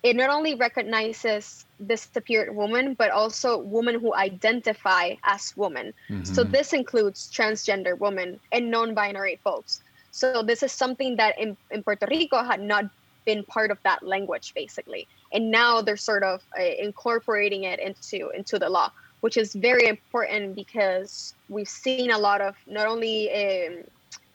it 0.02 0.16
not 0.16 0.30
only 0.30 0.54
recognizes 0.54 1.64
disappeared 1.86 2.54
women, 2.54 2.94
but 2.94 3.10
also 3.10 3.58
women 3.58 4.00
who 4.00 4.14
identify 4.14 5.14
as 5.22 5.56
women. 5.56 5.94
Mm-hmm. 6.08 6.24
So 6.24 6.42
this 6.42 6.72
includes 6.72 7.30
transgender 7.32 7.96
women 7.98 8.40
and 8.50 8.70
non-binary 8.70 9.38
folks. 9.44 9.82
So 10.10 10.42
this 10.42 10.62
is 10.62 10.72
something 10.72 11.16
that 11.16 11.38
in, 11.38 11.56
in 11.70 11.82
Puerto 11.82 12.06
Rico 12.10 12.42
had 12.42 12.60
not 12.60 12.84
been 13.24 13.44
part 13.44 13.70
of 13.70 13.78
that 13.84 14.02
language 14.02 14.52
basically. 14.54 15.06
And 15.32 15.50
now 15.50 15.80
they're 15.80 15.96
sort 15.96 16.24
of 16.24 16.42
uh, 16.58 16.62
incorporating 16.62 17.64
it 17.64 17.78
into 17.78 18.30
into 18.30 18.58
the 18.58 18.68
law, 18.68 18.90
which 19.20 19.36
is 19.36 19.54
very 19.54 19.86
important 19.86 20.56
because 20.56 21.34
we've 21.48 21.68
seen 21.68 22.10
a 22.10 22.18
lot 22.18 22.40
of 22.40 22.56
not 22.66 22.86
only 22.86 23.30
um, 23.32 23.84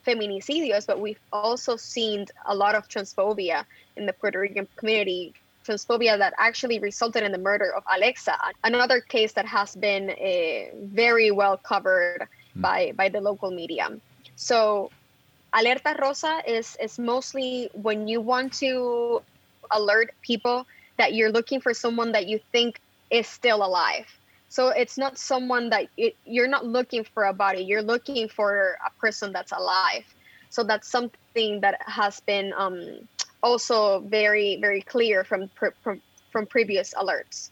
feminicidios, 0.08 0.88
but 0.88 1.00
we've 1.00 1.20
also 1.34 1.76
seen 1.76 2.26
a 2.46 2.56
lot 2.56 2.74
of 2.76 2.88
transphobia 2.88 3.66
in 3.98 4.06
the 4.06 4.14
Puerto 4.14 4.40
Rican 4.40 4.68
community 4.78 5.34
transphobia 5.68 6.18
that 6.18 6.34
actually 6.38 6.80
resulted 6.80 7.24
in 7.24 7.32
the 7.32 7.38
murder 7.38 7.74
of 7.76 7.84
Alexa, 7.94 8.36
another 8.64 9.02
case 9.02 9.34
that 9.34 9.46
has 9.46 9.76
been 9.76 10.10
uh, 10.10 10.76
very 10.86 11.30
well 11.32 11.58
covered 11.58 12.22
mm. 12.22 12.62
by, 12.62 12.94
by 12.96 13.10
the 13.10 13.20
local 13.20 13.52
media. 13.52 13.90
So, 14.36 14.92
Alerta 15.54 16.00
Rosa 16.00 16.42
is, 16.48 16.78
is 16.82 17.00
mostly 17.00 17.70
when 17.74 18.08
you 18.08 18.22
want 18.22 18.54
to 18.54 19.22
alert 19.72 20.14
people 20.22 20.68
that 20.98 21.14
you're 21.14 21.32
looking 21.32 21.62
for 21.62 21.74
someone 21.74 22.12
that 22.12 22.28
you 22.28 22.40
think 22.52 22.80
is 23.10 23.28
still 23.28 23.66
alive. 23.66 24.08
So 24.50 24.70
it's 24.70 24.98
not 24.98 25.18
someone 25.18 25.70
that 25.70 25.88
it, 25.98 26.16
you're 26.26 26.48
not 26.48 26.66
looking 26.66 27.04
for 27.04 27.26
a 27.26 27.34
body, 27.34 27.62
you're 27.64 27.82
looking 27.82 28.30
for 28.30 28.78
a 28.86 28.92
person 29.00 29.32
that's 29.32 29.52
alive. 29.52 30.06
So 30.50 30.64
that's 30.64 30.88
something 30.90 31.60
that 31.62 31.82
has 31.86 32.22
been 32.22 32.54
um, 32.58 33.08
also 33.44 34.00
very 34.02 34.58
very 34.62 34.82
clear 34.82 35.24
from 35.24 35.50
from, 35.84 36.02
from 36.32 36.46
previous 36.46 36.94
alerts. 36.94 37.50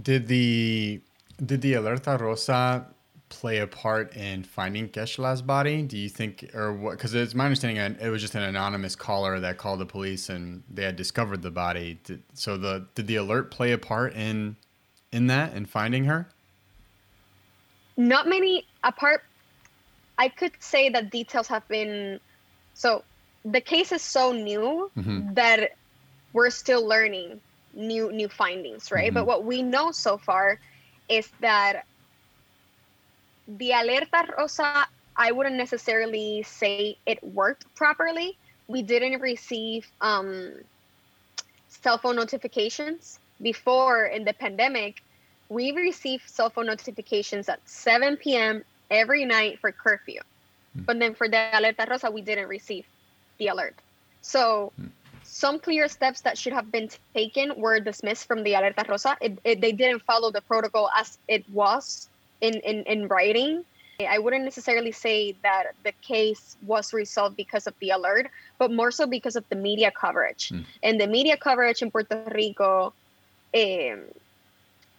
Did 0.00 0.26
the 0.26 1.00
did 1.44 1.60
the 1.60 1.74
alerta 1.74 2.18
rosa 2.18 2.86
play 3.30 3.58
a 3.58 3.66
part 3.66 4.14
in 4.16 4.42
finding 4.42 4.88
Keishla's 4.88 5.40
body? 5.40 5.82
Do 5.82 5.96
you 5.96 6.08
think, 6.08 6.50
or 6.52 6.74
what? 6.74 6.92
Because 6.92 7.14
it's 7.14 7.34
my 7.34 7.44
understanding 7.44 7.96
it 8.00 8.08
was 8.10 8.20
just 8.20 8.34
an 8.34 8.42
anonymous 8.42 8.94
caller 8.94 9.40
that 9.40 9.56
called 9.56 9.80
the 9.80 9.86
police 9.86 10.28
and 10.28 10.62
they 10.68 10.84
had 10.84 10.96
discovered 10.96 11.40
the 11.40 11.50
body. 11.50 11.98
Did, 12.04 12.22
so 12.34 12.56
the 12.56 12.86
did 12.94 13.06
the 13.06 13.16
alert 13.16 13.50
play 13.50 13.72
a 13.72 13.78
part 13.78 14.14
in 14.14 14.56
in 15.12 15.26
that 15.28 15.54
and 15.54 15.68
finding 15.68 16.04
her? 16.04 16.28
Not 17.96 18.28
many 18.28 18.66
apart. 18.82 19.22
I 20.18 20.28
could 20.28 20.52
say 20.60 20.88
that 20.90 21.10
details 21.10 21.48
have 21.48 21.66
been 21.68 22.20
so. 22.74 23.04
The 23.44 23.60
case 23.60 23.90
is 23.92 24.02
so 24.02 24.32
new 24.32 24.90
mm-hmm. 24.96 25.34
that 25.34 25.76
we're 26.32 26.50
still 26.50 26.86
learning 26.86 27.40
new 27.74 28.12
new 28.12 28.28
findings, 28.28 28.90
right? 28.90 29.06
Mm-hmm. 29.06 29.14
But 29.14 29.26
what 29.26 29.44
we 29.44 29.62
know 29.62 29.92
so 29.92 30.18
far 30.18 30.58
is 31.08 31.28
that 31.40 31.84
the 33.48 33.70
alerta 33.70 34.36
rosa, 34.36 34.86
I 35.16 35.32
wouldn't 35.32 35.56
necessarily 35.56 36.42
say 36.42 36.96
it 37.06 37.22
worked 37.22 37.72
properly. 37.74 38.36
We 38.68 38.82
didn't 38.82 39.20
receive 39.20 39.86
um, 40.00 40.52
cell 41.68 41.98
phone 41.98 42.16
notifications 42.16 43.19
before 43.42 44.06
in 44.06 44.24
the 44.24 44.32
pandemic. 44.32 45.02
We 45.48 45.72
received 45.72 46.28
cell 46.28 46.50
phone 46.50 46.66
notifications 46.66 47.48
at 47.48 47.60
7 47.68 48.16
p.m. 48.16 48.62
every 48.90 49.24
night 49.24 49.58
for 49.58 49.72
curfew. 49.72 50.20
Mm. 50.76 50.86
But 50.86 50.98
then 50.98 51.14
for 51.14 51.28
the 51.28 51.36
alerta 51.52 51.88
rosa, 51.88 52.10
we 52.10 52.22
didn't 52.22 52.48
receive 52.48 52.86
the 53.38 53.48
alert. 53.48 53.74
So 54.22 54.72
mm. 54.80 54.90
some 55.24 55.58
clear 55.58 55.88
steps 55.88 56.20
that 56.20 56.38
should 56.38 56.52
have 56.52 56.70
been 56.70 56.88
taken 57.14 57.54
were 57.56 57.80
dismissed 57.80 58.28
from 58.28 58.44
the 58.44 58.52
alerta 58.52 58.88
rosa. 58.88 59.16
It, 59.20 59.38
it, 59.44 59.60
they 59.60 59.72
didn't 59.72 60.02
follow 60.02 60.30
the 60.30 60.42
protocol 60.42 60.88
as 60.96 61.18
it 61.26 61.48
was 61.50 62.08
in, 62.40 62.54
in, 62.60 62.84
in 62.84 63.08
writing. 63.08 63.64
I 64.08 64.18
wouldn't 64.18 64.44
necessarily 64.44 64.92
say 64.92 65.34
that 65.42 65.74
the 65.84 65.92
case 66.00 66.56
was 66.66 66.92
resolved 66.92 67.36
because 67.36 67.66
of 67.66 67.74
the 67.80 67.90
alert, 67.90 68.30
but 68.58 68.72
more 68.72 68.90
so 68.90 69.06
because 69.06 69.36
of 69.36 69.46
the 69.50 69.56
media 69.56 69.90
coverage. 69.90 70.50
Mm. 70.50 70.64
And 70.82 71.00
the 71.00 71.06
media 71.06 71.36
coverage 71.36 71.82
in 71.82 71.90
Puerto 71.90 72.22
Rico, 72.34 72.94
um, 73.54 74.06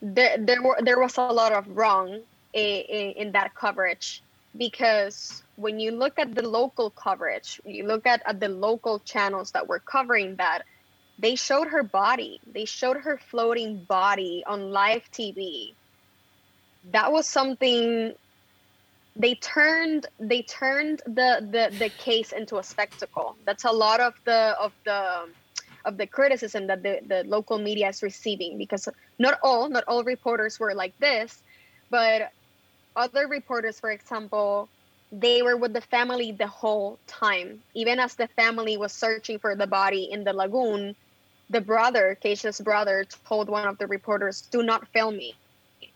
there 0.02 0.38
there 0.39 0.62
were 0.62 0.78
there 0.82 0.99
was 0.99 1.18
a 1.18 1.22
lot 1.22 1.52
of 1.52 1.68
wrong 1.68 2.22
in, 2.54 3.12
in 3.18 3.32
that 3.34 3.54
coverage 3.56 4.24
because 4.58 5.43
when 5.56 5.80
you 5.80 5.91
look 5.91 6.20
at 6.20 6.36
the 6.36 6.47
local 6.47 6.89
coverage, 6.91 7.62
you 7.66 7.86
look 7.86 8.06
at, 8.06 8.22
at 8.26 8.39
the 8.39 8.49
local 8.49 8.99
channels 8.99 9.52
that 9.52 9.68
were 9.68 9.80
covering 9.80 10.36
that, 10.38 10.64
they 11.18 11.36
showed 11.36 11.68
her 11.70 11.84
body. 11.84 12.41
They 12.45 12.66
showed 12.66 12.97
her 12.97 13.18
floating 13.18 13.86
body 13.86 14.43
on 14.47 14.72
live 14.72 15.04
TV 15.12 15.76
that 16.86 17.12
was 17.12 17.28
something 17.28 18.14
they 19.16 19.36
turned 19.36 20.08
they 20.20 20.41
turned 20.43 21.02
the, 21.06 21.45
the 21.52 21.76
the 21.78 21.89
case 21.89 22.32
into 22.32 22.58
a 22.58 22.64
spectacle 22.64 23.38
that's 23.45 23.66
a 23.66 23.72
lot 23.72 23.99
of 23.99 24.14
the 24.26 24.56
of 24.60 24.74
the 24.86 25.26
of 25.86 25.98
the 25.98 26.08
criticism 26.08 26.68
that 26.68 26.84
the, 26.84 27.00
the 27.08 27.24
local 27.26 27.58
media 27.58 27.90
is 27.90 28.04
receiving 28.04 28.58
because 28.58 28.88
not 29.20 29.40
all 29.44 29.70
not 29.70 29.84
all 29.88 30.04
reporters 30.04 30.60
were 30.60 30.74
like 30.74 30.98
this 31.00 31.42
but 31.90 32.32
other 32.96 33.28
reporters 33.28 33.80
for 33.80 33.92
example 33.92 34.70
they 35.12 35.42
were 35.42 35.58
with 35.58 35.74
the 35.74 35.82
family 35.82 36.32
the 36.32 36.48
whole 36.48 36.98
time 37.08 37.62
even 37.74 38.00
as 38.00 38.16
the 38.16 38.28
family 38.28 38.78
was 38.78 38.92
searching 38.92 39.40
for 39.40 39.56
the 39.56 39.68
body 39.68 40.04
in 40.12 40.24
the 40.24 40.34
lagoon 40.34 40.96
the 41.50 41.62
brother 41.62 42.18
Keishla's 42.24 42.62
brother 42.62 43.06
told 43.28 43.50
one 43.50 43.68
of 43.68 43.78
the 43.78 43.88
reporters 43.88 44.42
do 44.52 44.64
not 44.64 44.88
film 44.90 45.18
me 45.18 45.36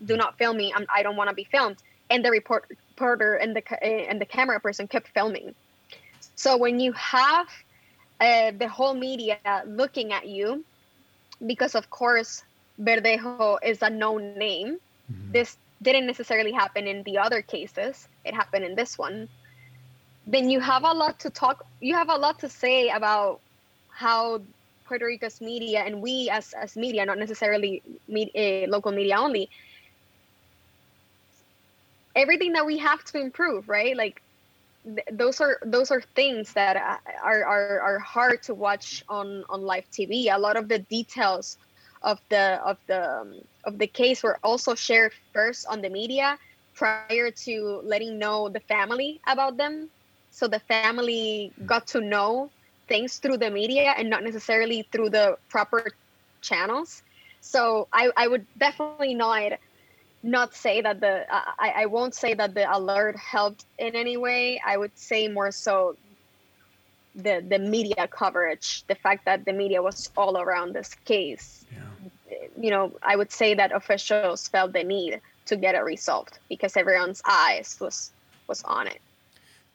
do 0.03 0.17
not 0.17 0.37
film 0.37 0.57
me. 0.57 0.73
I'm, 0.75 0.85
I 0.93 1.03
do 1.03 1.09
not 1.09 1.15
want 1.15 1.29
to 1.29 1.35
be 1.35 1.45
filmed. 1.45 1.77
And 2.09 2.23
the 2.23 2.31
report, 2.31 2.65
reporter 2.69 3.35
and 3.35 3.55
the 3.55 3.85
eh, 3.85 4.05
and 4.09 4.19
the 4.19 4.25
camera 4.25 4.59
person 4.59 4.87
kept 4.87 5.07
filming. 5.09 5.55
So 6.35 6.57
when 6.57 6.79
you 6.79 6.91
have 6.93 7.47
uh, 8.19 8.51
the 8.57 8.67
whole 8.67 8.93
media 8.93 9.37
looking 9.65 10.13
at 10.13 10.27
you, 10.27 10.63
because 11.45 11.75
of 11.75 11.89
course 11.89 12.43
Verdejo 12.79 13.57
is 13.63 13.81
a 13.81 13.89
known 13.89 14.37
name. 14.37 14.77
Mm-hmm. 15.11 15.31
This 15.31 15.57
didn't 15.81 16.07
necessarily 16.07 16.51
happen 16.51 16.87
in 16.87 17.03
the 17.03 17.17
other 17.17 17.41
cases. 17.41 18.07
It 18.23 18.33
happened 18.33 18.65
in 18.65 18.75
this 18.75 18.97
one. 18.97 19.27
Then 20.27 20.49
you 20.49 20.59
have 20.59 20.83
a 20.83 20.91
lot 20.91 21.19
to 21.19 21.29
talk. 21.29 21.65
You 21.81 21.93
have 21.95 22.09
a 22.09 22.15
lot 22.15 22.39
to 22.39 22.49
say 22.49 22.89
about 22.89 23.41
how 23.89 24.41
Puerto 24.85 25.05
Rico's 25.05 25.41
media 25.41 25.81
and 25.81 26.01
we 26.01 26.29
as 26.29 26.53
as 26.53 26.75
media, 26.75 27.05
not 27.05 27.17
necessarily 27.17 27.83
me, 28.07 28.31
uh, 28.35 28.69
local 28.69 28.91
media 28.91 29.17
only, 29.17 29.49
everything 32.15 32.53
that 32.53 32.65
we 32.65 32.77
have 32.77 33.03
to 33.03 33.19
improve 33.19 33.67
right 33.67 33.95
like 33.95 34.21
th- 34.85 35.07
those 35.11 35.41
are 35.41 35.57
those 35.65 35.91
are 35.91 36.01
things 36.15 36.53
that 36.53 36.75
are, 37.23 37.43
are 37.43 37.73
are 37.75 37.93
hard 37.99 38.35
to 38.43 38.47
watch 38.47 38.95
on 39.09 39.43
on 39.49 39.61
live 39.61 39.85
tv 39.91 40.27
a 40.31 40.39
lot 40.39 40.57
of 40.57 40.69
the 40.69 40.79
details 40.79 41.57
of 42.03 42.19
the 42.29 42.59
of 42.65 42.77
the 42.87 43.01
um, 43.03 43.41
of 43.65 43.77
the 43.79 43.87
case 43.87 44.23
were 44.23 44.39
also 44.43 44.75
shared 44.75 45.13
first 45.33 45.65
on 45.69 45.81
the 45.81 45.89
media 45.89 46.37
prior 46.75 47.31
to 47.45 47.81
letting 47.85 48.19
know 48.19 48.49
the 48.49 48.59
family 48.61 49.21
about 49.27 49.57
them. 49.57 49.91
So 50.31 50.47
the 50.47 50.59
family 50.67 51.53
got 51.65 51.87
to 51.87 52.01
know 52.01 52.51
things 52.87 53.17
through 53.19 53.37
the 53.37 53.49
media 53.49 53.93
and 53.97 54.09
not 54.09 54.23
necessarily 54.23 54.87
through 54.91 55.09
the 55.09 55.37
proper 55.49 55.91
channels. 56.41 57.01
So 57.41 57.87
i 57.93 58.11
i 58.17 58.27
would 58.27 58.47
definitely 58.57 59.13
not 59.15 59.53
not 60.25 60.55
say 60.55 60.81
that 60.81 60.99
the 60.99 61.25
I, 61.31 61.83
I 61.83 61.85
won't 61.85 62.15
say 62.15 62.33
that 62.33 62.55
the 62.55 62.65
alert 62.75 63.15
helped 63.15 63.65
in 63.77 63.95
any 63.95 64.17
way. 64.17 64.59
I 64.65 64.75
would 64.75 64.97
say 64.97 65.27
more 65.27 65.51
so 65.51 65.95
the 67.15 67.45
the 67.47 67.59
media 67.59 68.07
coverage, 68.07 68.83
the 68.87 68.95
fact 68.95 69.25
that 69.25 69.45
the 69.45 69.53
media 69.53 69.81
was 69.81 70.09
all 70.17 70.37
around 70.37 70.73
this 70.73 70.93
case. 71.05 71.65
Yeah. 71.71 72.47
You 72.59 72.71
know, 72.71 72.91
I 73.03 73.15
would 73.15 73.31
say 73.31 73.53
that 73.53 73.71
officials 73.71 74.47
felt 74.47 74.73
the 74.73 74.83
need 74.83 75.21
to 75.45 75.55
get 75.55 75.75
it 75.75 75.83
resolved 75.83 76.39
because 76.49 76.75
everyone's 76.75 77.21
eyes 77.25 77.77
was 77.79 78.11
was 78.47 78.63
on 78.63 78.87
it. 78.87 79.01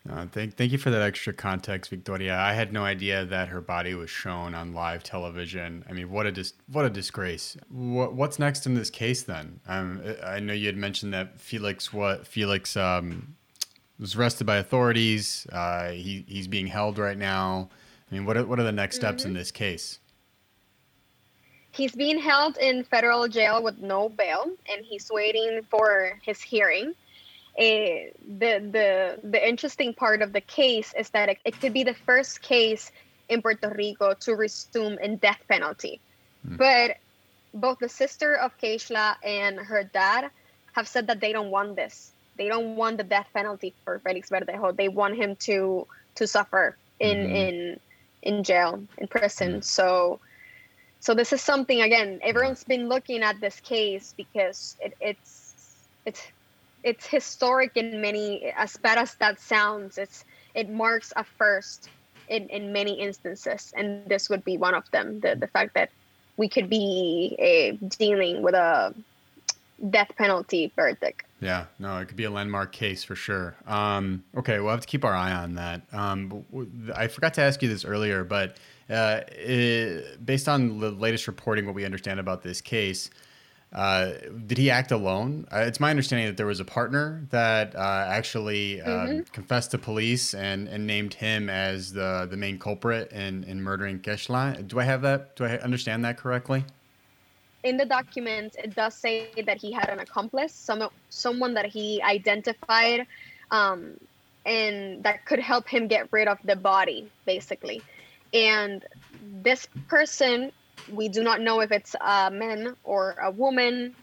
Uh, 0.08 0.26
thank, 0.32 0.56
thank 0.56 0.72
you 0.72 0.78
for 0.78 0.88
that 0.90 1.02
extra 1.02 1.32
context, 1.32 1.90
Victoria. 1.90 2.34
I 2.34 2.54
had 2.54 2.72
no 2.72 2.84
idea 2.84 3.26
that 3.26 3.48
her 3.48 3.60
body 3.60 3.94
was 3.94 4.08
shown 4.08 4.54
on 4.54 4.72
live 4.72 5.02
television. 5.02 5.84
I 5.88 5.92
mean, 5.92 6.10
what 6.10 6.26
a 6.26 6.32
dis- 6.32 6.54
what 6.68 6.86
a 6.86 6.90
disgrace. 6.90 7.56
What, 7.68 8.14
what's 8.14 8.38
next 8.38 8.64
in 8.64 8.74
this 8.74 8.88
case 8.88 9.22
then? 9.22 9.60
Um, 9.68 10.02
I 10.24 10.40
know 10.40 10.54
you 10.54 10.66
had 10.66 10.76
mentioned 10.76 11.12
that 11.12 11.38
Felix 11.38 11.92
what 11.92 12.26
Felix 12.26 12.78
um, 12.78 13.36
was 13.98 14.16
arrested 14.16 14.46
by 14.46 14.56
authorities. 14.56 15.46
Uh, 15.52 15.90
he 15.90 16.24
he's 16.26 16.48
being 16.48 16.66
held 16.66 16.98
right 16.98 17.18
now. 17.18 17.68
I 18.10 18.14
mean, 18.14 18.24
what 18.24 18.38
are, 18.38 18.46
what 18.46 18.58
are 18.58 18.64
the 18.64 18.72
next 18.72 18.96
steps 18.96 19.22
mm-hmm. 19.22 19.32
in 19.32 19.34
this 19.34 19.50
case? 19.50 19.98
He's 21.72 21.92
being 21.92 22.18
held 22.18 22.56
in 22.56 22.84
federal 22.84 23.28
jail 23.28 23.62
with 23.62 23.78
no 23.78 24.08
bail, 24.08 24.50
and 24.68 24.84
he's 24.84 25.10
waiting 25.12 25.60
for 25.70 26.18
his 26.22 26.40
hearing 26.40 26.94
the 27.56 28.12
the 28.28 29.18
the 29.22 29.48
interesting 29.48 29.94
part 29.94 30.22
of 30.22 30.32
the 30.32 30.40
case 30.40 30.94
is 30.96 31.10
that 31.10 31.28
it, 31.28 31.38
it, 31.44 31.60
could 31.60 31.72
be 31.72 31.84
the 31.84 31.94
first 31.94 32.42
case 32.42 32.90
in 33.28 33.42
Puerto 33.42 33.72
Rico 33.76 34.14
to 34.14 34.34
resume 34.34 34.98
in 34.98 35.16
death 35.16 35.40
penalty. 35.48 36.00
Mm. 36.46 36.56
But 36.58 36.96
both 37.52 37.78
the 37.78 37.88
sister 37.88 38.34
of 38.34 38.56
Keishla 38.58 39.16
and 39.24 39.58
her 39.58 39.84
dad 39.84 40.30
have 40.72 40.86
said 40.86 41.08
that 41.08 41.20
they 41.20 41.32
don't 41.32 41.50
want 41.50 41.76
this. 41.76 42.12
They 42.36 42.48
don't 42.48 42.76
want 42.76 42.96
the 42.96 43.04
death 43.04 43.26
penalty 43.34 43.74
for 43.84 43.98
Felix 43.98 44.30
Verdejo. 44.30 44.76
They 44.76 44.88
want 44.88 45.16
him 45.16 45.36
to 45.46 45.86
to 46.14 46.26
suffer 46.26 46.76
in 46.98 47.18
mm. 47.18 47.34
in 47.34 47.80
in 48.22 48.44
jail 48.44 48.82
in 48.98 49.08
prison. 49.08 49.60
Mm. 49.60 49.64
So 49.64 50.20
so 51.00 51.14
this 51.14 51.32
is 51.32 51.40
something 51.40 51.80
again. 51.80 52.20
Everyone's 52.22 52.64
been 52.64 52.88
looking 52.88 53.22
at 53.22 53.40
this 53.40 53.58
case 53.60 54.14
because 54.16 54.76
it, 54.80 54.94
it's 55.00 55.54
it's 56.06 56.22
it's 56.82 57.06
historic 57.06 57.76
in 57.76 58.00
many 58.00 58.52
as 58.56 58.76
bad 58.76 58.98
as 58.98 59.14
that 59.16 59.40
sounds. 59.40 59.98
It's 59.98 60.24
it 60.54 60.68
marks 60.68 61.12
a 61.16 61.24
first 61.24 61.88
in, 62.28 62.48
in 62.48 62.72
many 62.72 62.92
instances 63.00 63.72
and 63.76 64.06
this 64.06 64.28
would 64.30 64.44
be 64.44 64.56
one 64.56 64.74
of 64.74 64.90
them. 64.90 65.20
The, 65.20 65.36
the 65.36 65.46
fact 65.46 65.74
that 65.74 65.90
we 66.36 66.48
could 66.48 66.70
be 66.70 67.36
uh, 67.38 67.86
dealing 67.98 68.42
with 68.42 68.54
a 68.54 68.94
death 69.90 70.10
penalty 70.16 70.72
verdict. 70.76 71.24
Yeah 71.40 71.66
no 71.78 71.98
it 71.98 72.06
could 72.06 72.16
be 72.16 72.24
a 72.24 72.30
landmark 72.30 72.72
case 72.72 73.04
for 73.04 73.14
sure. 73.14 73.56
Um, 73.66 74.24
okay 74.36 74.60
we'll 74.60 74.70
have 74.70 74.80
to 74.80 74.86
keep 74.86 75.04
our 75.04 75.14
eye 75.14 75.32
on 75.32 75.54
that. 75.54 75.82
Um, 75.92 76.44
i 76.94 77.06
forgot 77.08 77.34
to 77.34 77.42
ask 77.42 77.62
you 77.62 77.68
this 77.68 77.84
earlier 77.84 78.24
but 78.24 78.56
uh, 78.88 79.20
it, 79.28 80.24
based 80.24 80.48
on 80.48 80.80
the 80.80 80.90
latest 80.90 81.28
reporting 81.28 81.64
what 81.64 81.74
we 81.74 81.84
understand 81.84 82.18
about 82.18 82.42
this 82.42 82.60
case 82.60 83.10
uh, 83.72 84.12
did 84.46 84.58
he 84.58 84.70
act 84.70 84.90
alone? 84.90 85.46
Uh, 85.52 85.58
it's 85.58 85.78
my 85.78 85.90
understanding 85.90 86.26
that 86.26 86.36
there 86.36 86.46
was 86.46 86.60
a 86.60 86.64
partner 86.64 87.26
that 87.30 87.74
uh, 87.76 88.06
actually 88.08 88.80
uh, 88.80 88.88
mm-hmm. 88.88 89.20
confessed 89.32 89.70
to 89.70 89.78
police 89.78 90.34
and, 90.34 90.66
and 90.68 90.86
named 90.86 91.14
him 91.14 91.48
as 91.48 91.92
the, 91.92 92.26
the 92.30 92.36
main 92.36 92.58
culprit 92.58 93.12
in, 93.12 93.44
in 93.44 93.62
murdering 93.62 94.00
Keishla. 94.00 94.66
Do 94.66 94.80
I 94.80 94.84
have 94.84 95.02
that? 95.02 95.36
Do 95.36 95.44
I 95.44 95.58
understand 95.58 96.04
that 96.04 96.16
correctly? 96.16 96.64
in 97.62 97.76
the 97.76 97.84
documents 97.84 98.56
it 98.56 98.74
does 98.74 98.94
say 98.94 99.28
that 99.46 99.58
he 99.58 99.72
had 99.72 99.88
an 99.88 99.98
accomplice, 99.98 100.52
some 100.52 100.88
someone 101.10 101.54
that 101.54 101.66
he 101.66 102.00
identified, 102.02 103.06
um, 103.50 103.92
and 104.46 105.02
that 105.02 105.24
could 105.26 105.38
help 105.38 105.68
him 105.68 105.86
get 105.86 106.08
rid 106.10 106.28
of 106.28 106.38
the 106.44 106.56
body, 106.56 107.08
basically. 107.26 107.82
And 108.32 108.84
this 109.42 109.66
person, 109.88 110.52
we 110.92 111.08
do 111.08 111.22
not 111.22 111.40
know 111.40 111.60
if 111.60 111.72
it's 111.72 111.94
a 112.00 112.30
man 112.30 112.76
or 112.84 113.16
a 113.20 113.30
woman. 113.30 113.94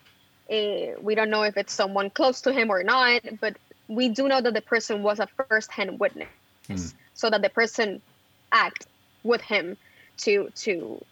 Uh, 0.49 0.97
we 1.01 1.15
don't 1.15 1.29
know 1.29 1.43
if 1.43 1.57
it's 1.57 1.73
someone 1.73 2.09
close 2.09 2.41
to 2.41 2.53
him 2.53 2.69
or 2.69 2.83
not, 2.83 3.21
but 3.41 3.57
we 3.87 4.09
do 4.09 4.27
know 4.27 4.41
that 4.41 4.53
the 4.53 4.61
person 4.61 5.03
was 5.03 5.19
a 5.19 5.27
first-hand 5.49 5.99
witness, 5.99 6.27
mm. 6.69 6.93
so 7.13 7.29
that 7.29 7.41
the 7.41 7.49
person 7.49 8.01
act 8.51 8.87
with 9.23 9.41
him 9.41 9.77
to 10.17 10.49
to 10.55 11.03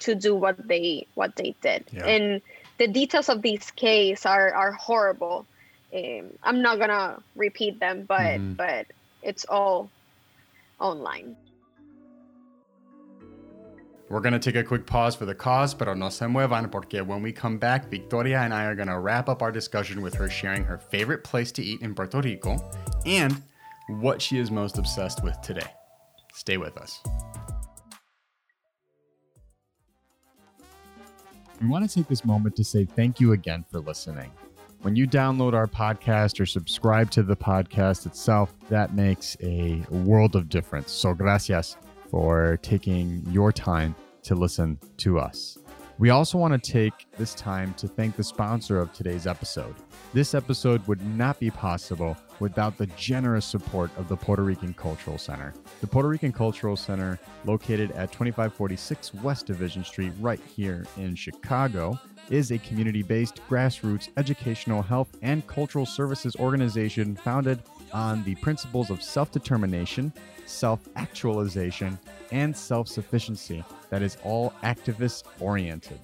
to 0.00 0.14
do 0.14 0.34
what 0.34 0.56
they 0.66 1.06
what 1.14 1.36
they 1.36 1.54
did. 1.62 1.84
Yeah. 1.92 2.06
And 2.06 2.42
the 2.78 2.88
details 2.88 3.28
of 3.28 3.42
this 3.42 3.70
case 3.70 4.26
are 4.26 4.52
are 4.52 4.72
horrible. 4.72 5.46
Um, 5.94 6.30
I'm 6.42 6.62
not 6.62 6.78
gonna 6.78 7.22
repeat 7.36 7.78
them, 7.78 8.04
but 8.06 8.20
mm-hmm. 8.20 8.54
but 8.54 8.86
it's 9.22 9.44
all 9.44 9.90
online. 10.80 11.36
We're 14.12 14.20
going 14.20 14.34
to 14.34 14.38
take 14.38 14.56
a 14.56 14.62
quick 14.62 14.84
pause 14.84 15.14
for 15.14 15.24
the 15.24 15.34
cause, 15.34 15.72
pero 15.72 15.94
no 15.94 16.10
se 16.10 16.26
muevan 16.26 16.70
porque 16.70 17.02
when 17.02 17.22
we 17.22 17.32
come 17.32 17.56
back, 17.56 17.88
Victoria 17.88 18.40
and 18.40 18.52
I 18.52 18.66
are 18.66 18.74
going 18.74 18.88
to 18.88 18.98
wrap 18.98 19.26
up 19.26 19.40
our 19.40 19.50
discussion 19.50 20.02
with 20.02 20.12
her 20.16 20.28
sharing 20.28 20.64
her 20.64 20.76
favorite 20.76 21.24
place 21.24 21.50
to 21.52 21.62
eat 21.62 21.80
in 21.80 21.94
Puerto 21.94 22.20
Rico 22.20 22.58
and 23.06 23.40
what 23.88 24.20
she 24.20 24.36
is 24.36 24.50
most 24.50 24.76
obsessed 24.76 25.24
with 25.24 25.40
today. 25.40 25.66
Stay 26.34 26.58
with 26.58 26.76
us. 26.76 27.00
We 31.62 31.68
want 31.68 31.88
to 31.88 31.94
take 31.94 32.06
this 32.06 32.22
moment 32.22 32.54
to 32.56 32.64
say 32.64 32.84
thank 32.84 33.18
you 33.18 33.32
again 33.32 33.64
for 33.70 33.80
listening. 33.80 34.30
When 34.82 34.94
you 34.94 35.08
download 35.08 35.54
our 35.54 35.66
podcast 35.66 36.38
or 36.38 36.44
subscribe 36.44 37.10
to 37.12 37.22
the 37.22 37.36
podcast 37.36 38.04
itself, 38.04 38.52
that 38.68 38.94
makes 38.94 39.38
a 39.40 39.82
world 39.88 40.36
of 40.36 40.50
difference. 40.50 40.90
So, 40.90 41.14
gracias 41.14 41.78
for 42.12 42.58
taking 42.58 43.26
your 43.30 43.50
time 43.50 43.96
to 44.22 44.34
listen 44.34 44.78
to 44.98 45.18
us. 45.18 45.58
We 45.98 46.10
also 46.10 46.36
want 46.36 46.62
to 46.62 46.72
take 46.72 46.92
this 47.16 47.34
time 47.34 47.74
to 47.74 47.88
thank 47.88 48.16
the 48.16 48.24
sponsor 48.24 48.78
of 48.78 48.92
today's 48.92 49.26
episode. 49.26 49.74
This 50.12 50.34
episode 50.34 50.86
would 50.86 51.00
not 51.16 51.40
be 51.40 51.50
possible 51.50 52.16
without 52.38 52.76
the 52.76 52.86
generous 52.88 53.46
support 53.46 53.90
of 53.96 54.08
the 54.08 54.16
Puerto 54.16 54.42
Rican 54.42 54.74
Cultural 54.74 55.16
Center. 55.16 55.54
The 55.80 55.86
Puerto 55.86 56.08
Rican 56.08 56.32
Cultural 56.32 56.76
Center, 56.76 57.18
located 57.44 57.92
at 57.92 58.12
2546 58.12 59.14
West 59.14 59.46
Division 59.46 59.84
Street, 59.84 60.12
right 60.20 60.40
here 60.54 60.84
in 60.98 61.14
Chicago, 61.14 61.98
is 62.30 62.50
a 62.50 62.58
community 62.58 63.02
based 63.02 63.40
grassroots 63.48 64.08
educational 64.16 64.82
health 64.82 65.16
and 65.22 65.46
cultural 65.46 65.86
services 65.86 66.36
organization 66.36 67.16
founded 67.16 67.62
on 67.92 68.24
the 68.24 68.34
principles 68.36 68.90
of 68.90 69.02
self 69.02 69.30
determination, 69.30 70.12
self 70.46 70.88
actualization, 70.96 71.98
and 72.30 72.56
self 72.56 72.88
sufficiency 72.88 73.64
that 73.90 74.02
is 74.02 74.16
all 74.24 74.52
activist 74.62 75.24
oriented. 75.40 75.98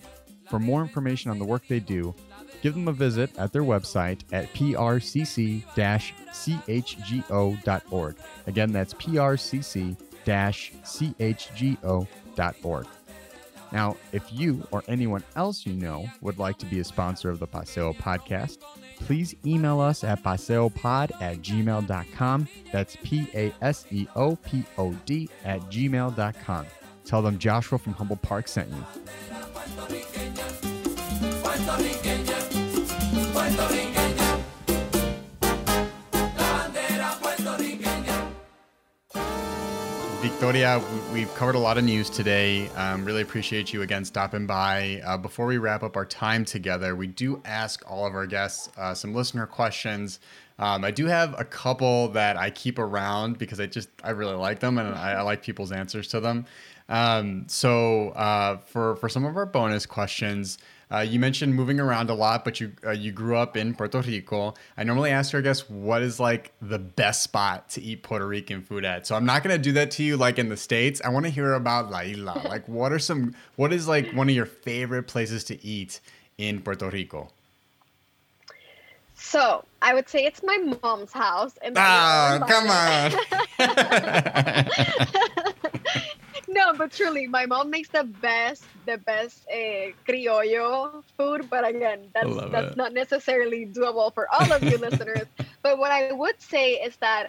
For 0.48 0.58
more 0.58 0.82
information 0.82 1.30
on 1.30 1.38
the 1.38 1.44
work 1.44 1.66
they 1.66 1.80
do, 1.80 2.14
give 2.62 2.74
them 2.74 2.88
a 2.88 2.92
visit 2.92 3.30
at 3.38 3.52
their 3.52 3.62
website 3.62 4.22
at 4.32 4.52
prcc 4.54 5.62
chgo.org. 6.32 8.16
Again, 8.46 8.72
that's 8.72 8.94
prcc 8.94 9.96
chgo.org. 11.16 12.86
Now, 13.70 13.96
if 14.12 14.32
you 14.32 14.66
or 14.70 14.82
anyone 14.88 15.22
else 15.36 15.66
you 15.66 15.74
know 15.74 16.08
would 16.22 16.38
like 16.38 16.56
to 16.58 16.66
be 16.66 16.80
a 16.80 16.84
sponsor 16.84 17.28
of 17.28 17.38
the 17.38 17.46
Paseo 17.46 17.92
podcast, 17.92 18.58
please 19.00 19.34
email 19.46 19.80
us 19.80 20.04
at 20.04 20.22
paseopod 20.22 21.10
at 21.20 21.38
gmail.com. 21.38 22.48
That's 22.72 22.96
P 23.02 23.26
A 23.34 23.52
S 23.62 23.86
E 23.90 24.06
O 24.16 24.36
P 24.36 24.64
O 24.76 24.92
D 25.04 25.28
at 25.44 25.60
gmail.com. 25.62 26.66
Tell 27.04 27.22
them 27.22 27.38
Joshua 27.38 27.78
from 27.78 27.94
Humboldt 27.94 28.22
Park 28.22 28.48
sent 28.48 28.68
you. 28.70 28.84
Victoria, 40.38 40.80
we've 41.12 41.34
covered 41.34 41.56
a 41.56 41.58
lot 41.58 41.78
of 41.78 41.82
news 41.82 42.08
today. 42.08 42.68
Um, 42.76 43.04
really 43.04 43.22
appreciate 43.22 43.72
you 43.72 43.82
again 43.82 44.04
stopping 44.04 44.46
by. 44.46 45.02
Uh, 45.04 45.16
before 45.16 45.46
we 45.46 45.58
wrap 45.58 45.82
up 45.82 45.96
our 45.96 46.06
time 46.06 46.44
together, 46.44 46.94
we 46.94 47.08
do 47.08 47.42
ask 47.44 47.82
all 47.90 48.06
of 48.06 48.14
our 48.14 48.24
guests 48.24 48.68
uh, 48.78 48.94
some 48.94 49.12
listener 49.12 49.48
questions. 49.48 50.20
Um, 50.60 50.84
I 50.84 50.92
do 50.92 51.06
have 51.06 51.34
a 51.40 51.44
couple 51.44 52.06
that 52.10 52.36
I 52.36 52.50
keep 52.50 52.78
around 52.78 53.38
because 53.38 53.58
I 53.58 53.66
just 53.66 53.88
I 54.04 54.10
really 54.10 54.36
like 54.36 54.60
them 54.60 54.78
and 54.78 54.94
I, 54.94 55.14
I 55.14 55.22
like 55.22 55.42
people's 55.42 55.72
answers 55.72 56.06
to 56.10 56.20
them. 56.20 56.46
Um, 56.88 57.46
so 57.48 58.10
uh, 58.10 58.58
for 58.58 58.94
for 58.94 59.08
some 59.08 59.24
of 59.24 59.36
our 59.36 59.44
bonus 59.44 59.86
questions, 59.86 60.58
uh, 60.90 61.00
you 61.00 61.18
mentioned 61.18 61.54
moving 61.54 61.78
around 61.78 62.08
a 62.10 62.14
lot, 62.14 62.44
but 62.44 62.60
you 62.60 62.72
uh, 62.84 62.92
you 62.92 63.12
grew 63.12 63.36
up 63.36 63.56
in 63.56 63.74
Puerto 63.74 64.00
Rico. 64.00 64.54
I 64.76 64.84
normally 64.84 65.10
ask 65.10 65.32
her, 65.32 65.38
I 65.38 65.42
guess, 65.42 65.68
what 65.68 66.02
is 66.02 66.18
like 66.18 66.52
the 66.62 66.78
best 66.78 67.22
spot 67.22 67.68
to 67.70 67.82
eat 67.82 68.02
Puerto 68.02 68.26
Rican 68.26 68.62
food 68.62 68.84
at. 68.84 69.06
So 69.06 69.14
I'm 69.14 69.26
not 69.26 69.42
gonna 69.42 69.58
do 69.58 69.72
that 69.72 69.90
to 69.92 70.02
you 70.02 70.16
like 70.16 70.38
in 70.38 70.48
the 70.48 70.56
states. 70.56 71.02
I 71.04 71.10
want 71.10 71.26
to 71.26 71.30
hear 71.30 71.52
about 71.54 71.90
La 71.90 72.00
Isla. 72.00 72.42
Like, 72.48 72.66
what 72.66 72.92
are 72.92 72.98
some? 72.98 73.34
What 73.56 73.72
is 73.74 73.86
like 73.86 74.10
one 74.12 74.28
of 74.30 74.34
your 74.34 74.46
favorite 74.46 75.02
places 75.02 75.44
to 75.44 75.62
eat 75.64 76.00
in 76.38 76.62
Puerto 76.62 76.88
Rico? 76.88 77.28
So 79.14 79.64
I 79.82 79.92
would 79.92 80.08
say 80.08 80.24
it's 80.24 80.42
my 80.42 80.56
mom's 80.82 81.12
house. 81.12 81.54
Ah, 81.76 82.38
come 82.48 82.70
on. 82.70 83.12
no, 86.48 86.74
but 86.76 86.92
truly, 86.92 87.26
my 87.28 87.46
mom 87.46 87.70
makes 87.70 87.90
the 87.90 88.04
best, 88.04 88.70
the 88.86 88.98
best 88.98 89.46
uh, 89.52 89.92
criollo 90.08 91.02
food. 91.16 91.48
But 91.50 91.66
again, 91.68 92.10
that's 92.14 92.42
that's 92.50 92.74
it. 92.74 92.76
not 92.76 92.92
necessarily 92.92 93.66
doable 93.66 94.12
for 94.14 94.26
all 94.32 94.52
of 94.52 94.64
you 94.64 94.78
listeners. 94.78 95.26
But 95.62 95.78
what 95.78 95.92
I 95.92 96.06
would 96.06 96.32
say 96.34 96.74
is 96.74 96.90
that 96.92 97.24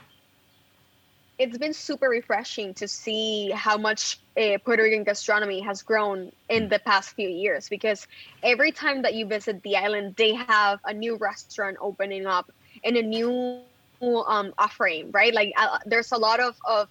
it's 1.37 1.57
been 1.57 1.73
super 1.73 2.07
refreshing 2.07 2.73
to 2.75 2.87
see 2.87 3.51
how 3.51 3.77
much 3.77 4.17
uh, 4.37 4.57
Puerto 4.65 4.83
Rican 4.83 5.03
gastronomy 5.03 5.61
has 5.61 5.83
grown 5.83 6.31
in 6.49 6.69
the 6.69 6.79
past 6.79 7.15
few 7.15 7.29
years. 7.29 7.69
Because 7.69 8.07
every 8.43 8.71
time 8.71 9.03
that 9.03 9.13
you 9.15 9.25
visit 9.27 9.61
the 9.63 9.77
island, 9.77 10.15
they 10.17 10.33
have 10.35 10.79
a 10.85 10.93
new 10.93 11.17
restaurant 11.17 11.77
opening 11.81 12.25
up 12.25 12.51
and 12.83 12.97
a 12.97 13.03
new 13.03 13.41
um, 13.41 14.53
offering, 14.57 15.11
right? 15.11 15.33
Like 15.33 15.53
uh, 15.57 15.79
there's 15.85 16.11
a 16.11 16.17
lot 16.17 16.39
of 16.39 16.55
of 16.67 16.89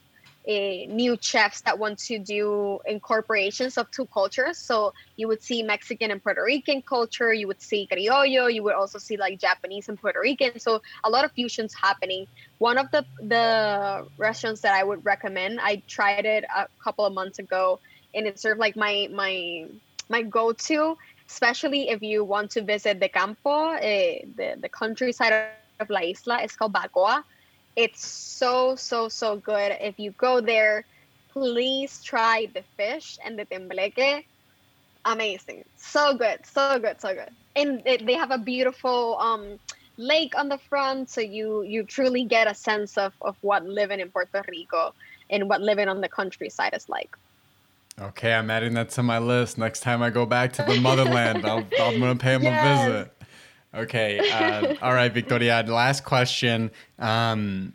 uh, 0.49 0.87
new 0.89 1.17
chefs 1.21 1.61
that 1.63 1.79
want 1.79 1.99
to 1.99 2.19
do 2.19 2.81
incorporations 2.87 3.77
of 3.77 3.91
two 3.91 4.07
cultures. 4.07 4.57
So 4.57 4.95
you 5.17 5.29
would 5.29 5.43
see 5.43 5.63
Mexican 5.63 6.11
and 6.11 6.23
Puerto 6.23 6.43
Rican 6.43 6.81
culture, 6.81 7.33
you 7.33 7.47
would 7.47 7.61
see 7.61 7.87
criollo, 7.91 8.53
you 8.53 8.63
would 8.63 8.75
also 8.75 8.99
see 8.99 9.19
like 9.19 9.39
Japanese 9.39 9.91
and 9.91 10.01
Puerto 10.01 10.21
Rican. 10.21 10.59
So 10.59 10.81
a 11.05 11.11
lot 11.11 11.27
of 11.27 11.33
fusions 11.33 11.75
happening. 11.75 12.27
One 12.59 12.79
of 12.79 12.91
the 12.91 13.05
the 13.21 14.07
restaurants 14.17 14.63
that 14.63 14.75
I 14.75 14.85
would 14.85 15.05
recommend, 15.05 15.61
I 15.61 15.83
tried 15.87 16.25
it 16.25 16.45
a 16.45 16.67
couple 16.83 17.05
of 17.05 17.13
months 17.13 17.39
ago, 17.39 17.81
and 18.15 18.27
it's 18.27 18.41
sort 18.41 18.53
of 18.53 18.59
like 18.59 18.75
my 18.75 19.09
my 19.13 19.67
my 20.09 20.23
go-to, 20.23 20.97
especially 21.29 21.91
if 21.91 22.01
you 22.03 22.25
want 22.25 22.53
to 22.53 22.63
visit 22.63 23.01
the 23.01 23.11
campo, 23.11 23.77
uh, 23.77 23.81
the 23.81 24.57
the 24.59 24.69
countryside 24.71 25.35
of 25.79 25.91
La 25.91 26.01
Isla. 26.01 26.41
It's 26.43 26.57
called 26.57 26.73
Bacoa 26.73 27.23
it's 27.79 28.05
so, 28.05 28.75
so, 28.75 29.09
so 29.09 29.37
good. 29.37 29.77
If 29.81 30.01
you 30.01 30.11
go 30.11 30.41
there, 30.41 30.85
please 31.33 32.03
try 32.03 32.49
the 32.53 32.65
fish 32.77 33.19
and 33.25 33.39
the 33.39 33.45
tembleque. 33.45 34.25
Amazing. 35.05 35.65
So 35.77 36.15
good. 36.15 36.41
So 36.45 36.81
good. 36.81 37.01
So 37.01 37.15
good. 37.15 37.31
And 37.55 37.85
they 37.85 38.15
have 38.15 38.33
a 38.33 38.39
beautiful 38.39 39.17
um, 39.19 39.61
lake 39.97 40.37
on 40.37 40.49
the 40.49 40.59
front. 40.59 41.09
So 41.09 41.21
you, 41.21 41.63
you 41.63 41.85
truly 41.85 42.25
get 42.25 42.51
a 42.51 42.55
sense 42.55 42.99
of, 42.99 43.13
of 43.23 43.37
what 43.43 43.65
living 43.65 44.01
in 44.01 44.11
Puerto 44.11 44.43
Rico 44.49 44.93
and 45.31 45.49
what 45.49 45.61
living 45.61 45.87
on 45.87 46.01
the 46.01 46.09
countryside 46.09 46.75
is 46.75 46.89
like. 46.89 47.17
Okay, 48.01 48.33
I'm 48.33 48.51
adding 48.51 48.75
that 48.75 48.91
to 48.91 49.05
my 49.05 49.21
list. 49.21 49.57
Next 49.57 49.81
time 49.81 50.03
I 50.03 50.11
go 50.11 50.27
back 50.27 50.53
to 50.55 50.65
the 50.65 50.81
motherland, 50.81 51.47
I'll, 51.47 51.65
I'm 51.81 52.01
going 52.01 52.19
to 52.19 52.23
pay 52.23 52.35
him 52.35 52.43
yes. 52.45 52.89
a 52.89 52.91
visit. 52.91 53.18
Okay. 53.75 54.19
Uh, 54.31 54.75
all 54.83 54.95
right, 54.95 55.13
Victoria. 55.13 55.65
Last 55.67 56.05
question. 56.05 56.71
Um, 56.99 57.73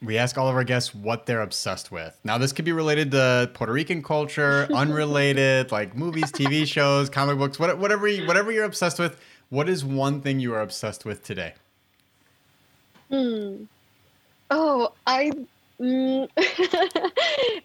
we 0.00 0.16
ask 0.16 0.38
all 0.38 0.48
of 0.48 0.54
our 0.54 0.64
guests 0.64 0.94
what 0.94 1.26
they're 1.26 1.42
obsessed 1.42 1.90
with. 1.90 2.18
Now, 2.22 2.38
this 2.38 2.52
could 2.52 2.64
be 2.64 2.72
related 2.72 3.10
to 3.12 3.50
Puerto 3.54 3.72
Rican 3.72 4.02
culture, 4.02 4.68
unrelated, 4.74 5.72
like 5.72 5.96
movies, 5.96 6.30
TV 6.30 6.66
shows, 6.72 7.10
comic 7.10 7.38
books, 7.38 7.58
whatever, 7.58 8.08
whatever 8.24 8.52
you're 8.52 8.64
obsessed 8.64 8.98
with. 8.98 9.20
What 9.50 9.68
is 9.68 9.84
one 9.84 10.20
thing 10.20 10.40
you 10.40 10.54
are 10.54 10.60
obsessed 10.60 11.04
with 11.04 11.24
today? 11.24 11.54
Hmm. 13.10 13.64
Oh, 14.50 14.92
I 15.06 15.32
Mm, 15.80 16.28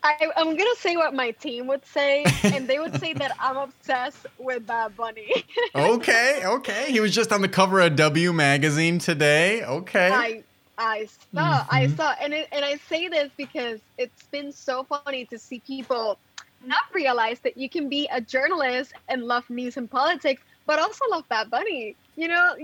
I, 0.03 0.29
am 0.35 0.55
gonna 0.55 0.75
say 0.77 0.95
what 0.95 1.15
my 1.15 1.31
team 1.31 1.65
would 1.67 1.83
say, 1.85 2.23
and 2.43 2.67
they 2.67 2.77
would 2.77 2.99
say 2.99 3.13
that 3.13 3.31
I'm 3.39 3.57
obsessed 3.57 4.27
with 4.37 4.67
Bad 4.67 4.95
Bunny. 4.95 5.31
okay, 5.75 6.41
okay. 6.45 6.91
He 6.91 6.99
was 6.99 7.13
just 7.13 7.31
on 7.31 7.41
the 7.41 7.47
cover 7.47 7.79
of 7.79 7.95
W 7.95 8.31
magazine 8.31 8.99
today. 8.99 9.63
Okay. 9.63 10.09
I 10.11 10.43
I 10.77 11.05
saw, 11.33 11.41
mm-hmm. 11.41 11.75
I 11.75 11.87
saw, 11.87 12.13
and 12.21 12.33
it, 12.33 12.49
and 12.51 12.63
I 12.63 12.75
say 12.75 13.07
this 13.07 13.31
because 13.35 13.79
it's 13.97 14.23
been 14.25 14.51
so 14.51 14.83
funny 14.83 15.25
to 15.25 15.39
see 15.39 15.59
people 15.59 16.19
not 16.65 16.83
realize 16.93 17.39
that 17.39 17.57
you 17.57 17.67
can 17.67 17.89
be 17.89 18.07
a 18.11 18.21
journalist 18.21 18.93
and 19.07 19.23
love 19.23 19.49
news 19.49 19.77
and 19.77 19.89
politics, 19.89 20.41
but 20.65 20.79
also 20.79 21.05
love 21.09 21.27
Bad 21.29 21.49
Bunny. 21.49 21.95
You 22.15 22.27
know, 22.27 22.55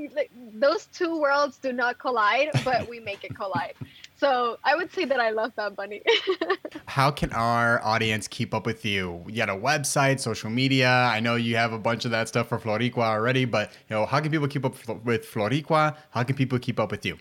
those 0.54 0.86
two 0.94 1.20
worlds 1.20 1.58
do 1.58 1.74
not 1.74 1.98
collide, 1.98 2.50
but 2.64 2.88
we 2.88 3.00
make 3.00 3.24
it 3.24 3.36
collide. 3.36 3.74
So 4.20 4.58
I 4.66 4.76
would 4.76 4.92
say 4.92 5.06
that 5.06 5.20
I 5.22 5.30
love 5.30 5.56
Bad 5.56 5.78
Bunny. 5.78 6.02
How 6.88 7.10
can 7.10 7.32
our 7.32 7.82
audience 7.86 8.28
keep 8.28 8.54
up 8.54 8.66
with 8.66 8.84
you? 8.84 9.24
You 9.28 9.38
got 9.38 9.50
a 9.50 9.56
website, 9.56 10.20
social 10.20 10.50
media. 10.50 10.90
I 10.90 11.22
know 11.22 11.36
you 11.36 11.56
have 11.56 11.72
a 11.72 11.80
bunch 11.80 12.04
of 12.04 12.12
that 12.12 12.28
stuff 12.28 12.50
for 12.50 12.60
Floricua 12.60 13.04
already, 13.04 13.46
but 13.46 13.72
you 13.90 13.96
know, 13.96 14.06
how 14.06 14.20
can 14.20 14.30
people 14.30 14.48
keep 14.50 14.66
up 14.66 14.76
with 15.06 15.26
Floricua? 15.26 15.96
How 16.10 16.24
can 16.24 16.36
people 16.36 16.60
keep 16.60 16.82
up 16.82 16.92
with 16.92 17.06
you? 17.06 17.18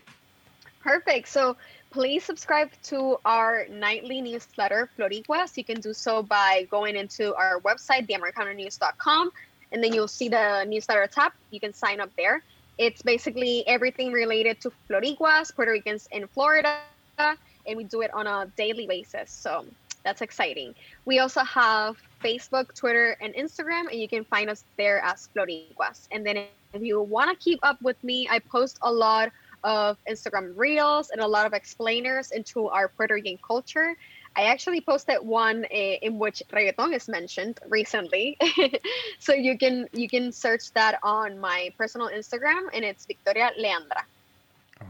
Perfect. 0.81 1.29
So 1.29 1.55
please 1.89 2.25
subscribe 2.25 2.69
to 2.83 3.17
our 3.23 3.65
nightly 3.69 4.21
newsletter, 4.21 4.89
Floricuas. 4.97 5.55
You 5.55 5.63
can 5.63 5.79
do 5.79 5.93
so 5.93 6.21
by 6.21 6.67
going 6.69 6.97
into 6.97 7.33
our 7.35 7.61
website, 7.61 8.09
theamericanonews.com, 8.09 9.31
and 9.71 9.81
then 9.81 9.93
you'll 9.93 10.09
see 10.09 10.27
the 10.27 10.65
newsletter 10.67 11.07
tab. 11.07 11.31
You 11.51 11.61
can 11.61 11.73
sign 11.73 12.01
up 12.01 12.11
there. 12.17 12.43
It's 12.79 13.01
basically 13.01 13.67
everything 13.67 14.13
related 14.13 14.61
to 14.61 14.71
Floricuas, 14.89 15.53
Puerto 15.53 15.71
Ricans 15.71 16.07
in 16.13 16.27
Florida, 16.27 16.79
and 17.19 17.75
we 17.75 17.83
do 17.83 18.01
it 18.01 18.11
on 18.13 18.25
a 18.25 18.47
daily 18.55 18.87
basis. 18.87 19.29
So 19.29 19.65
that's 20.05 20.21
exciting. 20.21 20.73
We 21.03 21.19
also 21.19 21.41
have 21.41 21.97
Facebook, 22.23 22.73
Twitter, 22.73 23.17
and 23.19 23.33
Instagram, 23.35 23.91
and 23.91 23.99
you 23.99 24.07
can 24.07 24.23
find 24.23 24.49
us 24.49 24.63
there 24.77 24.99
as 25.03 25.27
Floricuas. 25.35 26.07
And 26.11 26.25
then 26.25 26.45
if 26.73 26.81
you 26.81 27.01
want 27.01 27.29
to 27.29 27.43
keep 27.43 27.59
up 27.63 27.81
with 27.81 28.01
me, 28.01 28.29
I 28.31 28.39
post 28.39 28.79
a 28.81 28.91
lot 28.91 29.29
of 29.65 29.97
Instagram 30.09 30.53
reels 30.55 31.09
and 31.09 31.19
a 31.19 31.27
lot 31.27 31.45
of 31.45 31.53
explainers 31.53 32.31
into 32.31 32.69
our 32.69 32.87
Puerto 32.87 33.15
Rican 33.15 33.37
culture. 33.45 33.97
I 34.35 34.43
actually 34.45 34.81
posted 34.81 35.17
one 35.21 35.65
uh, 35.65 35.75
in 35.75 36.19
which 36.19 36.41
reggaeton 36.51 36.95
is 36.95 37.07
mentioned 37.07 37.59
recently, 37.67 38.37
so 39.19 39.33
you 39.33 39.57
can 39.57 39.87
you 39.93 40.07
can 40.07 40.31
search 40.31 40.71
that 40.73 40.99
on 41.03 41.39
my 41.39 41.73
personal 41.77 42.09
Instagram, 42.09 42.69
and 42.73 42.85
it's 42.85 43.05
Victoria 43.05 43.51
Leandra. 43.59 44.03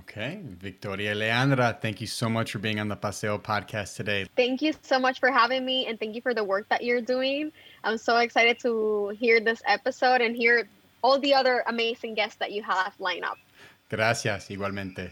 Okay, 0.02 0.40
Victoria 0.44 1.16
Leandra, 1.16 1.80
thank 1.82 2.00
you 2.00 2.06
so 2.06 2.30
much 2.30 2.52
for 2.52 2.60
being 2.60 2.80
on 2.80 2.90
the 2.90 2.96
Paseo 2.96 3.40
podcast 3.40 3.96
today. 3.96 4.28
Thank 4.36 4.62
you 4.62 4.74
so 4.84 5.00
much 5.00 5.20
for 5.20 5.32
having 5.32 5.66
me, 5.66 5.88
and 5.88 6.00
thank 6.00 6.14
you 6.14 6.22
for 6.22 6.36
the 6.36 6.44
work 6.44 6.70
that 6.70 6.84
you're 6.84 7.02
doing. 7.02 7.52
I'm 7.84 7.98
so 7.98 8.18
excited 8.18 8.60
to 8.60 9.10
hear 9.18 9.40
this 9.40 9.64
episode 9.66 10.22
and 10.22 10.36
hear 10.36 10.68
all 11.02 11.20
the 11.20 11.34
other 11.34 11.64
amazing 11.66 12.14
guests 12.14 12.38
that 12.38 12.52
you 12.52 12.62
have 12.62 12.94
lined 13.00 13.26
up. 13.26 13.38
Gracias, 13.90 14.52
igualmente. 14.52 15.12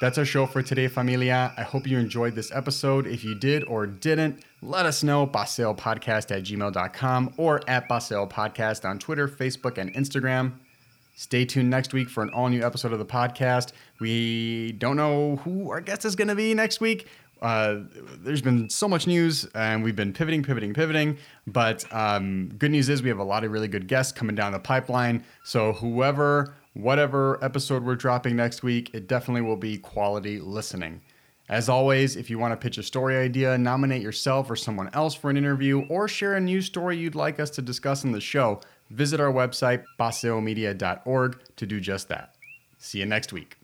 That's 0.00 0.16
our 0.16 0.24
show 0.24 0.46
for 0.46 0.62
today, 0.62 0.88
familia. 0.88 1.52
I 1.58 1.62
hope 1.62 1.86
you 1.86 1.98
enjoyed 1.98 2.34
this 2.34 2.50
episode. 2.52 3.06
If 3.06 3.22
you 3.22 3.34
did 3.34 3.64
or 3.64 3.86
didn't, 3.86 4.42
let 4.62 4.86
us 4.86 5.02
know. 5.02 5.26
Podcast 5.26 6.34
at 6.34 6.42
gmail.com 6.42 7.34
or 7.36 7.60
at 7.68 7.86
Paseo 7.86 8.26
Podcast 8.26 8.88
on 8.88 8.98
Twitter, 8.98 9.28
Facebook, 9.28 9.76
and 9.76 9.92
Instagram. 9.92 10.54
Stay 11.16 11.44
tuned 11.44 11.68
next 11.68 11.92
week 11.92 12.08
for 12.08 12.22
an 12.22 12.30
all 12.30 12.48
new 12.48 12.64
episode 12.64 12.94
of 12.94 12.98
the 12.98 13.04
podcast. 13.04 13.72
We 14.00 14.72
don't 14.72 14.96
know 14.96 15.36
who 15.36 15.70
our 15.70 15.82
guest 15.82 16.06
is 16.06 16.16
going 16.16 16.28
to 16.28 16.34
be 16.34 16.54
next 16.54 16.80
week. 16.80 17.06
Uh, 17.42 17.80
there's 18.22 18.40
been 18.40 18.70
so 18.70 18.88
much 18.88 19.06
news 19.06 19.44
and 19.54 19.84
we've 19.84 19.96
been 19.96 20.14
pivoting, 20.14 20.42
pivoting, 20.42 20.72
pivoting. 20.72 21.18
But 21.46 21.84
um, 21.92 22.48
good 22.56 22.70
news 22.70 22.88
is 22.88 23.02
we 23.02 23.10
have 23.10 23.18
a 23.18 23.24
lot 23.24 23.44
of 23.44 23.52
really 23.52 23.68
good 23.68 23.86
guests 23.86 24.12
coming 24.12 24.34
down 24.34 24.52
the 24.52 24.58
pipeline. 24.58 25.24
So, 25.44 25.74
whoever 25.74 26.54
whatever 26.74 27.42
episode 27.42 27.84
we're 27.84 27.96
dropping 27.96 28.36
next 28.36 28.62
week, 28.62 28.90
it 28.94 29.06
definitely 29.08 29.42
will 29.42 29.56
be 29.56 29.78
quality 29.78 30.40
listening. 30.40 31.00
As 31.48 31.68
always, 31.68 32.14
if 32.14 32.30
you 32.30 32.38
want 32.38 32.52
to 32.52 32.56
pitch 32.56 32.78
a 32.78 32.82
story 32.82 33.16
idea, 33.16 33.58
nominate 33.58 34.02
yourself 34.02 34.48
or 34.48 34.56
someone 34.56 34.88
else 34.92 35.16
for 35.16 35.30
an 35.30 35.36
interview, 35.36 35.80
or 35.88 36.06
share 36.06 36.36
a 36.36 36.40
news 36.40 36.66
story 36.66 36.96
you'd 36.96 37.16
like 37.16 37.40
us 37.40 37.50
to 37.50 37.62
discuss 37.62 38.04
in 38.04 38.12
the 38.12 38.20
show, 38.20 38.60
visit 38.90 39.18
our 39.18 39.32
website, 39.32 39.82
paseomedia.org, 39.98 41.40
to 41.56 41.66
do 41.66 41.80
just 41.80 42.08
that. 42.08 42.36
See 42.78 43.00
you 43.00 43.06
next 43.06 43.32
week. 43.32 43.56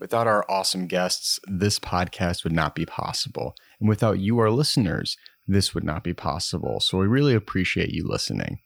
Without 0.00 0.26
our 0.26 0.46
awesome 0.48 0.86
guests, 0.86 1.38
this 1.46 1.78
podcast 1.78 2.42
would 2.44 2.54
not 2.54 2.74
be 2.74 2.86
possible. 2.86 3.54
And 3.80 3.88
without 3.88 4.18
you, 4.18 4.38
our 4.38 4.50
listeners, 4.50 5.18
this 5.46 5.74
would 5.74 5.84
not 5.84 6.04
be 6.04 6.14
possible. 6.14 6.80
So 6.80 6.98
we 6.98 7.06
really 7.06 7.34
appreciate 7.34 7.90
you 7.90 8.06
listening. 8.08 8.60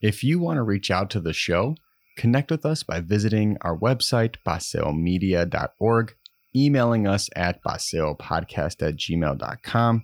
If 0.00 0.24
you 0.24 0.40
want 0.40 0.56
to 0.56 0.62
reach 0.62 0.90
out 0.90 1.10
to 1.10 1.20
the 1.20 1.32
show, 1.32 1.76
Connect 2.18 2.50
with 2.50 2.66
us 2.66 2.82
by 2.82 2.98
visiting 3.00 3.56
our 3.60 3.78
website, 3.78 4.34
paseomedia.org, 4.44 6.14
emailing 6.54 7.06
us 7.06 7.30
at 7.36 7.62
paseopodcast 7.62 8.82
at 8.86 8.96
gmail.com, 8.96 10.02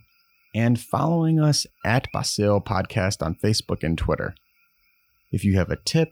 and 0.55 0.81
following 0.81 1.41
us 1.41 1.67
at 1.85 2.07
Paseo 2.15 2.61
Podcast 2.61 3.21
on 3.21 3.35
Facebook 3.35 3.83
and 3.83 3.99
Twitter. 3.99 4.37
If 5.33 5.45
you 5.45 5.59
have 5.59 5.71
a 5.71 5.77
tip, 5.85 6.11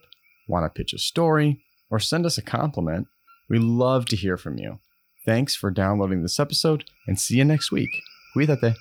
want 0.48 0.64
to 0.64 0.76
pitch 0.76 0.92
a 0.92 0.98
story, 0.98 1.62
or 1.88 2.00
send 2.00 2.26
us 2.26 2.36
a 2.36 2.42
compliment, 2.42 3.06
we 3.48 3.60
love 3.60 4.06
to 4.06 4.16
hear 4.16 4.36
from 4.36 4.58
you. 4.58 4.80
Thanks 5.24 5.54
for 5.54 5.70
downloading 5.70 6.22
this 6.22 6.40
episode 6.40 6.82
and 7.06 7.20
see 7.20 7.36
you 7.36 7.44
next 7.44 7.70
week. 7.70 7.90
Cuídate. 8.36 8.74